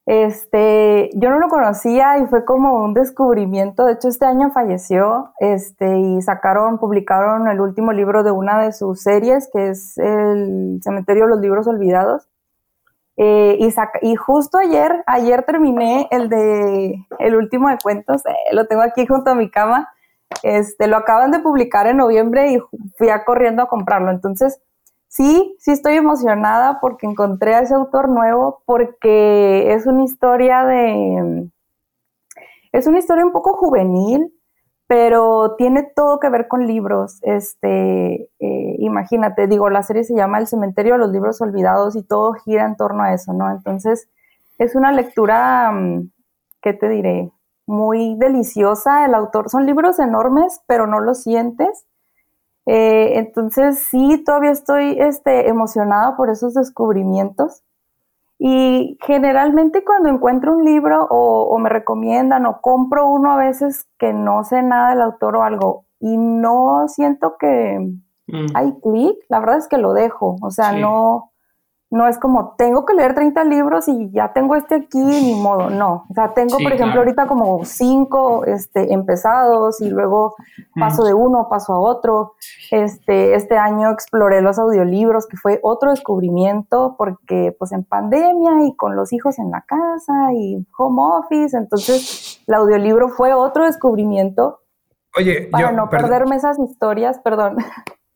Este, 0.05 1.11
yo 1.15 1.31
no 1.31 1.39
lo 1.39 1.49
conocía 1.49 2.19
y 2.19 2.27
fue 2.27 2.45
como 2.45 2.83
un 2.83 2.93
descubrimiento. 2.95 3.85
De 3.85 3.93
hecho, 3.93 4.09
este 4.09 4.27
año 4.27 4.51
falleció 4.51 5.33
este, 5.39 5.99
y 5.99 6.21
sacaron, 6.23 6.79
publicaron 6.79 7.49
el 7.49 7.61
último 7.61 7.93
libro 7.93 8.25
de 8.25 8.33
una 8.33 8.61
de 8.61 8.73
sus 8.73 9.03
series, 9.03 9.49
que 9.53 9.71
es 9.71 9.97
El 9.99 10.81
Cementerio 10.83 11.25
de 11.25 11.31
los 11.31 11.41
Libros 11.41 11.69
Olvidados. 11.69 12.29
Eh, 13.17 13.59
y, 14.01 14.17
justo 14.17 14.59
ayer, 14.59 15.05
ayer 15.07 15.43
terminé 15.45 16.09
el 16.11 16.29
de 16.29 17.07
el 17.19 17.37
último 17.37 17.69
de 17.69 17.77
cuentos, 17.83 18.25
eh, 18.25 18.33
lo 18.53 18.67
tengo 18.67 18.83
aquí 18.83 19.07
junto 19.07 19.31
a 19.31 19.35
mi 19.35 19.51
cama. 19.51 19.91
Este, 20.43 20.87
lo 20.87 20.97
acaban 20.97 21.31
de 21.31 21.41
publicar 21.41 21.87
en 21.87 21.99
noviembre 21.99 22.53
y 22.53 22.59
fui 22.97 23.11
a 23.11 23.25
corriendo 23.25 23.63
a 23.63 23.69
comprarlo. 23.69 24.11
Entonces, 24.11 24.61
sí, 25.13 25.57
sí 25.59 25.73
estoy 25.73 25.95
emocionada 25.95 26.81
porque 26.81 27.07
encontré 27.07 27.55
a 27.55 27.61
ese 27.61 27.75
autor 27.75 28.09
nuevo, 28.09 28.63
porque 28.65 29.73
es 29.75 29.87
una 29.87 30.05
historia 30.05 30.65
de. 30.65 31.51
Es 32.73 32.87
una 32.87 32.99
historia 32.99 33.25
un 33.25 33.33
poco 33.33 33.53
juvenil, 33.53 34.33
pero 34.87 35.55
tiene 35.57 35.83
todo 35.95 36.19
que 36.19 36.31
ver 36.31 36.49
con 36.49 36.67
libros. 36.67 37.19
Este, 37.23 38.31
eh, 38.41 38.77
imagínate, 38.79 39.47
digo, 39.47 39.69
la 39.69 39.83
serie 39.83 40.05
se 40.05 40.15
llama 40.15 40.39
El 40.39 40.47
cementerio 40.47 40.95
de 40.95 41.01
los 41.01 41.11
libros 41.11 41.41
olvidados 41.43 41.95
y 41.95 42.03
todo 42.03 42.33
gira 42.33 42.65
en 42.65 42.77
torno 42.77 43.03
a 43.03 43.13
eso, 43.13 43.35
¿no? 43.35 43.51
Entonces, 43.51 44.09
es 44.57 44.75
una 44.75 44.93
lectura, 44.93 45.71
mm, 45.73 46.11
¿qué 46.63 46.73
te 46.73 46.89
diré? 46.89 47.31
Muy 47.67 48.17
deliciosa. 48.17 49.05
El 49.05 49.15
autor, 49.15 49.51
son 49.51 49.67
libros 49.67 49.99
enormes, 49.99 50.63
pero 50.67 50.87
no 50.87 51.01
los 51.01 51.23
sientes. 51.23 51.85
Eh, 52.67 53.19
entonces, 53.19 53.81
sí, 53.81 54.23
todavía 54.25 54.51
estoy 54.51 54.97
este, 54.99 55.49
emocionada 55.49 56.17
por 56.17 56.31
esos 56.31 56.55
descubrimientos. 56.55 57.63
Y 58.39 58.99
generalmente 59.07 59.85
cuando 59.85 60.09
encuentro 60.09 60.57
un 60.57 60.65
libro 60.65 61.07
o, 61.11 61.57
me 61.59 61.69
recomiendan 61.69 62.45
o 62.47 62.61
compro 62.61 63.09
uno 63.09 63.33
a 63.33 63.37
veces 63.37 63.87
que 63.99 64.13
no 64.13 64.43
sé 64.43 64.63
nada 64.63 64.91
del 64.91 65.03
autor 65.03 65.37
o 65.37 65.43
algo 65.45 65.85
y 66.01 66.17
no 66.17 66.89
siento 66.89 67.37
que 67.39 67.79
mm. 68.27 68.47
hay 68.55 68.73
clic, 68.81 69.17
la 69.29 69.39
verdad 69.39 69.59
es 69.59 69.69
que 69.69 69.79
lo 69.79 69.93
dejo. 69.93 70.37
O 70.43 70.51
sea, 70.51 70.73
no, 70.73 71.32
no 71.93 72.09
es 72.09 72.17
como 72.17 72.55
tengo 72.57 72.87
que 72.87 72.95
leer 72.95 73.15
30 73.15 73.45
libros 73.45 73.87
y 73.87 74.11
ya 74.13 74.33
tengo 74.33 74.57
este 74.57 74.77
aquí, 74.77 74.99
ni 74.99 75.35
modo, 75.35 75.69
no. 75.69 76.07
O 76.09 76.15
sea, 76.15 76.33
tengo, 76.33 76.57
por 76.57 76.73
ejemplo, 76.73 77.01
ahorita 77.01 77.27
como 77.27 77.67
cinco 77.67 78.47
este, 78.47 78.95
empezados 78.95 79.79
y 79.83 79.91
luego 79.91 80.35
paso 80.75 81.05
de 81.05 81.13
uno, 81.13 81.49
paso 81.51 81.75
a 81.75 81.79
otro. 81.79 82.33
Este, 82.71 83.35
este 83.35 83.59
año 83.59 83.91
exploré 83.91 84.41
los 84.41 84.59
audiolibros, 84.59 85.27
que 85.27 85.37
fue 85.37 85.61
otro 85.63 85.91
descubrimiento, 85.91 86.95
porque 86.97 87.55
pues 87.59 87.73
en 87.73 87.85
pandemia 87.85 88.65
y 88.67 88.75
con 88.75 88.97
los 88.97 89.13
hijos 89.13 89.39
en 89.39 89.51
la 89.51 89.61
casa 89.61 90.33
y 90.33 90.67
home 90.79 90.97
office, 90.99 91.55
entonces 91.55 92.43
el 92.47 92.55
audiolibro 92.55 93.11
fue 93.11 93.35
otro 93.35 93.67
descubrimiento. 93.67 94.61
Oye, 95.15 95.47
para 95.53 95.73
no 95.73 95.91
perderme 95.91 96.37
esas 96.37 96.59
historias, 96.59 97.19
perdón. 97.19 97.59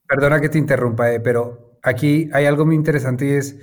Perdona 0.08 0.40
que 0.40 0.48
te 0.48 0.56
interrumpa, 0.56 1.10
eh, 1.10 1.20
pero 1.20 1.65
aquí 1.86 2.28
hay 2.32 2.46
algo 2.46 2.66
muy 2.66 2.74
interesante 2.74 3.26
y 3.26 3.30
es 3.30 3.58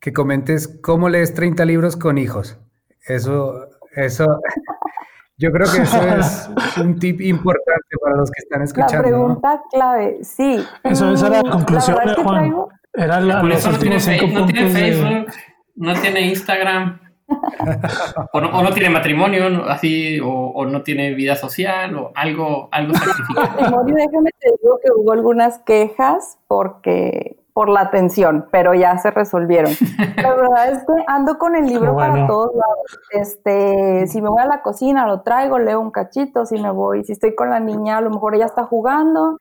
que 0.00 0.12
comentes 0.12 0.68
cómo 0.82 1.08
lees 1.08 1.32
30 1.34 1.64
libros 1.64 1.96
con 1.96 2.18
hijos. 2.18 2.58
Eso, 3.06 3.68
eso, 3.94 4.26
yo 5.38 5.50
creo 5.50 5.66
que 5.70 5.82
eso 5.82 6.02
es 6.02 6.50
un 6.76 6.98
tip 6.98 7.20
importante 7.20 7.96
para 8.02 8.16
los 8.16 8.30
que 8.30 8.40
están 8.42 8.62
escuchando. 8.62 8.96
La 8.96 9.02
pregunta 9.02 9.62
clave, 9.70 10.18
sí. 10.22 10.64
Eso, 10.84 11.12
esa 11.12 11.28
era 11.28 11.42
la 11.42 11.50
conclusión 11.50 11.98
de 12.04 12.14
Juan. 12.22 12.54
Era 12.94 13.20
la, 13.20 13.42
no, 13.42 13.78
tiene 13.78 14.00
Facebook, 14.00 15.32
no 15.76 15.94
tiene 15.94 16.20
Instagram. 16.22 17.00
o, 18.32 18.40
no, 18.40 18.72
tiene 18.72 18.88
matrimonio, 18.88 19.64
así, 19.68 20.18
o, 20.24 20.64
no 20.64 20.82
tiene 20.82 21.12
vida 21.12 21.36
social, 21.36 21.94
o 21.94 22.12
algo, 22.14 22.68
algo 22.72 22.94
sacrificado. 22.94 23.48
Matrimonio, 23.48 23.94
déjame 23.94 24.30
te 24.38 24.48
digo 24.62 24.80
que 24.82 24.90
hubo 24.96 25.12
algunas 25.12 25.58
quejas 25.58 26.38
porque 26.48 27.37
por 27.58 27.70
la 27.70 27.80
atención, 27.80 28.46
pero 28.52 28.72
ya 28.72 28.96
se 28.98 29.10
resolvieron. 29.10 29.72
La 30.16 30.32
verdad 30.32 30.70
es 30.70 30.78
que 30.78 30.92
ando 31.08 31.38
con 31.38 31.56
el 31.56 31.66
libro 31.66 31.96
para 31.96 32.24
todos 32.28 32.54
lados. 32.54 33.00
Este, 33.10 34.06
si 34.06 34.22
me 34.22 34.28
voy 34.28 34.40
a 34.40 34.46
la 34.46 34.62
cocina, 34.62 35.08
lo 35.08 35.22
traigo, 35.22 35.58
leo 35.58 35.80
un 35.80 35.90
cachito, 35.90 36.46
si 36.46 36.54
me 36.62 36.70
voy, 36.70 37.02
si 37.02 37.14
estoy 37.14 37.34
con 37.34 37.50
la 37.50 37.58
niña, 37.58 37.96
a 37.96 38.00
lo 38.00 38.10
mejor 38.10 38.36
ella 38.36 38.46
está 38.46 38.62
jugando, 38.62 39.38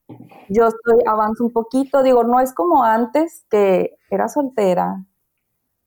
yo 0.49 0.65
estoy, 0.65 1.03
avanzo 1.05 1.43
un 1.43 1.53
poquito, 1.53 2.01
digo, 2.01 2.23
no 2.23 2.39
es 2.39 2.55
como 2.55 2.83
antes 2.83 3.45
que 3.51 3.95
era 4.09 4.29
soltera, 4.29 5.03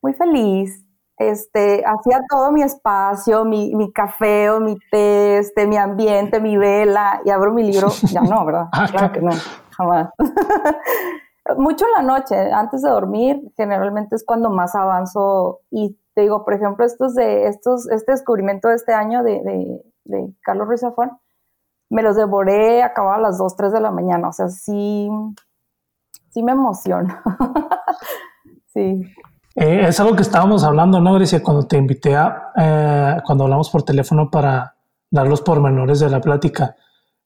muy 0.01 0.13
feliz, 0.13 0.85
este, 1.17 1.83
hacía 1.85 2.21
todo 2.29 2.53
mi 2.53 2.63
espacio, 2.63 3.43
mi, 3.43 3.75
mi 3.75 3.91
café 3.91 4.51
o 4.51 4.61
mi 4.61 4.77
té, 4.89 5.39
este, 5.39 5.67
mi 5.67 5.75
ambiente, 5.75 6.39
mi 6.39 6.55
vela, 6.55 7.19
y 7.25 7.29
abro 7.29 7.51
mi 7.51 7.69
libro, 7.69 7.89
ya 8.03 8.21
no, 8.21 8.45
¿verdad? 8.45 8.67
Ah, 8.71 8.87
claro 8.89 9.11
que 9.11 9.19
no, 9.19 9.31
jamás. 9.75 10.11
mucho 11.57 11.85
en 11.85 12.05
la 12.05 12.13
noche, 12.13 12.35
antes 12.51 12.81
de 12.81 12.89
dormir, 12.89 13.41
generalmente 13.57 14.15
es 14.15 14.23
cuando 14.23 14.49
más 14.49 14.75
avanzo 14.75 15.61
y 15.71 15.97
te 16.13 16.21
digo, 16.21 16.43
por 16.43 16.53
ejemplo, 16.53 16.85
estos 16.85 17.15
de 17.15 17.47
estos, 17.47 17.89
este 17.89 18.11
descubrimiento 18.11 18.67
de 18.67 18.75
este 18.75 18.93
año 18.93 19.23
de, 19.23 19.81
de, 20.03 20.33
Carlos 20.41 20.67
Ruiz 20.67 20.81
Zafón, 20.81 21.11
me 21.89 22.03
los 22.03 22.15
devoré, 22.15 22.83
acababa 22.83 23.15
a 23.15 23.21
las 23.21 23.37
2, 23.37 23.55
3 23.55 23.71
de 23.71 23.81
la 23.81 23.91
mañana, 23.91 24.29
o 24.29 24.33
sea, 24.33 24.49
sí, 24.49 25.09
sí 26.29 26.43
me 26.43 26.51
emociona. 26.51 27.21
sí. 28.73 29.01
Eh, 29.55 29.85
es 29.87 29.99
algo 29.99 30.15
que 30.15 30.21
estábamos 30.21 30.63
hablando, 30.63 30.99
¿no, 30.99 31.13
Grecia? 31.13 31.43
Cuando 31.43 31.67
te 31.67 31.77
invité 31.77 32.15
a, 32.15 32.51
eh, 32.55 33.21
cuando 33.25 33.45
hablamos 33.45 33.69
por 33.69 33.83
teléfono 33.83 34.29
para 34.29 34.75
dar 35.09 35.27
los 35.27 35.41
pormenores 35.41 35.99
de 35.99 36.09
la 36.09 36.21
plática 36.21 36.75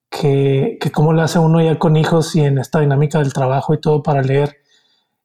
que, 0.10 0.78
que 0.80 0.92
cómo 0.92 1.14
le 1.14 1.22
hace 1.22 1.40
uno 1.40 1.62
ya 1.62 1.78
con 1.78 1.98
hijos 1.98 2.36
y 2.36 2.42
en 2.42 2.58
esta 2.58 2.80
dinámica 2.80 3.20
del 3.20 3.34
trabajo 3.34 3.74
y 3.74 3.80
todo 3.82 4.02
para 4.04 4.22
leer. 4.22 4.58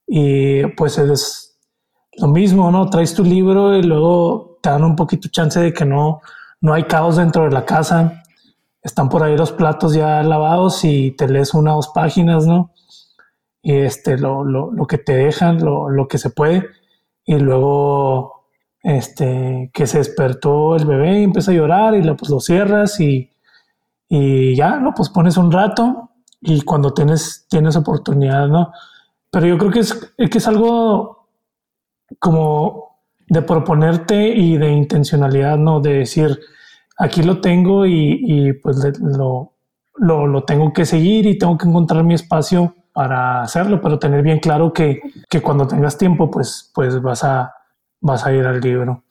Y 0.07 0.67
pues 0.77 0.99
es 0.99 1.59
lo 2.17 2.29
mismo, 2.29 2.71
¿no? 2.71 2.91
Traes 2.91 3.15
tu 3.15 3.25
libro 3.25 3.77
y 3.77 3.83
luego 3.83 4.59
te 4.63 4.71
dan 4.71 4.85
un 4.85 4.97
poquito 4.97 5.29
chance 5.29 5.61
de 5.61 5.73
que 5.73 5.85
no, 5.85 6.21
no 6.61 6.75
hay 6.75 6.85
caos 6.85 7.17
dentro 7.17 7.45
de 7.45 7.51
la 7.51 7.65
casa. 7.65 8.23
Están 8.83 9.09
por 9.09 9.23
ahí 9.23 9.37
los 9.37 9.53
platos 9.53 9.95
ya 9.95 10.23
lavados 10.23 10.85
y 10.85 11.13
te 11.13 11.29
lees 11.29 11.55
una 11.55 11.73
o 11.73 11.77
dos 11.77 11.89
páginas, 11.89 12.47
¿no? 12.47 12.73
Y 13.63 13.75
este, 13.75 14.19
lo, 14.19 14.45
lo, 14.45 14.73
lo 14.73 14.87
que 14.87 14.99
te 14.99 15.15
dejan, 15.15 15.63
lo, 15.63 15.91
lo, 15.91 16.09
que 16.09 16.19
se 16.19 16.31
puede. 16.31 16.67
Y 17.25 17.39
luego, 17.39 18.47
este, 18.83 19.71
que 19.73 19.87
se 19.87 19.99
despertó 19.99 20.77
el 20.77 20.87
bebé 20.87 21.21
y 21.21 21.25
empieza 21.25 21.51
a 21.51 21.55
llorar 21.55 21.95
y 21.95 22.03
lo, 22.03 22.17
pues 22.17 22.31
lo 22.31 22.41
cierras 22.41 22.99
y, 23.01 23.31
y 24.13 24.57
ya, 24.57 24.81
¿no? 24.81 24.93
Pues 24.93 25.09
pones 25.09 25.37
un 25.37 25.53
rato 25.53 26.11
y 26.41 26.63
cuando 26.63 26.93
tienes, 26.93 27.47
tienes 27.49 27.77
oportunidad, 27.77 28.49
¿no? 28.49 28.73
Pero 29.31 29.47
yo 29.47 29.57
creo 29.57 29.71
que 29.71 29.79
es, 29.79 30.13
que 30.19 30.39
es 30.39 30.49
algo 30.49 31.29
como 32.19 33.05
de 33.29 33.41
proponerte 33.43 34.29
y 34.29 34.57
de 34.57 34.73
intencionalidad, 34.73 35.57
¿no? 35.57 35.79
De 35.79 36.01
decir, 36.01 36.41
aquí 36.99 37.23
lo 37.23 37.41
tengo 37.41 37.87
y, 37.87 38.53
pues 38.55 38.79
lo, 39.01 39.55
lo, 39.97 40.43
tengo 40.43 40.73
que 40.73 40.85
seguir 40.85 41.27
y 41.27 41.39
tengo 41.39 41.57
que 41.57 41.69
encontrar 41.69 42.03
mi 42.03 42.15
espacio 42.15 42.75
para 42.93 43.43
hacerlo, 43.43 43.81
pero 43.81 44.01
tener 44.01 44.23
bien 44.23 44.41
claro 44.41 44.73
que, 44.73 45.01
que 45.29 45.41
cuando 45.41 45.69
tengas 45.69 45.97
tiempo, 45.97 46.29
pues, 46.29 46.73
pues 46.75 47.01
vas, 47.01 47.23
a, 47.23 47.55
vas 48.01 48.27
a 48.27 48.33
ir 48.33 48.45
al 48.45 48.61
libro 48.61 49.05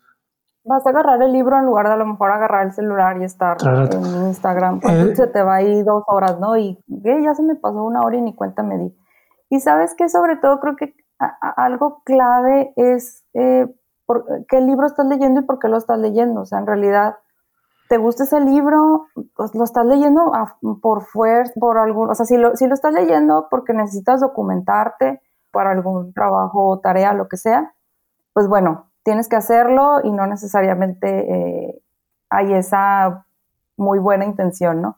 vas 0.69 0.85
a 0.85 0.91
agarrar 0.91 1.19
el 1.23 1.33
libro 1.33 1.57
en 1.57 1.65
lugar 1.65 1.87
de 1.87 1.93
a 1.93 1.97
lo 1.97 2.05
mejor 2.05 2.31
agarrar 2.31 2.67
el 2.67 2.73
celular 2.73 3.19
y 3.19 3.23
estar 3.23 3.57
en 3.65 4.27
Instagram. 4.27 4.79
Pues 4.79 5.17
se 5.17 5.25
te 5.25 5.41
va 5.41 5.55
ahí 5.55 5.81
dos 5.81 6.03
horas, 6.07 6.39
¿no? 6.39 6.55
Y 6.57 6.79
ya 6.87 7.33
se 7.33 7.41
me 7.41 7.55
pasó 7.55 7.83
una 7.83 8.01
hora 8.01 8.17
y 8.17 8.21
ni 8.21 8.35
cuenta 8.35 8.61
me 8.61 8.77
di. 8.77 8.95
Y 9.49 9.61
sabes 9.61 9.95
que 9.95 10.07
sobre 10.09 10.37
todo 10.37 10.59
creo 10.59 10.75
que 10.75 10.93
algo 11.57 12.03
clave 12.05 12.71
es 12.75 13.25
eh, 13.33 13.65
por, 14.05 14.25
qué 14.47 14.61
libro 14.61 14.85
estás 14.85 15.07
leyendo 15.07 15.41
y 15.41 15.43
por 15.43 15.57
qué 15.57 15.69
lo 15.69 15.77
estás 15.77 15.97
leyendo. 15.97 16.41
O 16.41 16.45
sea, 16.45 16.59
en 16.59 16.67
realidad, 16.67 17.15
¿te 17.89 17.97
gusta 17.97 18.25
ese 18.25 18.39
libro? 18.39 19.07
Pues 19.35 19.55
lo 19.55 19.63
estás 19.63 19.87
leyendo 19.87 20.31
por 20.83 21.01
fuerza, 21.01 21.51
por 21.59 21.79
algún... 21.79 22.11
O 22.11 22.13
sea, 22.13 22.27
si 22.27 22.37
lo, 22.37 22.55
si 22.55 22.67
lo 22.67 22.75
estás 22.75 22.93
leyendo 22.93 23.47
porque 23.49 23.73
necesitas 23.73 24.21
documentarte 24.21 25.19
para 25.51 25.71
algún 25.71 26.13
trabajo 26.13 26.79
tarea, 26.79 27.13
lo 27.13 27.27
que 27.27 27.37
sea, 27.37 27.73
pues 28.33 28.47
bueno, 28.47 28.88
tienes 29.03 29.27
que 29.27 29.35
hacerlo 29.35 30.01
y 30.03 30.11
no 30.11 30.27
necesariamente 30.27 31.07
eh, 31.09 31.81
hay 32.29 32.53
esa 32.53 33.25
muy 33.77 33.99
buena 33.99 34.25
intención, 34.25 34.81
¿no? 34.81 34.97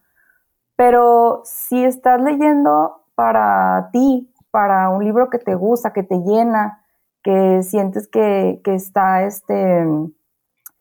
Pero 0.75 1.41
si 1.45 1.83
estás 1.83 2.21
leyendo 2.21 3.03
para 3.15 3.89
ti, 3.91 4.33
para 4.49 4.89
un 4.89 5.03
libro 5.03 5.29
que 5.29 5.37
te 5.37 5.55
gusta, 5.55 5.93
que 5.93 6.03
te 6.03 6.19
llena, 6.19 6.83
que 7.23 7.61
sientes 7.63 8.07
que, 8.07 8.61
está 8.65 9.23
este, 9.23 9.85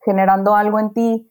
generando 0.05 0.57
algo 0.57 0.79
en 0.79 0.93
ti, 0.93 1.31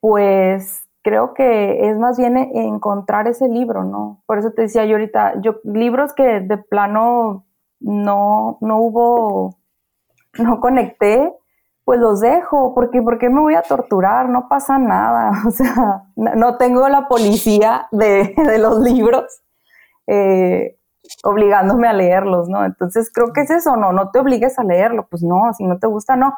pues 0.00 0.88
creo 1.02 1.34
que 1.34 1.90
es 1.90 1.98
más 1.98 2.16
bien 2.16 2.36
encontrar 2.36 3.28
ese 3.28 3.48
libro, 3.48 3.84
¿no? 3.84 4.22
Por 4.26 4.38
eso 4.38 4.52
te 4.52 4.62
decía 4.62 4.84
yo 4.86 4.92
ahorita, 4.96 5.40
yo 5.42 5.56
libros 5.64 6.14
que 6.14 6.40
de 6.40 6.56
plano 6.56 7.44
no, 7.80 8.58
no 8.60 8.78
hubo 8.78 9.56
no 10.38 10.60
conecté, 10.60 11.32
pues 11.84 12.00
los 12.00 12.20
dejo, 12.20 12.74
porque 12.74 13.02
¿por 13.02 13.18
qué 13.18 13.28
me 13.28 13.40
voy 13.40 13.54
a 13.54 13.62
torturar? 13.62 14.28
No 14.28 14.48
pasa 14.48 14.78
nada, 14.78 15.32
o 15.46 15.50
sea, 15.50 16.04
no 16.16 16.56
tengo 16.56 16.88
la 16.88 17.08
policía 17.08 17.88
de, 17.92 18.34
los 18.58 18.80
libros 18.80 19.42
eh, 20.06 20.78
obligándome 21.22 21.88
a 21.88 21.92
leerlos, 21.92 22.48
¿no? 22.48 22.64
Entonces 22.64 23.10
creo 23.12 23.32
que 23.32 23.42
es 23.42 23.50
eso, 23.50 23.76
no, 23.76 23.92
no 23.92 24.10
te 24.10 24.18
obligues 24.18 24.58
a 24.58 24.64
leerlo, 24.64 25.06
pues 25.08 25.22
no, 25.22 25.52
si 25.52 25.64
no 25.64 25.78
te 25.78 25.86
gusta, 25.86 26.16
no. 26.16 26.34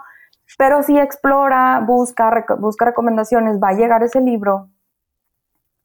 Pero 0.59 0.83
si 0.83 0.99
explora, 0.99 1.81
busca, 1.81 2.45
busca 2.59 2.85
recomendaciones, 2.85 3.61
va 3.63 3.71
a 3.71 3.75
llegar 3.75 4.03
ese 4.03 4.21
libro 4.21 4.69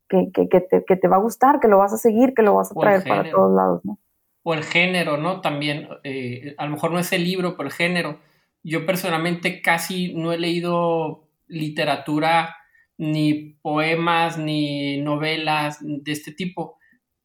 que, 0.08 0.32
que, 0.32 0.45
te, 0.45 0.84
que, 0.86 0.95
te, 0.95 1.08
va 1.08 1.17
a 1.17 1.19
gustar, 1.19 1.60
que 1.60 1.67
lo 1.67 1.78
vas 1.78 1.93
a 1.93 1.97
seguir, 1.97 2.34
que 2.34 2.41
lo 2.41 2.56
vas 2.56 2.71
a 2.71 2.76
traer 2.76 3.04
para 3.08 3.30
todos 3.32 3.52
lados, 3.54 3.82
¿no? 3.86 3.97
O 4.43 4.54
el 4.54 4.63
género, 4.63 5.17
¿no? 5.17 5.41
También, 5.41 5.88
eh, 6.04 6.56
a 6.58 6.65
lo 6.65 6.71
mejor 6.71 6.91
no 6.91 6.99
es 6.99 7.12
el 7.13 7.23
libro, 7.23 7.56
pero 7.56 7.69
el 7.69 7.73
género. 7.75 8.19
Yo 8.63 8.86
personalmente 8.86 9.62
casi 9.62 10.13
no 10.13 10.34
he 10.34 10.38
leído 10.38 11.27
literatura, 11.47 12.56
ni 12.97 13.56
poemas, 13.62 14.38
ni 14.38 14.97
novelas 15.01 15.80
de 15.82 16.12
este 16.12 16.32
tipo, 16.32 16.77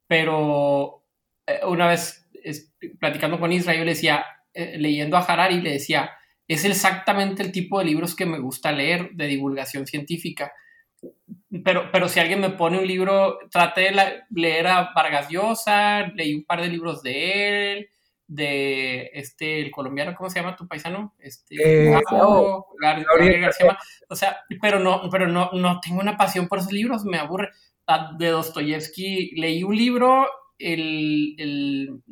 pero 0.06 1.04
eh, 1.46 1.60
una 1.66 1.86
vez 1.88 2.28
platicando 2.98 3.38
con 3.38 3.52
Israel, 3.52 3.78
yo 3.78 3.84
le 3.84 3.90
decía, 3.92 4.24
eh, 4.54 4.76
leyendo 4.78 5.16
a 5.16 5.20
Harari, 5.20 5.60
le 5.60 5.72
decía, 5.72 6.10
es 6.48 6.64
exactamente 6.64 7.42
el 7.42 7.52
tipo 7.52 7.78
de 7.78 7.86
libros 7.86 8.14
que 8.14 8.26
me 8.26 8.38
gusta 8.38 8.72
leer 8.72 9.10
de 9.12 9.26
divulgación 9.26 9.86
científica 9.86 10.52
pero, 11.64 11.90
pero 11.90 12.08
si 12.08 12.20
alguien 12.20 12.40
me 12.40 12.50
pone 12.50 12.78
un 12.78 12.86
libro, 12.86 13.38
traté 13.50 13.92
de 13.92 14.22
leer 14.30 14.66
a 14.66 14.92
Vargas 14.94 15.28
Llosa, 15.28 16.08
leí 16.14 16.34
un 16.34 16.44
par 16.44 16.60
de 16.60 16.68
libros 16.68 17.02
de 17.02 17.72
él, 17.72 17.88
de 18.28 19.10
este, 19.14 19.60
el 19.60 19.70
colombiano, 19.70 20.14
¿cómo 20.14 20.28
se 20.28 20.40
llama 20.40 20.56
tu 20.56 20.66
paisano? 20.66 21.14
Este, 21.18 21.88
eh, 21.88 22.00
García, 22.80 23.78
o 24.08 24.16
sea, 24.16 24.38
pero 24.60 24.80
no, 24.80 25.08
pero 25.10 25.28
no, 25.28 25.50
no 25.52 25.80
tengo 25.80 26.00
una 26.00 26.16
pasión 26.16 26.48
por 26.48 26.58
esos 26.58 26.72
libros, 26.72 27.04
me 27.04 27.18
aburre. 27.18 27.50
Ah, 27.86 28.12
de 28.18 28.30
Dostoyevsky 28.30 29.36
leí 29.36 29.62
un 29.62 29.76
libro, 29.76 30.28
el, 30.58 31.36
el 31.38 32.02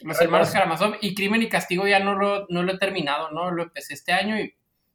Los 0.00 0.20
hermanos 0.20 0.50
Karamazov, 0.50 0.96
y 1.00 1.14
Crimen 1.14 1.42
y 1.42 1.48
Castigo 1.48 1.86
ya 1.86 2.00
no 2.00 2.14
lo, 2.14 2.46
no 2.48 2.64
lo 2.64 2.72
he 2.72 2.78
terminado, 2.78 3.30
¿no? 3.30 3.52
Lo 3.52 3.62
empecé 3.62 3.94
este 3.94 4.12
año 4.12 4.40
y 4.40 4.52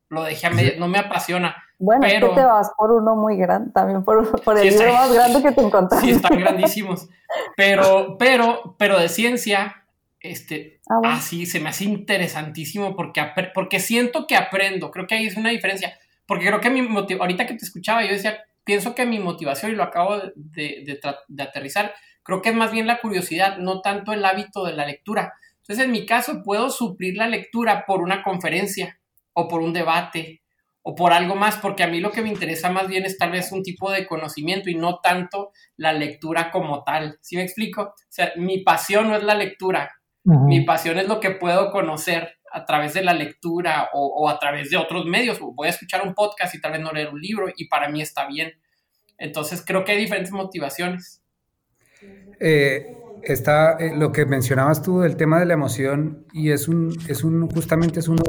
lo 0.09 0.23
dejé 0.23 0.47
a 0.47 0.49
medio, 0.49 0.73
no 0.77 0.89
me 0.89 0.99
apasiona. 0.99 1.64
Bueno, 1.77 2.01
pero, 2.01 2.27
es 2.27 2.33
que 2.33 2.39
te 2.39 2.45
vas 2.45 2.71
por 2.77 2.91
uno 2.91 3.15
muy 3.15 3.37
grande, 3.37 3.71
también 3.71 4.03
por, 4.03 4.17
el 4.57 4.69
libro 4.69 4.93
más 4.93 5.13
grande 5.13 5.41
que 5.41 5.51
te 5.51 5.61
encontraste. 5.65 6.07
Sí, 6.07 6.13
están 6.13 6.39
grandísimos. 6.39 7.09
Pero, 7.55 8.17
pero, 8.17 8.75
pero 8.77 8.99
de 8.99 9.09
ciencia, 9.09 9.85
este, 10.19 10.79
ah, 10.89 11.15
así 11.15 11.45
se 11.45 11.59
me 11.59 11.69
hace 11.69 11.85
interesantísimo 11.85 12.95
porque, 12.95 13.21
porque 13.53 13.79
siento 13.79 14.27
que 14.27 14.35
aprendo. 14.35 14.91
Creo 14.91 15.07
que 15.07 15.15
ahí 15.15 15.27
es 15.27 15.37
una 15.37 15.49
diferencia. 15.49 15.97
Porque 16.25 16.47
creo 16.47 16.59
que 16.59 16.69
mi 16.69 16.87
ahorita 17.19 17.45
que 17.45 17.53
te 17.53 17.65
escuchaba, 17.65 18.03
yo 18.03 18.11
decía, 18.11 18.39
pienso 18.63 18.95
que 18.95 19.05
mi 19.05 19.19
motivación, 19.19 19.71
y 19.71 19.75
lo 19.75 19.83
acabo 19.83 20.17
de, 20.17 20.31
de, 20.35 20.99
de 21.27 21.43
aterrizar, 21.43 21.93
creo 22.23 22.41
que 22.41 22.49
es 22.49 22.55
más 22.55 22.71
bien 22.71 22.87
la 22.87 22.99
curiosidad, 22.99 23.57
no 23.57 23.81
tanto 23.81 24.11
el 24.11 24.25
hábito 24.25 24.65
de 24.65 24.73
la 24.73 24.87
lectura. 24.87 25.33
Entonces, 25.57 25.85
en 25.85 25.91
mi 25.91 26.05
caso, 26.05 26.41
puedo 26.43 26.69
suplir 26.69 27.15
la 27.15 27.27
lectura 27.27 27.85
por 27.85 28.01
una 28.01 28.23
conferencia 28.23 28.99
o 29.33 29.47
por 29.47 29.61
un 29.61 29.73
debate 29.73 30.41
o 30.87 30.93
por 30.93 31.13
algo 31.13 31.33
más, 31.33 31.57
porque 31.57 31.81
a 31.81 31.87
mí 31.87 31.99
lo 31.99 32.11
que 32.11 32.21
me 32.21 32.29
interesa 32.29 32.69
más 32.69 32.87
bien 32.87 33.05
es 33.05 33.17
tal 33.17 33.31
vez 33.31 33.51
un 33.51 33.63
tipo 33.63 33.89
de 33.89 34.05
conocimiento 34.05 34.69
y 34.69 34.75
no 34.75 34.99
tanto 34.99 35.51
la 35.77 35.93
lectura 35.93 36.51
como 36.51 36.83
tal. 36.83 37.17
¿Sí 37.21 37.35
me 37.35 37.41
explico? 37.41 37.81
O 37.81 37.93
sea, 38.07 38.33
mi 38.35 38.59
pasión 38.59 39.07
no 39.09 39.15
es 39.15 39.23
la 39.23 39.33
lectura, 39.33 39.91
mi 40.23 40.61
pasión 40.61 40.99
es 40.99 41.07
lo 41.07 41.19
que 41.19 41.31
puedo 41.31 41.71
conocer 41.71 42.37
a 42.51 42.65
través 42.65 42.93
de 42.93 43.03
la 43.03 43.15
lectura 43.15 43.89
o, 43.93 44.29
a 44.29 44.37
través 44.37 44.69
de 44.69 44.77
otros 44.77 45.05
medios. 45.05 45.39
Voy 45.39 45.67
a 45.67 45.71
escuchar 45.71 46.05
un 46.05 46.13
podcast 46.13 46.53
y 46.53 46.61
tal 46.61 46.73
vez 46.73 46.81
no 46.81 46.91
leer 46.91 47.09
un 47.09 47.19
libro 47.19 47.47
y 47.55 47.67
para 47.67 47.89
mí 47.89 48.03
está 48.03 48.27
bien. 48.27 48.53
Entonces 49.17 49.63
creo 49.65 49.83
que 49.85 49.93
hay 49.93 49.97
diferentes 49.97 50.31
motivaciones. 50.31 51.23
Eh, 52.39 52.95
está 53.25 53.73
eh, 53.73 53.93
lo 53.95 54.11
que 54.11 54.25
mencionabas 54.25 54.81
tú 54.81 54.99
del 54.99 55.17
tema 55.17 55.39
de 55.39 55.45
la 55.45 55.53
emoción 55.53 56.25
y 56.31 56.51
es 56.51 56.67
un, 56.67 56.95
es 57.07 57.23
un, 57.23 57.49
justamente 57.49 57.99
es 57.99 58.07
uno 58.07 58.23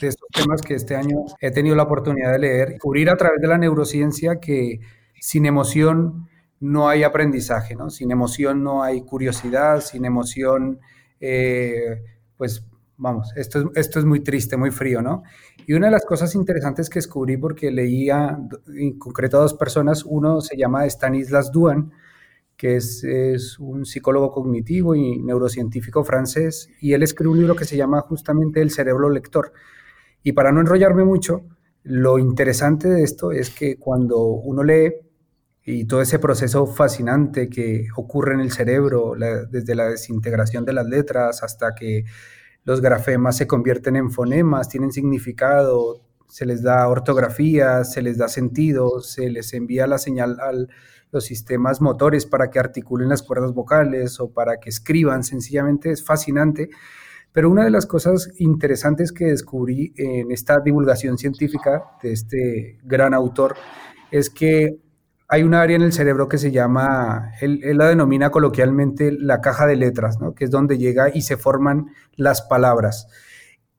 de 0.00 0.08
estos 0.08 0.28
temas 0.32 0.60
que 0.60 0.74
este 0.74 0.96
año 0.96 1.24
he 1.40 1.50
tenido 1.50 1.76
la 1.76 1.84
oportunidad 1.84 2.32
de 2.32 2.38
leer, 2.38 2.78
cubrir 2.78 3.10
a 3.10 3.16
través 3.16 3.40
de 3.40 3.48
la 3.48 3.58
neurociencia 3.58 4.40
que 4.40 4.80
sin 5.20 5.46
emoción 5.46 6.28
no 6.60 6.88
hay 6.88 7.04
aprendizaje, 7.04 7.74
¿no? 7.74 7.90
Sin 7.90 8.10
emoción 8.10 8.62
no 8.62 8.82
hay 8.82 9.02
curiosidad, 9.02 9.80
sin 9.80 10.04
emoción, 10.04 10.80
eh, 11.20 12.02
pues 12.36 12.66
vamos, 12.96 13.32
esto 13.36 13.60
es, 13.60 13.66
esto 13.76 13.98
es 13.98 14.04
muy 14.04 14.20
triste, 14.20 14.56
muy 14.56 14.70
frío, 14.70 15.00
¿no? 15.00 15.22
Y 15.66 15.72
una 15.72 15.86
de 15.86 15.92
las 15.92 16.04
cosas 16.04 16.34
interesantes 16.34 16.90
que 16.90 16.98
descubrí 16.98 17.36
porque 17.36 17.70
leía 17.70 18.38
en 18.76 18.98
concreto 18.98 19.38
a 19.38 19.42
dos 19.42 19.54
personas, 19.54 20.04
uno 20.04 20.40
se 20.40 20.56
llama 20.56 20.84
Stanislas 20.88 21.50
Duan, 21.50 21.92
que 22.60 22.76
es, 22.76 23.58
un 23.58 23.86
psicólogo 23.86 24.30
cognitivo 24.30 24.94
y 24.94 25.18
neurocientífico 25.18 26.04
francés, 26.04 26.68
y 26.78 26.92
él 26.92 27.02
escribe 27.02 27.30
un 27.30 27.38
libro 27.38 27.56
que 27.56 27.64
se 27.64 27.74
llama 27.74 28.02
justamente 28.02 28.60
El 28.60 28.70
cerebro 28.70 29.08
lector. 29.08 29.54
Y 30.22 30.32
para 30.32 30.52
no 30.52 30.60
enrollarme 30.60 31.02
mucho, 31.02 31.46
lo 31.84 32.18
interesante 32.18 32.86
de 32.86 33.02
esto 33.02 33.32
es 33.32 33.48
que 33.48 33.78
cuando 33.78 34.20
uno 34.24 34.62
lee 34.62 34.92
y 35.64 35.86
todo 35.86 36.02
ese 36.02 36.18
proceso 36.18 36.66
fascinante 36.66 37.48
que 37.48 37.86
ocurre 37.96 38.34
en 38.34 38.40
el 38.40 38.52
cerebro, 38.52 39.14
desde 39.50 39.74
la 39.74 39.88
desintegración 39.88 40.66
de 40.66 40.74
las 40.74 40.86
letras 40.86 41.42
hasta 41.42 41.74
que 41.74 42.04
los 42.64 42.82
grafemas 42.82 43.38
se 43.38 43.46
convierten 43.46 43.96
en 43.96 44.10
fonemas, 44.10 44.68
tienen 44.68 44.92
significado, 44.92 46.02
se 46.28 46.44
les 46.44 46.62
da 46.62 46.86
ortografía, 46.88 47.84
se 47.84 48.02
les 48.02 48.18
da 48.18 48.28
sentido, 48.28 49.00
se 49.00 49.30
les 49.30 49.54
envía 49.54 49.86
la 49.86 49.96
señal 49.96 50.38
a 50.40 50.52
los 51.12 51.24
sistemas 51.24 51.80
motores 51.80 52.26
para 52.26 52.50
que 52.50 52.58
articulen 52.58 53.08
las 53.08 53.22
cuerdas 53.22 53.52
vocales 53.52 54.20
o 54.20 54.32
para 54.32 54.58
que 54.58 54.70
escriban, 54.70 55.24
sencillamente 55.24 55.90
es 55.90 56.04
fascinante. 56.04 56.70
Pero 57.32 57.50
una 57.50 57.64
de 57.64 57.70
las 57.70 57.86
cosas 57.86 58.30
interesantes 58.38 59.12
que 59.12 59.26
descubrí 59.26 59.92
en 59.96 60.32
esta 60.32 60.60
divulgación 60.60 61.16
científica 61.16 61.84
de 62.02 62.12
este 62.12 62.78
gran 62.82 63.14
autor 63.14 63.54
es 64.10 64.30
que 64.30 64.80
hay 65.28 65.44
un 65.44 65.54
área 65.54 65.76
en 65.76 65.82
el 65.82 65.92
cerebro 65.92 66.28
que 66.28 66.38
se 66.38 66.50
llama, 66.50 67.30
él, 67.40 67.60
la 67.76 67.86
denomina 67.86 68.30
coloquialmente 68.30 69.12
la 69.12 69.40
caja 69.40 69.64
de 69.68 69.76
letras, 69.76 70.18
¿no? 70.20 70.34
que 70.34 70.44
es 70.44 70.50
donde 70.50 70.76
llega 70.76 71.08
y 71.14 71.22
se 71.22 71.36
forman 71.36 71.86
las 72.16 72.42
palabras. 72.42 73.06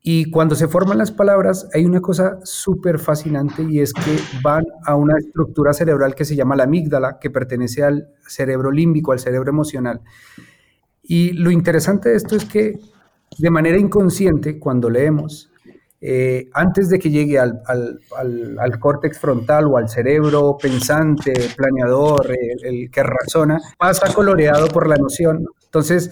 Y 0.03 0.31
cuando 0.31 0.55
se 0.55 0.67
forman 0.67 0.97
las 0.97 1.11
palabras, 1.11 1.67
hay 1.73 1.85
una 1.85 2.01
cosa 2.01 2.39
súper 2.43 2.97
fascinante 2.97 3.63
y 3.69 3.81
es 3.81 3.93
que 3.93 4.17
van 4.41 4.65
a 4.85 4.95
una 4.95 5.17
estructura 5.17 5.73
cerebral 5.73 6.15
que 6.15 6.25
se 6.25 6.35
llama 6.35 6.55
la 6.55 6.63
amígdala, 6.63 7.19
que 7.19 7.29
pertenece 7.29 7.83
al 7.83 8.07
cerebro 8.25 8.71
límbico, 8.71 9.11
al 9.11 9.19
cerebro 9.19 9.51
emocional. 9.51 10.01
Y 11.03 11.33
lo 11.33 11.51
interesante 11.51 12.09
de 12.09 12.15
esto 12.15 12.35
es 12.35 12.45
que 12.45 12.79
de 13.37 13.49
manera 13.51 13.77
inconsciente, 13.77 14.57
cuando 14.57 14.89
leemos, 14.89 15.51
eh, 16.03 16.49
antes 16.53 16.89
de 16.89 16.97
que 16.97 17.11
llegue 17.11 17.37
al, 17.37 17.61
córtex 18.79 19.19
frontal 19.19 19.65
o 19.65 19.77
al 19.77 19.87
cerebro 19.87 20.57
pensante, 20.59 21.31
planeador, 21.55 22.35
el, 22.63 22.89
que 22.89 23.03
razona, 23.03 23.59
pasa 23.77 24.11
coloreado 24.11 24.67
por 24.67 24.87
la 24.87 24.95
emoción. 24.95 25.45
Entonces, 25.63 26.11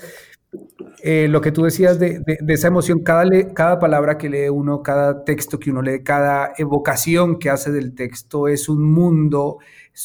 eh, 1.03 1.27
lo 1.29 1.41
que 1.41 1.51
tú 1.51 1.63
decías 1.63 1.99
de, 1.99 2.21
esa 2.47 2.67
emoción, 2.67 3.03
cada, 3.03 3.79
palabra 3.79 4.17
que 4.17 4.29
lee 4.29 4.49
uno, 4.49 4.83
cada 4.83 5.23
texto 5.23 5.59
que 5.59 5.71
uno 5.71 5.81
lee, 5.81 6.03
cada 6.03 6.53
evocación 6.57 7.39
que 7.39 7.49
hace 7.49 7.71
del 7.71 7.95
texto 7.95 8.47
es 8.47 8.69
un 8.69 8.83
mundo, 8.83 9.59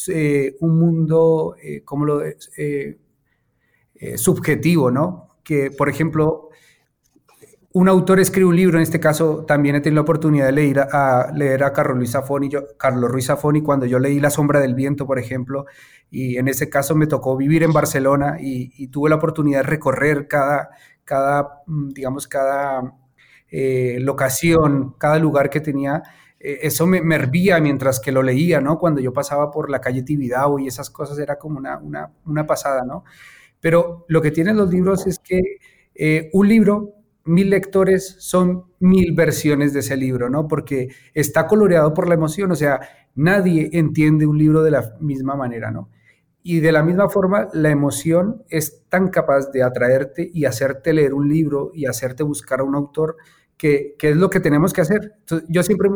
eh, 0.07 0.55
un 0.59 0.79
mundo, 0.79 1.55
como 1.83 2.05
lo 2.05 2.21
subjetivo, 4.15 4.91
¿no? 4.91 5.37
Que, 5.43 5.71
por 5.71 5.89
ejemplo, 5.89 6.44
un 7.75 7.89
autor 7.89 8.21
escribe 8.21 8.47
un 8.47 8.55
libro, 8.55 8.77
en 8.77 8.83
este 8.83 9.01
caso 9.01 9.43
también 9.45 9.75
he 9.75 9.81
tenido 9.81 9.95
la 9.95 10.03
oportunidad 10.03 10.45
de 10.45 10.53
leer 10.53 10.79
a, 10.79 11.29
leer 11.35 11.61
a 11.65 11.73
Carlos 11.73 11.97
Luis 11.97 12.11
Zafoni, 12.11 12.47
yo, 12.47 12.67
Carlos 12.77 13.11
Ruiz 13.11 13.25
Zafoni 13.25 13.61
cuando 13.61 13.85
yo 13.85 13.99
leí 13.99 14.21
La 14.21 14.29
sombra 14.29 14.61
del 14.61 14.75
viento, 14.75 15.05
por 15.05 15.19
ejemplo, 15.19 15.65
y 16.09 16.37
en 16.37 16.47
ese 16.47 16.69
caso 16.69 16.95
me 16.95 17.05
tocó 17.05 17.35
vivir 17.35 17.63
en 17.63 17.73
Barcelona 17.73 18.37
y, 18.39 18.87
tuve 18.87 19.09
la 19.09 19.17
oportunidad 19.17 19.59
de 19.59 19.63
recorrer 19.63 20.29
cada, 20.29 20.69
cada 21.03 21.63
mm, 21.65 21.89
digamos, 21.89 22.29
cada 22.29 22.93
eh, 23.51 23.97
locación, 23.99 24.95
cada 24.97 25.19
lugar 25.19 25.49
que 25.49 25.59
tenía. 25.59 26.01
Eh, 26.39 26.59
eso 26.61 26.87
me, 26.87 26.99
hervía 27.13 27.59
mientras 27.59 27.99
que 27.99 28.13
lo 28.13 28.23
leía, 28.23 28.61
¿no? 28.61 28.79
Cuando 28.79 29.01
yo 29.01 29.11
pasaba 29.11 29.51
por 29.51 29.69
la 29.69 29.81
calle 29.81 30.03
Tibidabo 30.03 30.59
y 30.59 30.67
esas 30.67 30.89
cosas 30.89 31.19
era 31.19 31.37
como 31.37 31.57
una, 31.57 31.77
una, 31.79 32.13
una 32.25 32.47
pasada, 32.47 32.83
¿no? 32.85 33.03
Pero 33.59 34.05
lo 34.07 34.21
que 34.21 34.31
tienen 34.31 34.55
los 34.55 34.71
libros 34.71 35.07
es 35.07 35.19
que 35.19 35.41
eh, 35.93 36.29
un 36.31 36.47
libro 36.47 36.94
mil 37.25 37.49
lectores 37.49 38.15
son 38.19 38.65
mil 38.79 39.13
versiones 39.13 39.73
de 39.73 39.79
ese 39.79 39.97
libro, 39.97 40.29
¿no? 40.29 40.47
Porque 40.47 40.89
está 41.13 41.47
coloreado 41.47 41.93
por 41.93 42.07
la 42.07 42.13
emoción, 42.13 42.51
o 42.51 42.55
sea, 42.55 42.79
nadie 43.15 43.69
entiende 43.73 44.27
un 44.27 44.37
libro 44.37 44.63
de 44.63 44.71
la 44.71 44.95
misma 44.99 45.35
manera, 45.35 45.71
¿no? 45.71 45.89
Y 46.43 46.59
de 46.59 46.71
la 46.71 46.83
misma 46.83 47.09
forma, 47.09 47.47
la 47.53 47.71
emoción 47.71 48.43
es 48.49 48.83
tan 48.87 49.09
capaz 49.09 49.51
de 49.51 49.63
atraerte 49.63 50.29
y 50.31 50.45
hacerte 50.45 50.93
leer 50.93 51.15
un 51.15 51.27
libro 51.27 51.71
y 51.73 51.87
hacerte 51.87 52.21
buscar 52.21 52.59
a 52.59 52.63
un 52.63 52.75
autor, 52.75 53.17
que, 53.57 53.95
es 53.99 54.15
lo 54.15 54.29
que 54.29 54.39
tenemos 54.39 54.71
que 54.71 54.81
hacer. 54.81 55.15
yo 55.49 55.63
siempre 55.63 55.89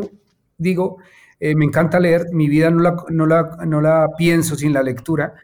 digo, 0.58 0.96
eh, 1.38 1.54
me 1.54 1.64
encanta 1.64 2.00
leer, 2.00 2.26
mi 2.32 2.48
vida 2.48 2.70
no 2.70 2.80
la, 2.80 2.96
no, 3.10 3.26
la, 3.26 3.58
no 3.64 3.80
la 3.80 4.08
pienso 4.18 4.56
sin 4.56 4.72
la 4.72 4.82
lectura, 4.82 5.34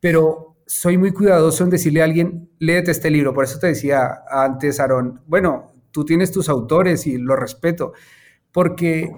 pero 0.00 0.55
soy 0.66 0.98
muy 0.98 1.12
cuidadoso 1.12 1.64
en 1.64 1.70
decirle 1.70 2.02
a 2.02 2.04
alguien, 2.04 2.50
léete 2.58 2.90
este 2.90 3.10
libro. 3.10 3.32
Por 3.32 3.44
eso 3.44 3.58
te 3.58 3.68
decía 3.68 4.22
antes, 4.28 4.80
Aarón, 4.80 5.22
bueno, 5.26 5.72
tú 5.92 6.04
tienes 6.04 6.32
tus 6.32 6.48
autores 6.48 7.06
y 7.06 7.18
lo 7.18 7.36
respeto, 7.36 7.92
porque 8.52 9.10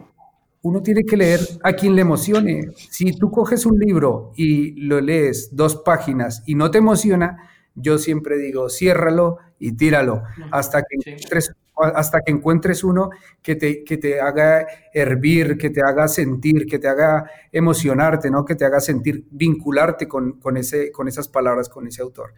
uno 0.63 0.83
tiene 0.83 1.05
que 1.05 1.17
leer 1.17 1.41
a 1.63 1.73
quien 1.73 1.97
le 1.97 2.03
emocione. 2.03 2.69
Si 2.91 3.13
tú 3.13 3.31
coges 3.31 3.65
un 3.65 3.79
libro 3.79 4.33
y 4.37 4.73
lo 4.83 5.01
lees 5.01 5.57
dos 5.57 5.77
páginas 5.77 6.43
y 6.47 6.55
no 6.55 6.71
te 6.71 6.79
emociona, 6.79 7.49
yo 7.75 7.99
siempre 7.99 8.39
digo, 8.39 8.69
ciérralo 8.69 9.39
y 9.59 9.73
tíralo 9.73 10.23
hasta 10.51 10.83
que 10.83 10.97
encuentres 10.97 11.53
hasta 11.81 12.21
que 12.23 12.33
encuentres 12.33 12.85
uno 12.85 13.11
que 13.43 13.57
te, 13.57 13.85
que 13.85 13.97
te 13.97 14.21
haga 14.21 14.67
hervir, 14.93 15.57
que 15.57 15.71
te 15.71 15.83
haga 15.83 16.09
sentir, 16.09 16.67
que 16.67 16.79
te 16.79 16.89
haga 16.89 17.31
emocionarte, 17.53 18.31
¿no? 18.31 18.45
que 18.45 18.55
te 18.55 18.65
haga 18.65 18.81
sentir, 18.81 19.27
vincularte 19.31 20.09
con, 20.09 20.41
con, 20.41 20.57
ese, 20.57 20.91
con 20.93 21.09
esas 21.09 21.29
palabras, 21.29 21.69
con 21.69 21.87
ese 21.87 22.03
autor. 22.03 22.35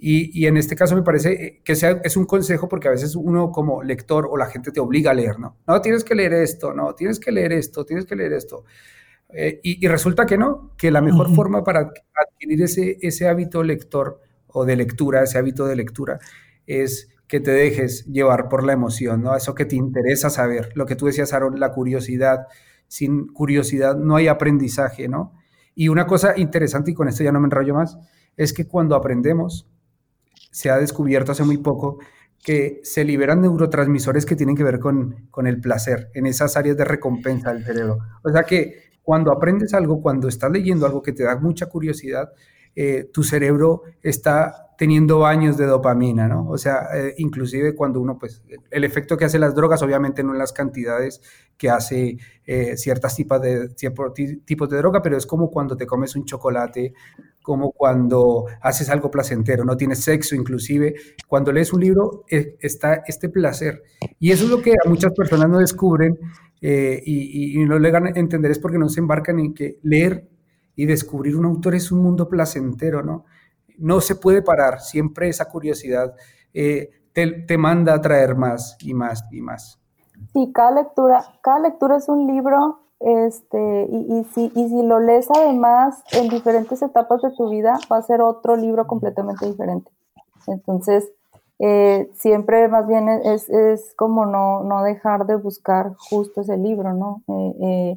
Y, 0.00 0.30
y, 0.40 0.46
en 0.46 0.56
este 0.56 0.76
caso 0.76 0.94
me 0.94 1.02
parece 1.02 1.60
que 1.64 1.74
sea, 1.74 2.00
es 2.04 2.16
un 2.16 2.24
consejo 2.24 2.68
porque 2.68 2.86
a 2.86 2.92
veces 2.92 3.16
uno 3.16 3.50
como 3.50 3.82
lector 3.82 4.28
o 4.30 4.36
la 4.36 4.46
gente 4.46 4.70
te 4.70 4.78
obliga 4.78 5.10
a 5.10 5.14
leer, 5.14 5.40
¿no? 5.40 5.56
No, 5.66 5.80
tienes 5.80 6.04
que 6.04 6.14
leer 6.14 6.34
esto, 6.34 6.72
no, 6.72 6.94
tienes 6.94 7.18
que 7.18 7.32
leer 7.32 7.52
esto, 7.52 7.84
tienes 7.84 8.06
que 8.06 8.14
leer 8.14 8.32
esto. 8.32 8.64
Eh, 9.30 9.58
y, 9.64 9.84
y, 9.84 9.88
resulta 9.88 10.24
que 10.24 10.38
no, 10.38 10.72
que 10.78 10.92
la 10.92 11.00
mejor 11.00 11.34
forma 11.34 11.64
para 11.64 11.90
adquirir 12.14 12.62
ese, 12.62 12.96
ese 13.02 13.26
hábito 13.26 13.64
lector 13.64 14.20
o 14.46 14.64
de 14.64 14.76
lectura, 14.76 15.24
ese 15.24 15.36
hábito 15.36 15.66
de 15.66 15.76
lectura, 15.76 16.20
es 16.64 17.08
que 17.28 17.40
te 17.40 17.50
dejes 17.50 18.06
llevar 18.06 18.48
por 18.48 18.64
la 18.64 18.72
emoción, 18.72 19.22
¿no? 19.22 19.36
Eso 19.36 19.54
que 19.54 19.66
te 19.66 19.76
interesa 19.76 20.30
saber, 20.30 20.72
lo 20.74 20.86
que 20.86 20.96
tú 20.96 21.06
decías, 21.06 21.32
Aaron, 21.32 21.60
la 21.60 21.72
curiosidad. 21.72 22.46
Sin 22.88 23.28
curiosidad 23.28 23.96
no 23.96 24.16
hay 24.16 24.28
aprendizaje, 24.28 25.08
¿no? 25.08 25.34
Y 25.74 25.88
una 25.88 26.06
cosa 26.06 26.32
interesante, 26.38 26.90
y 26.90 26.94
con 26.94 27.06
esto 27.06 27.22
ya 27.22 27.30
no 27.30 27.38
me 27.38 27.46
enrollo 27.46 27.74
más, 27.74 27.98
es 28.36 28.54
que 28.54 28.66
cuando 28.66 28.96
aprendemos, 28.96 29.68
se 30.50 30.70
ha 30.70 30.78
descubierto 30.78 31.32
hace 31.32 31.44
muy 31.44 31.58
poco 31.58 31.98
que 32.42 32.80
se 32.82 33.04
liberan 33.04 33.42
neurotransmisores 33.42 34.24
que 34.24 34.36
tienen 34.36 34.56
que 34.56 34.64
ver 34.64 34.78
con, 34.78 35.28
con 35.30 35.46
el 35.46 35.60
placer, 35.60 36.10
en 36.14 36.26
esas 36.26 36.56
áreas 36.56 36.78
de 36.78 36.84
recompensa 36.84 37.52
del 37.52 37.64
cerebro. 37.64 37.98
O 38.22 38.30
sea 38.30 38.44
que 38.44 38.88
cuando 39.02 39.32
aprendes 39.32 39.74
algo, 39.74 40.00
cuando 40.00 40.28
estás 40.28 40.50
leyendo 40.50 40.86
algo 40.86 41.02
que 41.02 41.12
te 41.12 41.24
da 41.24 41.36
mucha 41.36 41.66
curiosidad, 41.66 42.30
eh, 42.80 43.10
tu 43.12 43.24
cerebro 43.24 43.82
está 44.02 44.68
teniendo 44.78 45.18
baños 45.18 45.56
de 45.56 45.66
dopamina, 45.66 46.28
¿no? 46.28 46.48
O 46.48 46.56
sea, 46.56 46.86
eh, 46.94 47.14
inclusive 47.18 47.74
cuando 47.74 48.00
uno, 48.00 48.16
pues, 48.16 48.40
el 48.70 48.84
efecto 48.84 49.16
que 49.16 49.24
hace 49.24 49.40
las 49.40 49.52
drogas, 49.52 49.82
obviamente 49.82 50.22
no 50.22 50.32
en 50.32 50.38
las 50.38 50.52
cantidades 50.52 51.20
que 51.56 51.68
hace 51.68 52.18
eh, 52.46 52.76
ciertas 52.76 53.16
de, 53.16 53.70
tipos 54.44 54.70
de 54.70 54.76
droga, 54.76 55.02
pero 55.02 55.16
es 55.16 55.26
como 55.26 55.50
cuando 55.50 55.76
te 55.76 55.84
comes 55.84 56.14
un 56.14 56.24
chocolate, 56.24 56.94
como 57.42 57.72
cuando 57.72 58.44
haces 58.60 58.88
algo 58.90 59.10
placentero, 59.10 59.64
no 59.64 59.76
tienes 59.76 59.98
sexo 60.04 60.36
inclusive. 60.36 60.94
Cuando 61.26 61.50
lees 61.50 61.72
un 61.72 61.80
libro 61.80 62.24
eh, 62.30 62.56
está 62.60 63.02
este 63.08 63.28
placer. 63.28 63.82
Y 64.20 64.30
eso 64.30 64.44
es 64.44 64.50
lo 64.50 64.62
que 64.62 64.74
a 64.74 64.88
muchas 64.88 65.12
personas 65.12 65.48
no 65.48 65.58
descubren 65.58 66.16
y, 66.60 67.60
y, 67.60 67.64
no 67.66 67.78
le 67.80 67.88
a 67.88 68.12
entender 68.14 68.50
es 68.52 68.58
porque 68.60 68.78
no 68.78 68.88
se 68.88 69.00
embarcan 69.00 69.40
en 69.40 69.54
que 69.54 69.78
leer 69.82 70.28
y 70.78 70.86
descubrir 70.86 71.36
un 71.36 71.44
autor 71.44 71.74
es 71.74 71.90
un 71.90 72.00
mundo 72.00 72.28
placentero, 72.28 73.02
¿no? 73.02 73.24
no 73.78 74.00
se 74.00 74.14
puede 74.14 74.42
parar, 74.42 74.80
siempre 74.80 75.28
esa 75.28 75.46
curiosidad 75.46 76.14
eh, 76.54 76.90
te, 77.12 77.58
manda 77.58 77.94
a 77.94 78.00
traer 78.00 78.36
más 78.36 78.76
y 78.80 78.94
más 78.94 79.24
y 79.32 79.40
más. 79.40 79.80
Sí, 80.32 80.52
cada 80.54 80.70
lectura, 80.70 81.24
cada 81.42 81.58
lectura 81.58 81.96
es 81.96 82.08
un 82.08 82.28
libro, 82.28 82.78
este, 83.00 83.88
y, 83.90 84.24
si, 84.32 84.52
y 84.54 84.68
si 84.68 84.82
lo 84.84 85.00
lees 85.00 85.28
además 85.36 86.00
en 86.12 86.28
diferentes 86.28 86.80
etapas 86.80 87.22
de 87.22 87.32
tu 87.36 87.50
vida, 87.50 87.76
va 87.90 87.96
a 87.96 88.02
ser 88.02 88.20
otro 88.20 88.54
libro 88.54 88.86
completamente 88.86 89.46
diferente. 89.46 89.90
Entonces, 90.46 91.10
eh, 91.58 92.08
siempre 92.14 92.68
más 92.68 92.86
bien 92.86 93.08
es, 93.08 93.48
es 93.48 93.94
como 93.96 94.26
no, 94.26 94.62
no, 94.62 94.84
dejar 94.84 95.26
de 95.26 95.34
buscar 95.34 95.94
justo 95.96 96.42
ese 96.42 96.56
libro, 96.56 96.94
¿no? 96.94 97.22
Eh, 97.60 97.96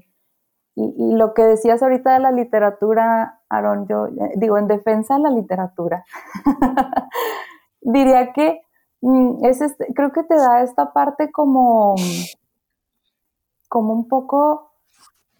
y, 0.98 1.15
lo 1.15 1.34
que 1.34 1.44
decías 1.44 1.82
ahorita 1.84 2.13
de 2.13 2.20
la 2.20 2.32
literatura, 2.32 3.39
Aaron, 3.50 3.88
yo 3.88 4.08
digo, 4.36 4.58
en 4.58 4.67
defensa 4.67 5.15
de 5.15 5.22
la 5.22 5.30
literatura, 5.30 6.04
diría 7.82 8.34
que 8.34 8.62
mm, 9.02 9.46
es 9.46 9.62
este, 9.62 9.94
creo 9.94 10.12
que 10.12 10.24
te 10.24 10.36
da 10.36 10.62
esta 10.62 10.94
parte 10.94 11.32
como, 11.32 11.96
como 13.67 13.94
un 13.94 14.08
poco, 14.08 14.72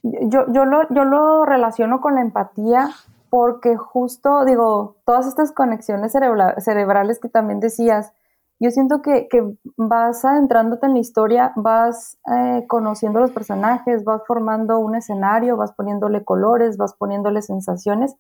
yo, 0.04 0.46
yo, 0.52 0.66
lo, 0.66 0.88
yo 0.90 1.06
lo 1.06 1.46
relaciono 1.46 2.02
con 2.02 2.16
la 2.16 2.22
empatía 2.22 2.90
porque 3.30 3.78
justo, 3.78 4.44
digo, 4.44 4.98
todas 5.06 5.26
estas 5.26 5.54
conexiones 5.54 6.12
cerebrales 6.12 7.20
que 7.20 7.30
también 7.30 7.62
decías, 7.62 8.14
yo 8.62 8.70
siento 8.70 9.02
que, 9.02 9.28
vas 9.76 10.24
adentrándote 10.24 10.86
en 10.86 10.94
la 10.94 11.00
historia, 11.00 11.52
vas 11.56 12.20
eh, 12.32 12.64
conociendo 12.68 13.20
los 13.20 13.32
personajes, 13.32 14.04
vas 14.04 14.22
formando 14.28 14.78
un 14.78 14.94
escenario, 14.94 15.58
vas 15.58 15.74
poniéndole 15.74 16.24
colores, 16.24 16.78
vas 16.78 16.94
poniéndole 16.94 17.42
sensaciones, 17.42 18.16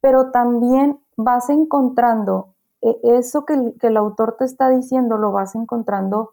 pero 0.00 0.30
también 0.30 0.98
vas 1.18 1.50
encontrando 1.50 2.54
eh, 2.80 2.96
eso 3.02 3.44
que, 3.44 3.74
el 3.82 3.96
autor 3.98 4.36
te 4.38 4.46
está 4.46 4.70
diciendo, 4.70 5.18
lo 5.18 5.30
vas 5.30 5.54
encontrando 5.54 6.30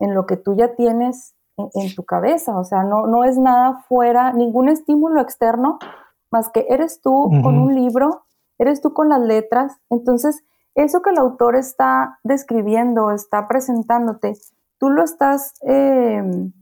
en 0.00 0.12
lo 0.12 0.26
que 0.26 0.36
tú 0.36 0.56
ya 0.56 0.74
tienes 0.74 1.36
en, 1.56 1.94
tu 1.94 2.04
cabeza, 2.04 2.58
o 2.58 2.64
sea, 2.64 2.82
no, 2.82 3.06
no 3.06 3.22
es 3.22 3.38
nada 3.38 3.84
fuera, 3.88 4.32
ningún 4.32 4.68
estímulo 4.68 5.20
externo 5.20 5.78
más 6.32 6.48
que 6.48 6.66
eres 6.68 7.00
tú 7.00 7.30
con 7.42 7.56
un 7.58 7.74
libro, 7.74 8.24
eres 8.58 8.80
tú 8.80 8.94
con 8.94 9.08
las 9.08 9.20
letras. 9.20 9.78
Entonces, 9.90 10.42
eso 10.84 11.02
que 11.02 11.10
el 11.10 11.18
autor 11.18 11.56
está 11.56 12.18
describiendo, 12.22 13.10
está 13.10 13.48
presentándote, 13.48 14.34
tú 14.78 14.90
lo 14.90 15.04
estás 15.04 15.54
em, 15.62 16.52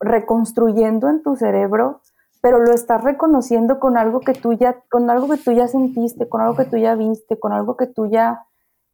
reconstruyendo 0.00 1.08
en 1.08 1.22
tu 1.22 1.36
cerebro, 1.36 2.00
pero 2.40 2.58
lo 2.58 2.72
estás 2.72 3.02
reconociendo 3.02 3.78
con 3.80 3.96
algo 3.96 4.20
que 4.20 4.32
tú 4.32 4.52
ya, 4.52 4.80
con 4.90 5.10
algo 5.10 5.28
que 5.28 5.38
tú 5.38 5.52
ya 5.52 5.68
sentiste, 5.68 6.28
con 6.28 6.40
algo 6.40 6.56
que 6.56 6.64
tú 6.64 6.76
ya 6.76 6.94
viste, 6.94 7.38
con 7.38 7.52
algo 7.52 7.76
que 7.76 7.86
tú 7.86 8.06
ya, 8.06 8.46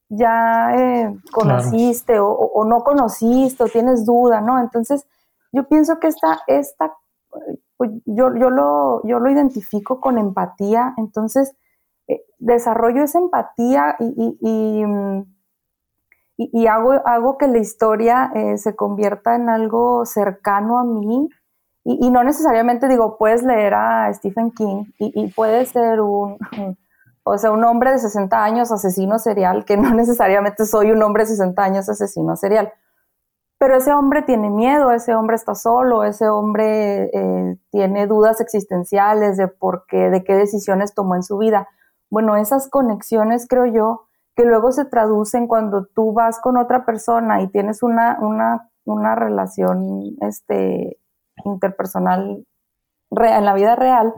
ya 0.08 0.74
eh, 0.76 1.16
conociste 1.32 2.18
o, 2.20 2.64
no 2.66 2.84
conociste 2.84 3.64
o 3.64 3.68
tienes 3.68 4.04
duda, 4.04 4.40
¿no? 4.40 4.60
Entonces, 4.60 5.06
yo 5.52 5.64
pienso 5.68 5.98
que 5.98 6.08
esta, 6.08 6.40
esta 6.46 6.94
pues, 7.76 7.90
yo, 8.06 8.34
yo, 8.34 8.50
lo, 8.50 9.02
yo 9.04 9.18
lo 9.18 9.30
identifico 9.30 10.00
con 10.00 10.18
empatía, 10.18 10.94
entonces 10.96 11.54
desarrollo 12.38 13.02
esa 13.02 13.18
empatía 13.18 13.96
y, 13.98 14.84
mm, 14.84 15.26
hago, 16.68 16.92
hago, 17.04 17.38
que 17.38 17.48
la 17.48 17.58
historia 17.58 18.30
eh, 18.34 18.58
se 18.58 18.76
convierta 18.76 19.34
en 19.34 19.48
algo 19.48 20.04
cercano 20.04 20.78
a 20.78 20.84
mí. 20.84 21.28
Y, 21.86 22.10
no 22.10 22.24
necesariamente 22.24 22.88
digo, 22.88 23.18
puedes 23.18 23.42
leer 23.42 23.74
a 23.74 24.12
Stephen 24.14 24.50
King 24.52 24.84
y, 24.98 25.30
puede 25.32 25.66
ser 25.66 26.00
un, 26.00 26.38
o 27.24 27.38
sea, 27.38 27.50
un 27.50 27.62
hombre 27.64 27.92
de 27.92 27.98
60 27.98 28.42
años 28.42 28.72
asesino 28.72 29.18
serial, 29.18 29.64
que 29.64 29.76
no 29.76 29.90
necesariamente 29.94 30.64
soy 30.66 30.90
un 30.92 31.02
hombre 31.02 31.24
de 31.24 31.30
60 31.30 31.62
años 31.62 31.88
asesino 31.88 32.36
serial 32.36 32.72
pero 33.64 33.76
ese 33.76 33.94
hombre 33.94 34.20
tiene 34.20 34.50
miedo, 34.50 34.92
ese 34.92 35.14
hombre 35.14 35.36
está 35.36 35.54
solo, 35.54 36.04
ese 36.04 36.28
hombre 36.28 37.04
eh, 37.14 37.56
tiene 37.70 38.06
dudas 38.06 38.42
existenciales 38.42 39.38
de 39.38 39.48
por 39.48 39.86
qué, 39.86 40.10
de 40.10 40.22
qué 40.22 40.34
decisiones 40.34 40.94
tomó 40.94 41.14
en 41.14 41.22
su 41.22 41.38
vida. 41.38 41.66
Bueno, 42.10 42.36
esas 42.36 42.68
conexiones 42.68 43.46
creo 43.48 43.66
yo 43.66 44.06
que 44.36 44.44
luego 44.44 44.72
se 44.72 44.84
traducen 44.84 45.46
cuando 45.46 45.86
tú 45.94 46.12
vas 46.12 46.40
con 46.40 46.56
otra 46.56 46.84
persona 46.84 47.42
y 47.42 47.48
tienes 47.48 47.82
una, 47.82 48.18
una, 48.20 48.70
una 48.84 49.14
relación 49.14 50.16
este, 50.20 50.98
interpersonal 51.44 52.44
en 53.10 53.44
la 53.44 53.54
vida 53.54 53.76
real. 53.76 54.12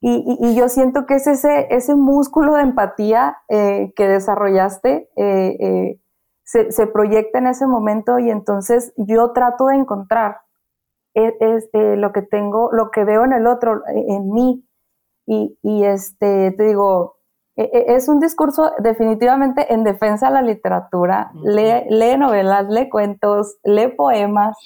Y, 0.00 0.54
yo 0.54 0.68
siento 0.68 1.06
que 1.06 1.14
es 1.14 1.26
ese, 1.26 1.74
ese 1.74 1.96
músculo 1.96 2.54
de 2.54 2.62
empatía 2.62 3.38
eh, 3.48 3.92
que 3.96 4.06
desarrollaste. 4.06 5.10
Eh, 5.16 6.00
se, 6.44 6.86
proyecta 6.86 7.38
en 7.38 7.48
ese 7.48 7.66
momento 7.66 8.18
y 8.18 8.30
entonces 8.30 8.94
yo 8.96 9.32
trato 9.32 9.66
de 9.66 9.76
encontrar 9.76 10.38
es, 11.14 11.68
eh, 11.72 11.96
lo 11.96 12.12
que 12.12 12.22
tengo, 12.22 12.70
lo 12.72 12.90
que 12.90 13.04
veo 13.04 13.24
en 13.24 13.32
el 13.32 13.46
otro, 13.46 13.82
en 13.88 14.30
mí. 14.30 14.64
Y, 15.30 15.84
este, 15.84 16.52
te 16.52 16.62
digo, 16.62 17.16
e, 17.54 17.84
es 17.88 18.08
un 18.08 18.18
discurso 18.18 18.72
definitivamente 18.78 19.72
en 19.72 19.84
defensa 19.84 20.28
de 20.28 20.34
la 20.34 20.42
literatura. 20.42 21.30
lee, 21.42 22.16
novelas, 22.16 22.66
lee 22.68 22.88
cuentos, 22.88 23.58
lee 23.62 23.88
poemas, 23.88 24.56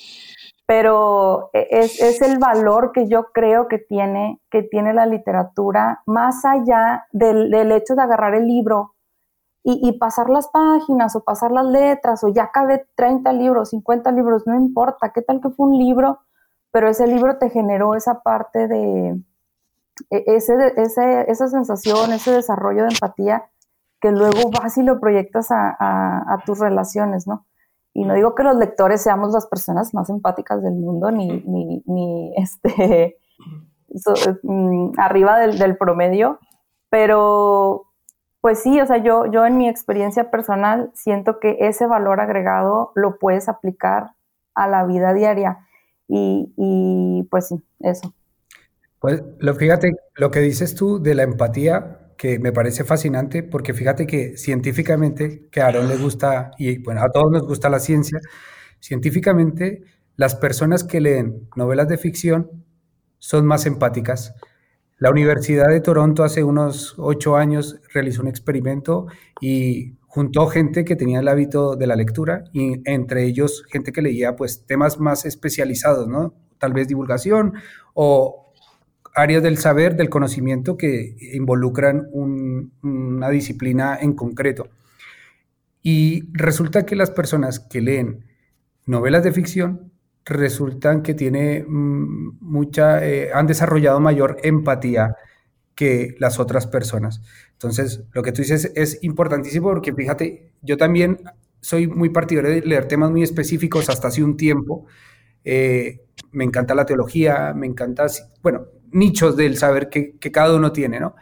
pero 0.67 1.51
es, 1.53 2.01
es, 2.01 2.23
el 2.23 2.39
valor 2.39 2.93
que 2.93 3.09
yo 3.09 3.25
creo 3.35 3.67
que 3.67 3.79
tiene, 3.79 4.41
que 4.51 4.63
tiene 4.63 4.95
la 4.95 5.07
literatura, 5.07 6.03
más 6.07 6.45
allá 6.45 7.07
del, 7.11 7.51
del 7.51 7.73
hecho 7.73 7.95
de 7.95 8.03
agarrar 8.03 8.35
el 8.37 8.47
libro 8.47 8.95
y, 9.65 9.93
pasar 9.99 10.29
las 10.29 10.49
páginas 10.49 11.15
o 11.15 11.23
pasar 11.23 11.53
las 11.53 11.67
letras 11.67 12.25
o 12.25 12.29
ya 12.29 12.51
cabe 12.51 12.87
30 12.97 13.33
libros, 13.33 13.71
50 13.71 14.11
libros, 14.13 14.43
no 14.47 14.57
importa, 14.57 15.13
qué 15.13 15.23
tal 15.23 15.41
que 15.41 15.51
fue 15.51 15.67
un 15.67 15.79
libro, 15.79 16.21
pero 16.73 16.89
ese 16.89 17.07
libro 17.07 17.39
te 17.39 17.49
generó 17.51 17.95
esa 17.95 18.23
parte 18.23 18.67
de 18.67 19.09
e, 19.11 19.23
ese, 20.11 20.55
ese, 20.77 21.31
esa 21.31 21.49
sensación, 21.49 22.13
ese 22.13 22.33
desarrollo 22.33 22.83
de 22.83 22.91
empatía 22.91 23.49
que 24.01 24.11
luego 24.11 24.51
vas 24.51 24.77
y 24.79 24.83
lo 24.83 24.99
proyectas 25.01 25.49
a, 25.51 26.43
tus 26.45 26.59
relaciones, 26.59 27.27
¿no? 27.27 27.47
Y 27.95 28.05
no 28.05 28.15
digo 28.15 28.35
que 28.35 28.43
los 28.43 28.57
lectores 28.57 29.03
seamos 29.03 29.33
las 29.33 29.47
personas 29.47 29.95
más 29.95 30.09
empáticas 30.11 30.63
del 30.63 30.75
mundo, 30.75 31.11
ni, 31.11 31.43
ni, 31.87 32.33
este, 32.37 33.19
mm, 34.43 34.93
arriba 34.99 35.39
del, 35.39 35.59
del 35.59 35.77
promedio, 35.77 36.39
pero 36.91 37.93
pues 38.43 38.61
sí, 38.61 38.81
o 38.81 38.87
sea, 38.87 38.97
yo, 38.99 39.27
yo 39.27 39.47
en 39.47 39.57
mi 39.57 39.69
experiencia 39.69 40.31
personal 40.31 40.91
siento 40.95 41.39
que 41.39 41.59
ese 41.61 41.87
valor 41.87 42.21
agregado 42.21 42.91
lo 42.97 43.19
puedes 43.21 43.49
aplicar 43.49 44.15
a 44.57 44.67
la 44.67 44.85
vida 44.85 45.15
diaria. 45.15 45.65
Y, 46.09 47.27
pues 47.31 47.49
sí, 47.49 47.65
eso. 47.81 48.13
Pues 49.03 49.23
lo, 49.41 49.55
fíjate, 49.55 49.93
lo 50.17 50.31
que 50.31 50.41
dices 50.41 50.75
tú 50.75 51.03
de 51.03 51.15
la 51.15 51.25
empatía, 51.25 52.13
que 52.17 52.39
me 52.39 52.53
parece 52.53 52.85
fascinante, 52.85 53.43
porque 53.43 53.75
fíjate 53.75 54.07
que 54.07 54.37
científicamente, 54.39 55.49
que 55.51 55.61
a 55.61 55.67
Aaron 55.67 55.89
le 55.89 55.97
gusta, 55.97 56.53
y 56.59 56.79
bueno, 56.79 57.03
a 57.03 57.11
todos 57.11 57.31
nos 57.31 57.47
gusta 57.47 57.69
la 57.69 57.81
ciencia, 57.81 58.21
científicamente 58.81 59.83
las 60.17 60.37
personas 60.37 60.85
que 60.85 61.01
leen 61.01 61.49
novelas 61.57 61.89
de 61.89 61.99
ficción 61.99 62.65
son 63.19 63.47
más 63.47 63.67
empáticas 63.67 64.35
la 65.03 65.11
Universidad 65.11 65.69
de 65.69 65.81
Toronto 65.81 66.23
hace 66.23 66.45
unos 66.45 66.95
ocho 66.97 67.37
años 67.37 67.81
realizó 67.93 68.23
un 68.23 68.29
experimento 68.29 69.09
y 69.41 69.97
juntó 70.07 70.47
gente 70.47 70.85
que 70.85 70.95
tenía 70.95 71.19
el 71.19 71.27
hábito 71.27 71.75
de 71.75 71.89
la 71.89 71.97
lectura 71.97 72.45
y 72.53 72.89
entre 72.89 73.25
ellos 73.25 73.65
gente 73.69 73.91
que 73.91 74.01
leía 74.01 74.37
pues 74.37 74.65
temas 74.65 75.01
más 75.01 75.25
especializados, 75.25 76.07
¿no? 76.07 76.35
Tal 76.59 76.73
vez 76.73 76.87
divulgación 76.87 77.55
o 77.95 78.42
áreas 79.15 79.43
del 79.43 79.59
saber, 79.59 79.97
del 79.97 80.09
conocimiento 80.09 80.77
que 80.77 81.17
involucran 81.35 82.09
una 82.13 83.31
disciplina 83.31 83.99
en 84.01 84.15
concreto. 84.15 84.69
Y 85.83 86.29
resulta 86.33 86.87
que 86.87 86.97
las 86.97 87.11
personas 87.11 87.61
que 87.61 87.81
leen 87.81 88.25
novelas 88.87 89.25
de 89.25 89.33
ficción 89.33 89.93
resultan 90.25 91.03
que 91.03 91.15
tiene 91.15 91.65
mm, 91.67 92.39
mucha, 92.41 93.05
eh, 93.05 93.31
han 93.35 93.47
desarrollado 93.47 94.01
mayor 94.01 94.39
empatía 94.43 95.17
que 95.75 96.15
las 96.19 96.39
otras 96.39 96.67
personas. 96.67 97.21
Entonces, 97.53 98.05
lo 98.13 98.23
que 98.23 98.33
tú 98.33 98.43
dices 98.43 98.73
es 98.75 99.03
importantísimo 99.03 99.69
porque 99.69 99.93
fíjate, 99.93 100.53
yo 100.63 100.77
también 100.77 101.19
soy 101.61 101.87
muy 101.87 102.11
partidario 102.11 102.51
de 102.51 102.61
leer 102.61 102.87
temas 102.87 103.11
muy 103.11 103.23
específicos 103.23 103.89
hasta 103.89 104.09
hace 104.09 104.23
un 104.23 104.37
tiempo. 104.37 104.87
Eh, 105.45 106.01
me 106.33 106.45
encanta 106.45 106.75
la 106.75 106.87
teología, 106.87 107.53
me 107.55 107.67
encanta, 107.67 108.07
bueno, 108.43 108.67
nichos 108.93 109.37
del 109.37 109.57
saber 109.57 109.89
que, 109.89 110.19
cada 110.33 110.57
uno 110.57 110.73
tiene, 110.73 111.01
¿no? 111.01 111.15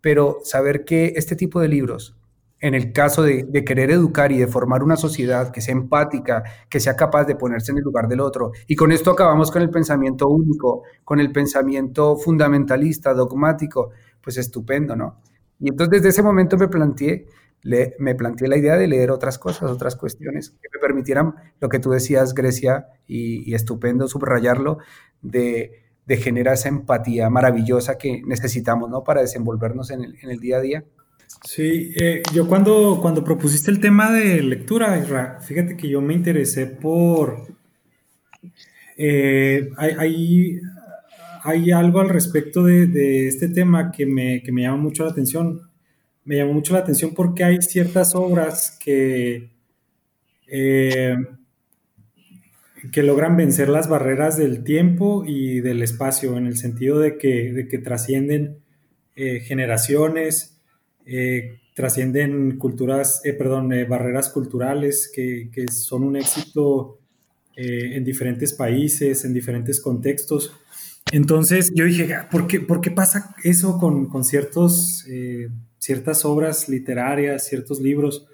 Pero 0.00 0.38
saber 0.44 0.84
que 0.84 1.14
este 1.16 1.36
tipo 1.36 1.60
de 1.60 1.68
libros 1.68 2.16
en 2.58 2.74
el 2.74 2.92
caso 2.92 3.22
de, 3.22 3.64
querer 3.66 3.90
educar 3.90 4.32
y 4.32 4.38
de 4.38 4.46
formar 4.46 4.82
una 4.82 4.96
sociedad 4.96 5.52
que 5.52 5.60
sea 5.60 5.74
empática, 5.74 6.42
que 6.70 6.80
sea 6.80 6.96
capaz 6.96 7.24
de 7.24 7.36
ponerse 7.36 7.70
en 7.70 7.78
el 7.78 7.84
lugar 7.84 8.08
del 8.08 8.20
otro. 8.20 8.52
Y 8.66 8.74
con 8.76 8.92
esto 8.92 9.10
acabamos 9.10 9.50
con 9.50 9.60
el 9.60 9.68
pensamiento 9.68 10.26
único, 10.26 10.82
con 11.04 11.20
el 11.20 11.32
pensamiento 11.32 12.16
fundamentalista, 12.16 13.12
dogmático, 13.12 13.90
pues 14.22 14.38
estupendo, 14.38 14.96
¿no? 14.96 15.20
Y 15.60 15.68
entonces 15.68 15.90
desde 15.90 16.08
ese 16.08 16.22
momento 16.22 16.56
me 16.56 16.68
planteé 16.68 17.26
me 17.98 18.14
planteé 18.14 18.48
la 18.48 18.56
idea 18.56 18.76
de 18.76 18.86
leer 18.86 19.10
otras 19.10 19.38
cosas, 19.38 19.70
otras 19.70 19.96
cuestiones 19.96 20.50
que 20.50 20.68
me 20.72 20.80
permitieran 20.80 21.34
lo 21.60 21.68
que 21.68 21.78
tú 21.78 21.90
decías, 21.90 22.34
Grecia, 22.34 22.88
y, 23.06 23.54
estupendo 23.54 24.08
subrayarlo, 24.08 24.78
de, 25.22 25.85
de, 26.06 26.16
generar 26.16 26.54
esa 26.54 26.68
empatía 26.68 27.28
maravillosa 27.30 27.98
que 27.98 28.22
necesitamos 28.24 28.90
¿no? 28.90 29.04
para 29.04 29.20
desenvolvernos 29.20 29.90
en 29.90 30.04
el, 30.04 30.16
en 30.22 30.30
el 30.30 30.40
día 30.40 30.56
a 30.58 30.60
día. 30.60 30.84
Sí, 31.44 31.92
eh, 32.00 32.22
yo 32.32 32.48
cuando, 32.48 32.98
cuando 33.02 33.22
propusiste 33.22 33.70
el 33.70 33.80
tema 33.80 34.12
de 34.12 34.42
lectura, 34.42 35.38
fíjate 35.40 35.76
que 35.76 35.88
yo 35.88 36.00
me 36.00 36.14
interesé 36.14 36.66
por... 36.66 37.46
Eh, 38.96 39.70
hay, 39.76 40.60
hay, 41.42 41.70
algo 41.70 42.00
al 42.00 42.08
respecto 42.08 42.64
de, 42.64 42.86
de 42.86 43.28
este 43.28 43.48
tema 43.48 43.92
que 43.92 44.06
me, 44.06 44.42
que 44.42 44.52
me 44.52 44.62
llama 44.62 44.78
mucho 44.78 45.04
la 45.04 45.10
atención 45.10 45.66
me 46.26 46.36
llamó 46.36 46.54
mucho 46.54 46.74
la 46.74 46.80
atención 46.80 47.14
porque 47.14 47.44
hay 47.44 47.62
ciertas 47.62 48.14
obras 48.14 48.76
que, 48.84 49.48
eh, 50.48 51.16
que 52.92 53.02
logran 53.02 53.36
vencer 53.36 53.68
las 53.68 53.88
barreras 53.88 54.36
del 54.36 54.64
tiempo 54.64 55.24
y 55.26 55.60
del 55.60 55.82
espacio, 55.82 56.36
en 56.36 56.46
el 56.46 56.56
sentido 56.56 56.98
de 56.98 57.18
que, 57.18 57.66
que 57.70 57.78
trascienden 57.78 58.58
eh, 59.14 59.40
generaciones, 59.40 60.60
eh, 61.04 61.60
trascienden 61.74 62.58
culturas, 62.58 63.22
perdón, 63.38 63.70
barreras 63.88 64.30
culturales 64.30 65.10
que, 65.14 65.50
que, 65.52 65.68
son 65.68 66.04
un 66.04 66.16
éxito 66.16 66.98
en 67.58 68.04
diferentes 68.04 68.52
países, 68.52 69.24
en 69.24 69.32
diferentes 69.32 69.80
contextos. 69.80 70.52
Entonces 71.12 71.70
yo 71.74 71.84
dije, 71.84 72.14
¿por 72.30 72.46
qué, 72.46 72.60
por 72.60 72.82
qué 72.82 72.90
pasa 72.90 73.34
eso 73.44 73.78
con, 73.78 74.08
con 74.08 74.24
ciertos 74.24 75.06
ciertas 75.86 76.24
obras 76.24 76.68
literarias, 76.68 77.46
ciertos 77.46 77.80
libros. 77.80 78.26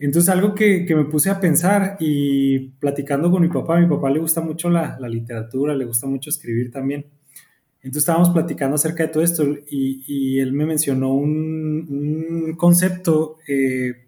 Entonces 0.00 0.28
algo 0.28 0.54
que, 0.54 0.86
me 0.94 1.04
puse 1.06 1.28
a 1.28 1.40
pensar 1.40 1.96
y 1.98 2.58
platicando 2.78 3.30
con 3.30 3.42
mi 3.42 3.48
papá, 3.48 3.80
mi 3.80 3.88
papá 3.88 4.10
le 4.10 4.20
gusta 4.20 4.40
mucho 4.40 4.70
la, 4.70 4.96
literatura, 5.08 5.74
le 5.74 5.84
gusta 5.84 6.06
mucho 6.06 6.30
escribir 6.30 6.70
también. 6.70 7.06
Entonces 7.82 8.02
estábamos 8.02 8.30
platicando 8.30 8.76
acerca 8.76 9.04
de 9.04 9.08
todo 9.08 9.22
esto 9.22 9.44
y, 9.68 10.38
él 10.38 10.52
me 10.52 10.66
mencionó 10.66 11.14
un, 11.14 12.54
concepto, 12.56 13.38
eh, 13.48 14.06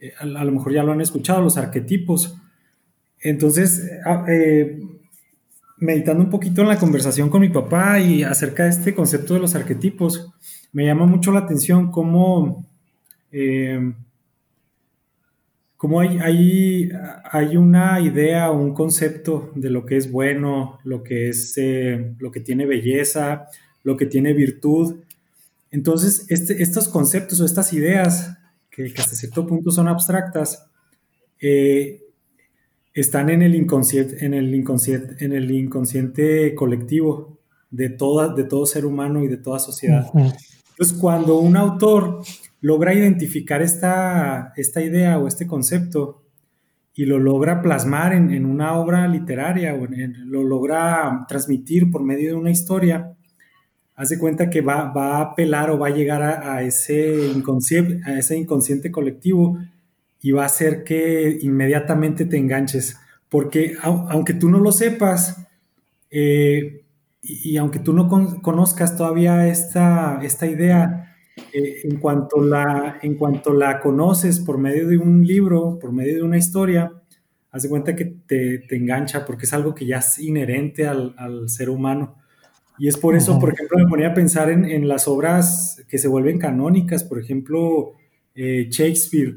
eh, 0.00 0.12
a, 0.18 0.24
lo 0.24 0.52
mejor 0.52 0.72
ya 0.72 0.82
lo 0.82 0.92
han 0.92 1.00
escuchado, 1.02 1.42
los 1.42 1.58
arquetipos. 1.58 2.36
Entonces, 3.20 3.90
ah, 4.06 4.24
eh, 4.28 4.80
meditando 5.78 6.22
un 6.24 6.30
poquito 6.30 6.62
en 6.62 6.68
la 6.68 6.78
conversación 6.78 7.28
con 7.28 7.42
mi 7.42 7.50
papá 7.50 8.00
y 8.00 8.22
acerca 8.22 8.64
de 8.64 8.70
este 8.70 8.94
concepto 8.94 9.34
de 9.34 9.40
los 9.40 9.54
arquetipos, 9.54 10.32
me 10.72 10.86
llama 10.86 11.04
mucho 11.04 11.32
la 11.32 11.40
atención 11.40 11.90
cómo, 11.90 12.66
hay, 16.00 16.18
hay, 16.18 16.90
hay, 17.30 17.56
una 17.56 18.00
idea 18.00 18.50
o 18.50 18.58
un 18.58 18.74
concepto 18.74 19.52
de 19.54 19.70
lo 19.70 19.84
que 19.84 19.96
es 19.96 20.10
bueno, 20.10 20.78
lo 20.84 21.02
que, 21.02 21.28
es, 21.28 21.56
eh, 21.56 22.14
lo 22.18 22.30
que 22.30 22.40
tiene 22.40 22.66
belleza, 22.66 23.46
lo 23.82 23.96
que 23.96 24.06
tiene 24.06 24.32
virtud. 24.32 24.96
Entonces, 25.70 26.26
este, 26.28 26.62
estos 26.62 26.88
conceptos 26.88 27.40
o 27.40 27.44
estas 27.44 27.72
ideas, 27.72 28.36
que, 28.70 28.92
hasta 28.96 29.14
cierto 29.14 29.46
punto 29.46 29.70
son 29.70 29.88
abstractas, 29.88 30.66
eh, 31.40 32.02
están 32.94 33.28
en 33.28 33.42
el 33.42 33.54
inconsciente, 33.54 34.24
en 34.24 34.34
el 34.34 34.54
inconsciente, 34.54 35.24
en 35.24 35.32
el 35.32 35.50
inconsciente 35.50 36.54
colectivo 36.54 37.38
de, 37.70 37.90
toda, 37.90 38.34
de 38.34 38.44
todo 38.44 38.66
ser 38.66 38.86
humano 38.86 39.22
y 39.22 39.28
de 39.28 39.36
toda 39.36 39.58
sociedad. 39.58 40.06
Entonces, 40.14 40.98
cuando 40.98 41.38
un 41.38 41.56
autor 41.56 42.22
logra 42.60 42.94
identificar 42.94 43.62
esta, 43.62 44.52
esta 44.56 44.82
idea 44.82 45.18
o 45.18 45.28
este 45.28 45.46
concepto 45.46 46.22
y 46.94 47.04
lo 47.04 47.18
logra 47.18 47.60
plasmar 47.60 48.14
en, 48.14 48.46
una 48.46 48.74
obra 48.74 49.06
literaria 49.06 49.74
o 49.74 49.86
lo 49.86 50.42
logra 50.44 51.26
transmitir 51.28 51.90
por 51.90 52.02
medio 52.02 52.30
de 52.30 52.36
una 52.36 52.50
historia, 52.50 53.12
hace 53.94 54.18
cuenta 54.18 54.48
que 54.48 54.62
va, 54.62 54.92
a 54.94 55.20
apelar 55.20 55.70
o 55.70 55.78
va 55.78 55.88
a 55.88 55.94
llegar 55.94 56.22
a, 56.22 56.62
ese 56.62 57.28
inconsciente, 57.28 58.00
a 58.10 58.18
ese 58.18 58.36
inconsciente 58.36 58.90
colectivo 58.90 59.58
y 60.22 60.32
va 60.32 60.44
a 60.44 60.46
hacer 60.46 60.84
que 60.84 61.38
inmediatamente 61.42 62.24
te 62.24 62.38
enganches. 62.38 62.98
Porque 63.28 63.76
aunque 63.82 64.32
tú 64.32 64.48
no 64.48 64.58
lo 64.58 64.72
sepas, 64.72 65.46
eh, 66.10 66.84
y, 67.22 67.56
aunque 67.56 67.78
tú 67.78 67.92
no 67.92 68.08
conozcas 68.40 68.96
todavía 68.96 69.48
esta, 69.48 70.20
esta 70.22 70.46
idea, 70.46 71.05
eh, 71.52 71.80
en, 71.84 71.98
cuanto 71.98 72.40
la, 72.42 72.98
en 73.02 73.14
cuanto 73.14 73.52
la 73.52 73.80
conoces 73.80 74.40
por 74.40 74.58
medio 74.58 74.88
de 74.88 74.98
un 74.98 75.26
libro, 75.26 75.78
por 75.78 75.92
medio 75.92 76.16
de 76.16 76.22
una 76.22 76.38
historia, 76.38 76.92
haz 77.50 77.62
de 77.62 77.68
cuenta 77.68 77.94
que 77.94 78.04
te, 78.04 78.60
te 78.60 78.76
engancha 78.76 79.24
porque 79.24 79.44
es 79.44 79.52
algo 79.52 79.74
que 79.74 79.86
ya 79.86 79.98
es 79.98 80.18
inherente 80.18 80.86
al, 80.86 81.14
al 81.18 81.48
ser 81.48 81.70
humano. 81.70 82.16
Y 82.78 82.88
es 82.88 82.96
por 82.96 83.16
eso, 83.16 83.38
por 83.38 83.54
ejemplo, 83.54 83.78
me 83.78 83.86
ponía 83.86 84.08
a 84.08 84.14
pensar 84.14 84.50
en, 84.50 84.66
en, 84.66 84.86
las 84.86 85.08
obras 85.08 85.82
que 85.88 85.96
se 85.96 86.08
vuelven 86.08 86.38
canónicas, 86.38 87.04
por 87.04 87.18
ejemplo, 87.18 87.92
eh, 88.34 88.68
Shakespeare, 88.70 89.36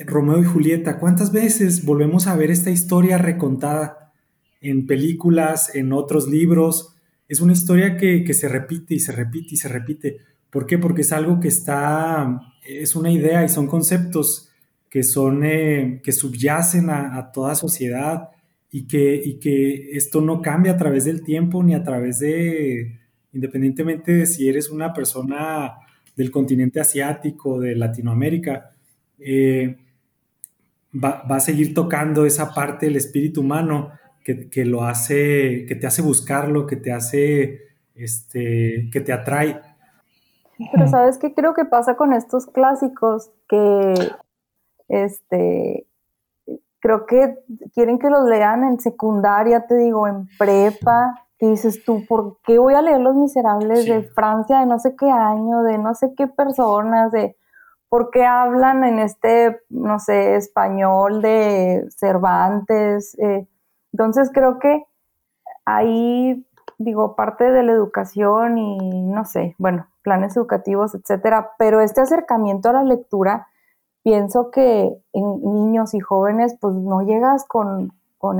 Romeo 0.00 0.40
y 0.40 0.44
Julieta. 0.44 0.98
¿Cuántas 0.98 1.32
veces 1.32 1.86
volvemos 1.86 2.26
a 2.26 2.36
ver 2.36 2.50
esta 2.50 2.70
historia 2.70 3.16
recontada 3.16 4.12
en 4.60 4.86
películas, 4.86 5.74
en 5.74 5.94
otros 5.94 6.28
libros? 6.28 6.96
es 7.30 7.40
una 7.40 7.52
historia 7.52 7.96
que, 7.96 8.34
se 8.34 8.48
repite 8.48 8.94
y 8.94 8.98
se 8.98 9.12
repite 9.12 9.54
y 9.54 9.56
se 9.56 9.68
repite. 9.68 10.18
¿Por 10.50 10.66
qué? 10.66 10.78
Porque 10.78 11.02
es 11.02 11.12
algo 11.12 11.40
que 11.40 11.48
está, 11.48 12.40
es 12.66 12.96
una 12.96 13.10
idea 13.10 13.44
y 13.44 13.48
son 13.48 13.66
conceptos 13.66 14.50
que 14.88 15.02
son, 15.04 15.44
eh, 15.44 16.00
que 16.02 16.12
subyacen 16.12 16.90
a, 16.90 17.30
toda 17.32 17.54
sociedad 17.54 18.30
y 18.70 18.86
que, 18.86 19.20
y 19.24 19.38
que 19.38 19.92
esto 19.92 20.20
no 20.20 20.42
cambia 20.42 20.72
a 20.72 20.76
través 20.76 21.04
del 21.04 21.22
tiempo 21.22 21.62
ni 21.62 21.74
a 21.74 21.84
través 21.84 22.18
de, 22.18 22.98
independientemente 23.32 24.12
de 24.12 24.26
si 24.26 24.48
eres 24.48 24.68
una 24.68 24.92
persona 24.92 25.74
del 26.16 26.30
continente 26.30 26.80
asiático, 26.80 27.60
de 27.60 27.76
Latinoamérica, 27.76 28.72
eh, 29.20 29.76
va, 30.92 31.22
va, 31.30 31.36
a 31.36 31.40
seguir 31.40 31.72
tocando 31.72 32.26
esa 32.26 32.52
parte 32.52 32.86
del 32.86 32.96
espíritu 32.96 33.42
humano 33.42 33.92
que, 34.24 34.64
lo 34.64 34.84
hace, 34.84 35.64
que 35.66 35.74
te 35.74 35.86
hace 35.86 36.02
buscarlo, 36.02 36.66
que 36.66 36.76
te 36.76 36.92
hace, 36.92 37.62
este, 37.94 38.88
que 38.92 39.00
te 39.00 39.12
atrae. 39.12 39.60
Pero 40.72 40.88
sabes 40.88 41.18
qué 41.18 41.34
creo 41.34 41.54
que 41.54 41.64
pasa 41.64 41.96
con 41.96 42.12
estos 42.12 42.46
clásicos 42.46 43.30
que, 43.48 43.94
este, 44.88 45.86
creo 46.80 47.06
que 47.06 47.38
quieren 47.74 47.98
que 47.98 48.10
los 48.10 48.28
lean 48.28 48.64
en 48.64 48.80
secundaria, 48.80 49.66
te 49.66 49.76
digo, 49.76 50.06
en 50.06 50.28
prepa, 50.38 51.26
que 51.38 51.46
dices 51.46 51.84
tú, 51.84 52.04
¿por 52.06 52.38
qué 52.42 52.58
voy 52.58 52.74
a 52.74 52.82
leer 52.82 53.00
Los 53.00 53.14
Miserables 53.14 53.86
de 53.86 54.02
Francia 54.02 54.60
de 54.60 54.66
no 54.66 54.78
sé 54.78 54.94
qué 54.96 55.10
año, 55.10 55.62
de 55.62 55.78
no 55.78 55.94
sé 55.94 56.12
qué 56.14 56.26
personas, 56.26 57.12
de 57.12 57.36
por 57.88 58.10
qué 58.10 58.26
hablan 58.26 58.84
en 58.84 58.98
este, 58.98 59.60
no 59.70 59.98
sé, 59.98 60.36
español 60.36 61.22
de 61.22 61.86
Cervantes? 61.96 63.18
Eh, 63.18 63.48
entonces 63.92 64.30
creo 64.32 64.58
que 64.58 64.84
ahí, 65.64 66.46
digo, 66.78 67.16
parte 67.16 67.50
de 67.50 67.62
la 67.62 67.72
educación 67.72 68.58
y 68.58 69.02
no 69.02 69.24
sé, 69.24 69.54
bueno, 69.58 69.86
planes 70.02 70.36
educativos, 70.36 70.94
etcétera, 70.94 71.52
pero 71.58 71.80
este 71.80 72.00
acercamiento 72.00 72.68
a 72.68 72.74
la 72.74 72.84
lectura, 72.84 73.48
pienso 74.02 74.50
que 74.50 74.96
en 75.12 75.42
niños 75.42 75.94
y 75.94 76.00
jóvenes, 76.00 76.56
pues 76.60 76.74
no 76.74 77.02
llegas 77.02 77.44
con, 77.46 77.92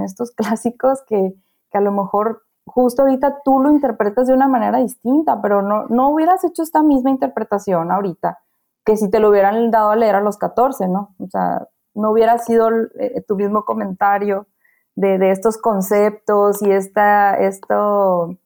estos 0.04 0.30
clásicos 0.36 1.02
que, 1.06 1.34
a 1.72 1.80
lo 1.80 1.92
mejor 1.92 2.42
justo 2.66 3.02
ahorita 3.02 3.42
tú 3.44 3.60
lo 3.60 3.70
interpretas 3.70 4.26
de 4.26 4.34
una 4.34 4.48
manera 4.48 4.78
distinta, 4.78 5.40
pero 5.40 5.62
no, 5.62 5.86
no 5.88 6.10
hubieras 6.10 6.44
hecho 6.44 6.62
esta 6.62 6.82
misma 6.82 7.10
interpretación 7.10 7.90
ahorita 7.90 8.38
que 8.84 8.96
si 8.96 9.10
te 9.10 9.20
lo 9.20 9.30
hubieran 9.30 9.70
dado 9.70 9.90
a 9.90 9.96
leer 9.96 10.16
a 10.16 10.20
los 10.20 10.38
14, 10.38 10.88
¿no? 10.88 11.14
O 11.18 11.28
sea, 11.28 11.68
no 11.94 12.10
hubiera 12.10 12.38
sido 12.38 12.70
eh, 12.98 13.22
tu 13.26 13.36
mismo 13.36 13.64
comentario 13.64 14.46
de, 14.94 15.30
estos 15.30 15.58
conceptos 15.58 16.62
y 16.62 16.70
esta, 16.70 17.34
esto, 17.34 18.36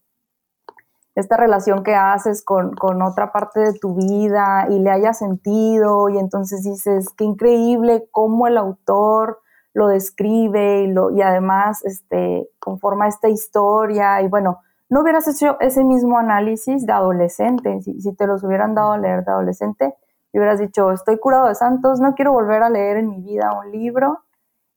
esta 1.15 1.37
relación 1.37 1.85
que 1.85 1.95
haces 1.95 2.45
con, 2.45 2.75
otra 3.03 3.33
parte 3.33 3.61
de 3.61 3.73
tu 3.75 3.95
vida 3.95 4.67
y 4.69 4.81
le 4.81 4.91
haya 4.91 5.13
sentido 5.13 6.09
y 6.09 6.19
entonces 6.19 6.65
dices, 6.65 7.09
qué 7.17 7.25
increíble 7.25 8.09
cómo 8.11 8.47
el 8.47 8.57
autor 8.57 9.41
lo 9.75 9.89
describe 9.89 10.83
y, 10.83 10.87
lo, 10.89 11.11
y 11.11 11.23
además 11.23 11.85
este, 11.85 12.49
conforma 12.59 13.09
esta 13.09 13.29
historia 13.29 14.23
y 14.23 14.29
bueno, 14.29 14.59
no 14.89 15.03
hubieras 15.03 15.27
hecho 15.29 15.57
ese 15.61 15.83
mismo 15.85 16.19
análisis 16.19 16.85
de 16.85 16.93
adolescente, 16.93 17.81
si, 17.83 18.01
si 18.01 18.15
te 18.15 18.27
los 18.27 18.45
hubieran 18.45 18.75
dado 18.75 18.93
a 18.93 18.99
leer 18.99 19.25
de 19.25 19.33
adolescente, 19.33 19.95
y 20.33 20.39
hubieras 20.39 20.59
dicho, 20.59 20.91
estoy 20.91 21.19
curado 21.19 21.47
de 21.47 21.55
santos, 21.55 22.01
no 22.01 22.15
quiero 22.15 22.33
volver 22.33 22.63
a 22.63 22.69
leer 22.69 22.97
en 22.97 23.09
mi 23.09 23.21
vida 23.21 23.53
un 23.59 23.71
libro, 23.71 24.25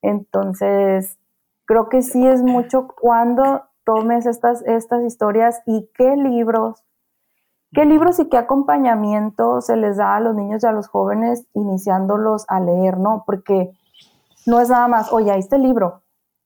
entonces 0.02 1.18
creo 1.66 1.90
que 1.90 2.04
sí 2.04 2.26
es 2.26 2.44
mucho 2.44 2.88
cuando 2.88 3.64
tomes 3.88 4.28
estas, 4.28 4.62
estas 4.68 5.04
historias 5.06 5.64
y 5.66 5.90
qué 5.96 6.18
libros 6.18 6.84
qué 7.74 7.86
libros 7.86 8.20
y 8.20 8.30
qué 8.30 8.38
acompañamiento 8.38 9.62
se 9.62 9.76
les 9.76 9.98
da 9.98 10.16
a 10.16 10.20
los 10.20 10.36
niños 10.36 10.64
y 10.64 10.68
a 10.68 10.72
los 10.72 10.88
jóvenes 10.88 11.46
iniciándolos 11.54 12.46
a 12.48 12.60
leer, 12.60 12.98
¿no? 12.98 13.24
Porque 13.26 13.72
no 14.46 14.60
es 14.60 14.70
nada 14.70 14.88
más, 14.88 15.12
oye, 15.12 15.32
ahí 15.32 15.40
está 15.40 15.58
el 15.58 15.64
libro, 15.64 16.02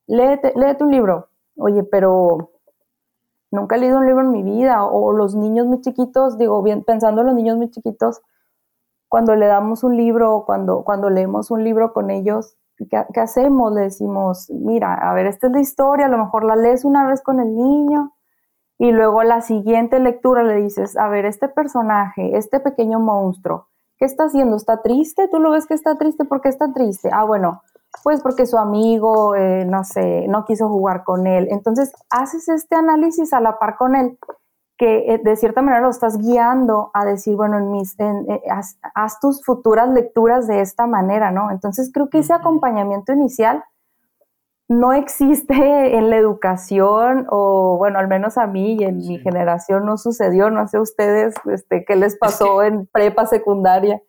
léete, 0.07 0.53
léete 0.55 0.83
un 0.83 0.91
libro, 0.91 1.29
oye, 1.57 1.83
pero 1.83 2.51
nunca 3.51 3.75
he 3.75 3.79
leído 3.79 3.99
un 3.99 4.07
libro 4.07 4.21
en 4.21 4.31
mi 4.31 4.43
vida, 4.43 4.85
o 4.85 5.13
los 5.13 5.35
niños 5.35 5.67
muy 5.67 5.81
chiquitos, 5.81 6.37
digo, 6.37 6.61
bien, 6.63 6.83
pensando 6.83 7.21
en 7.21 7.27
los 7.27 7.35
niños 7.35 7.57
muy 7.57 7.69
chiquitos, 7.69 8.21
cuando 9.07 9.35
le 9.35 9.45
damos 9.45 9.83
un 9.83 9.97
libro, 9.97 10.43
cuando, 10.45 10.83
cuando 10.83 11.09
leemos 11.09 11.51
un 11.51 11.63
libro 11.63 11.93
con 11.93 12.09
ellos, 12.09 12.55
¿qué, 12.87 13.19
hacemos? 13.19 13.73
Le 13.73 13.81
decimos, 13.81 14.49
mira, 14.49 14.93
a 14.93 15.13
ver, 15.13 15.25
esta 15.27 15.47
es 15.47 15.53
la 15.53 15.59
historia, 15.59 16.05
a 16.05 16.09
lo 16.09 16.17
mejor 16.17 16.43
la 16.43 16.55
lees 16.55 16.85
una 16.85 17.07
vez 17.07 17.21
con 17.21 17.39
el 17.39 17.55
niño, 17.55 18.13
y 18.77 18.91
luego 18.91 19.23
la 19.23 19.41
siguiente 19.41 19.99
lectura 19.99 20.43
le 20.43 20.55
dices, 20.55 20.97
a 20.97 21.07
ver, 21.07 21.25
este 21.25 21.47
personaje, 21.47 22.37
este 22.37 22.59
pequeño 22.59 22.99
monstruo, 22.99 23.67
¿qué 23.97 24.05
está 24.05 24.23
haciendo? 24.25 24.55
¿Está 24.55 24.81
triste? 24.81 25.27
¿Tú 25.27 25.39
lo 25.39 25.51
ves 25.51 25.67
que 25.67 25.75
está 25.75 25.97
triste? 25.97 26.25
¿Por 26.25 26.41
qué 26.41 26.49
está 26.49 26.73
triste? 26.73 27.09
Ah, 27.13 27.23
bueno, 27.23 27.61
pues 28.03 28.21
porque 28.21 28.45
su 28.45 28.57
amigo, 28.57 29.35
eh, 29.35 29.65
no 29.65 29.83
sé, 29.83 30.27
no 30.27 30.45
quiso 30.45 30.67
jugar 30.69 31.03
con 31.03 31.27
él. 31.27 31.47
Entonces, 31.51 31.91
haces 32.09 32.49
este 32.49 32.75
análisis 32.75 33.33
a 33.33 33.39
la 33.41 33.59
par 33.59 33.75
con 33.77 33.95
él, 33.95 34.17
que 34.81 35.13
eh, 35.13 35.21
de 35.23 35.35
cierta 35.35 35.61
manera 35.61 35.83
lo 35.83 35.91
estás 35.91 36.17
guiando 36.17 36.89
a 36.95 37.05
decir, 37.05 37.35
bueno, 37.35 37.59
en 37.59 37.69
mis, 37.69 37.95
eh, 37.99 38.41
haz, 38.95 39.19
tus 39.19 39.45
futuras 39.45 39.87
lecturas 39.89 40.47
de 40.47 40.61
esta 40.61 40.87
manera, 40.87 41.29
¿no? 41.29 41.51
Entonces, 41.51 41.91
creo 41.93 42.09
que 42.09 42.17
ese 42.17 42.33
acompañamiento 42.33 43.13
inicial 43.13 43.63
no 44.67 44.91
existe 44.93 45.53
en 45.97 46.09
la 46.09 46.17
educación, 46.17 47.27
o 47.29 47.77
bueno, 47.77 47.99
al 47.99 48.07
menos 48.07 48.39
a 48.39 48.47
mí 48.47 48.73
y 48.73 48.83
en 48.83 48.97
mi 48.97 49.19
generación 49.19 49.85
no 49.85 49.99
sucedió, 49.99 50.49
no 50.49 50.67
sé 50.67 50.79
ustedes 50.79 51.35
este, 51.45 51.85
qué 51.85 51.95
les 51.95 52.17
pasó 52.17 52.63
en 52.63 52.87
prepa 52.87 53.27
secundaria. 53.27 54.01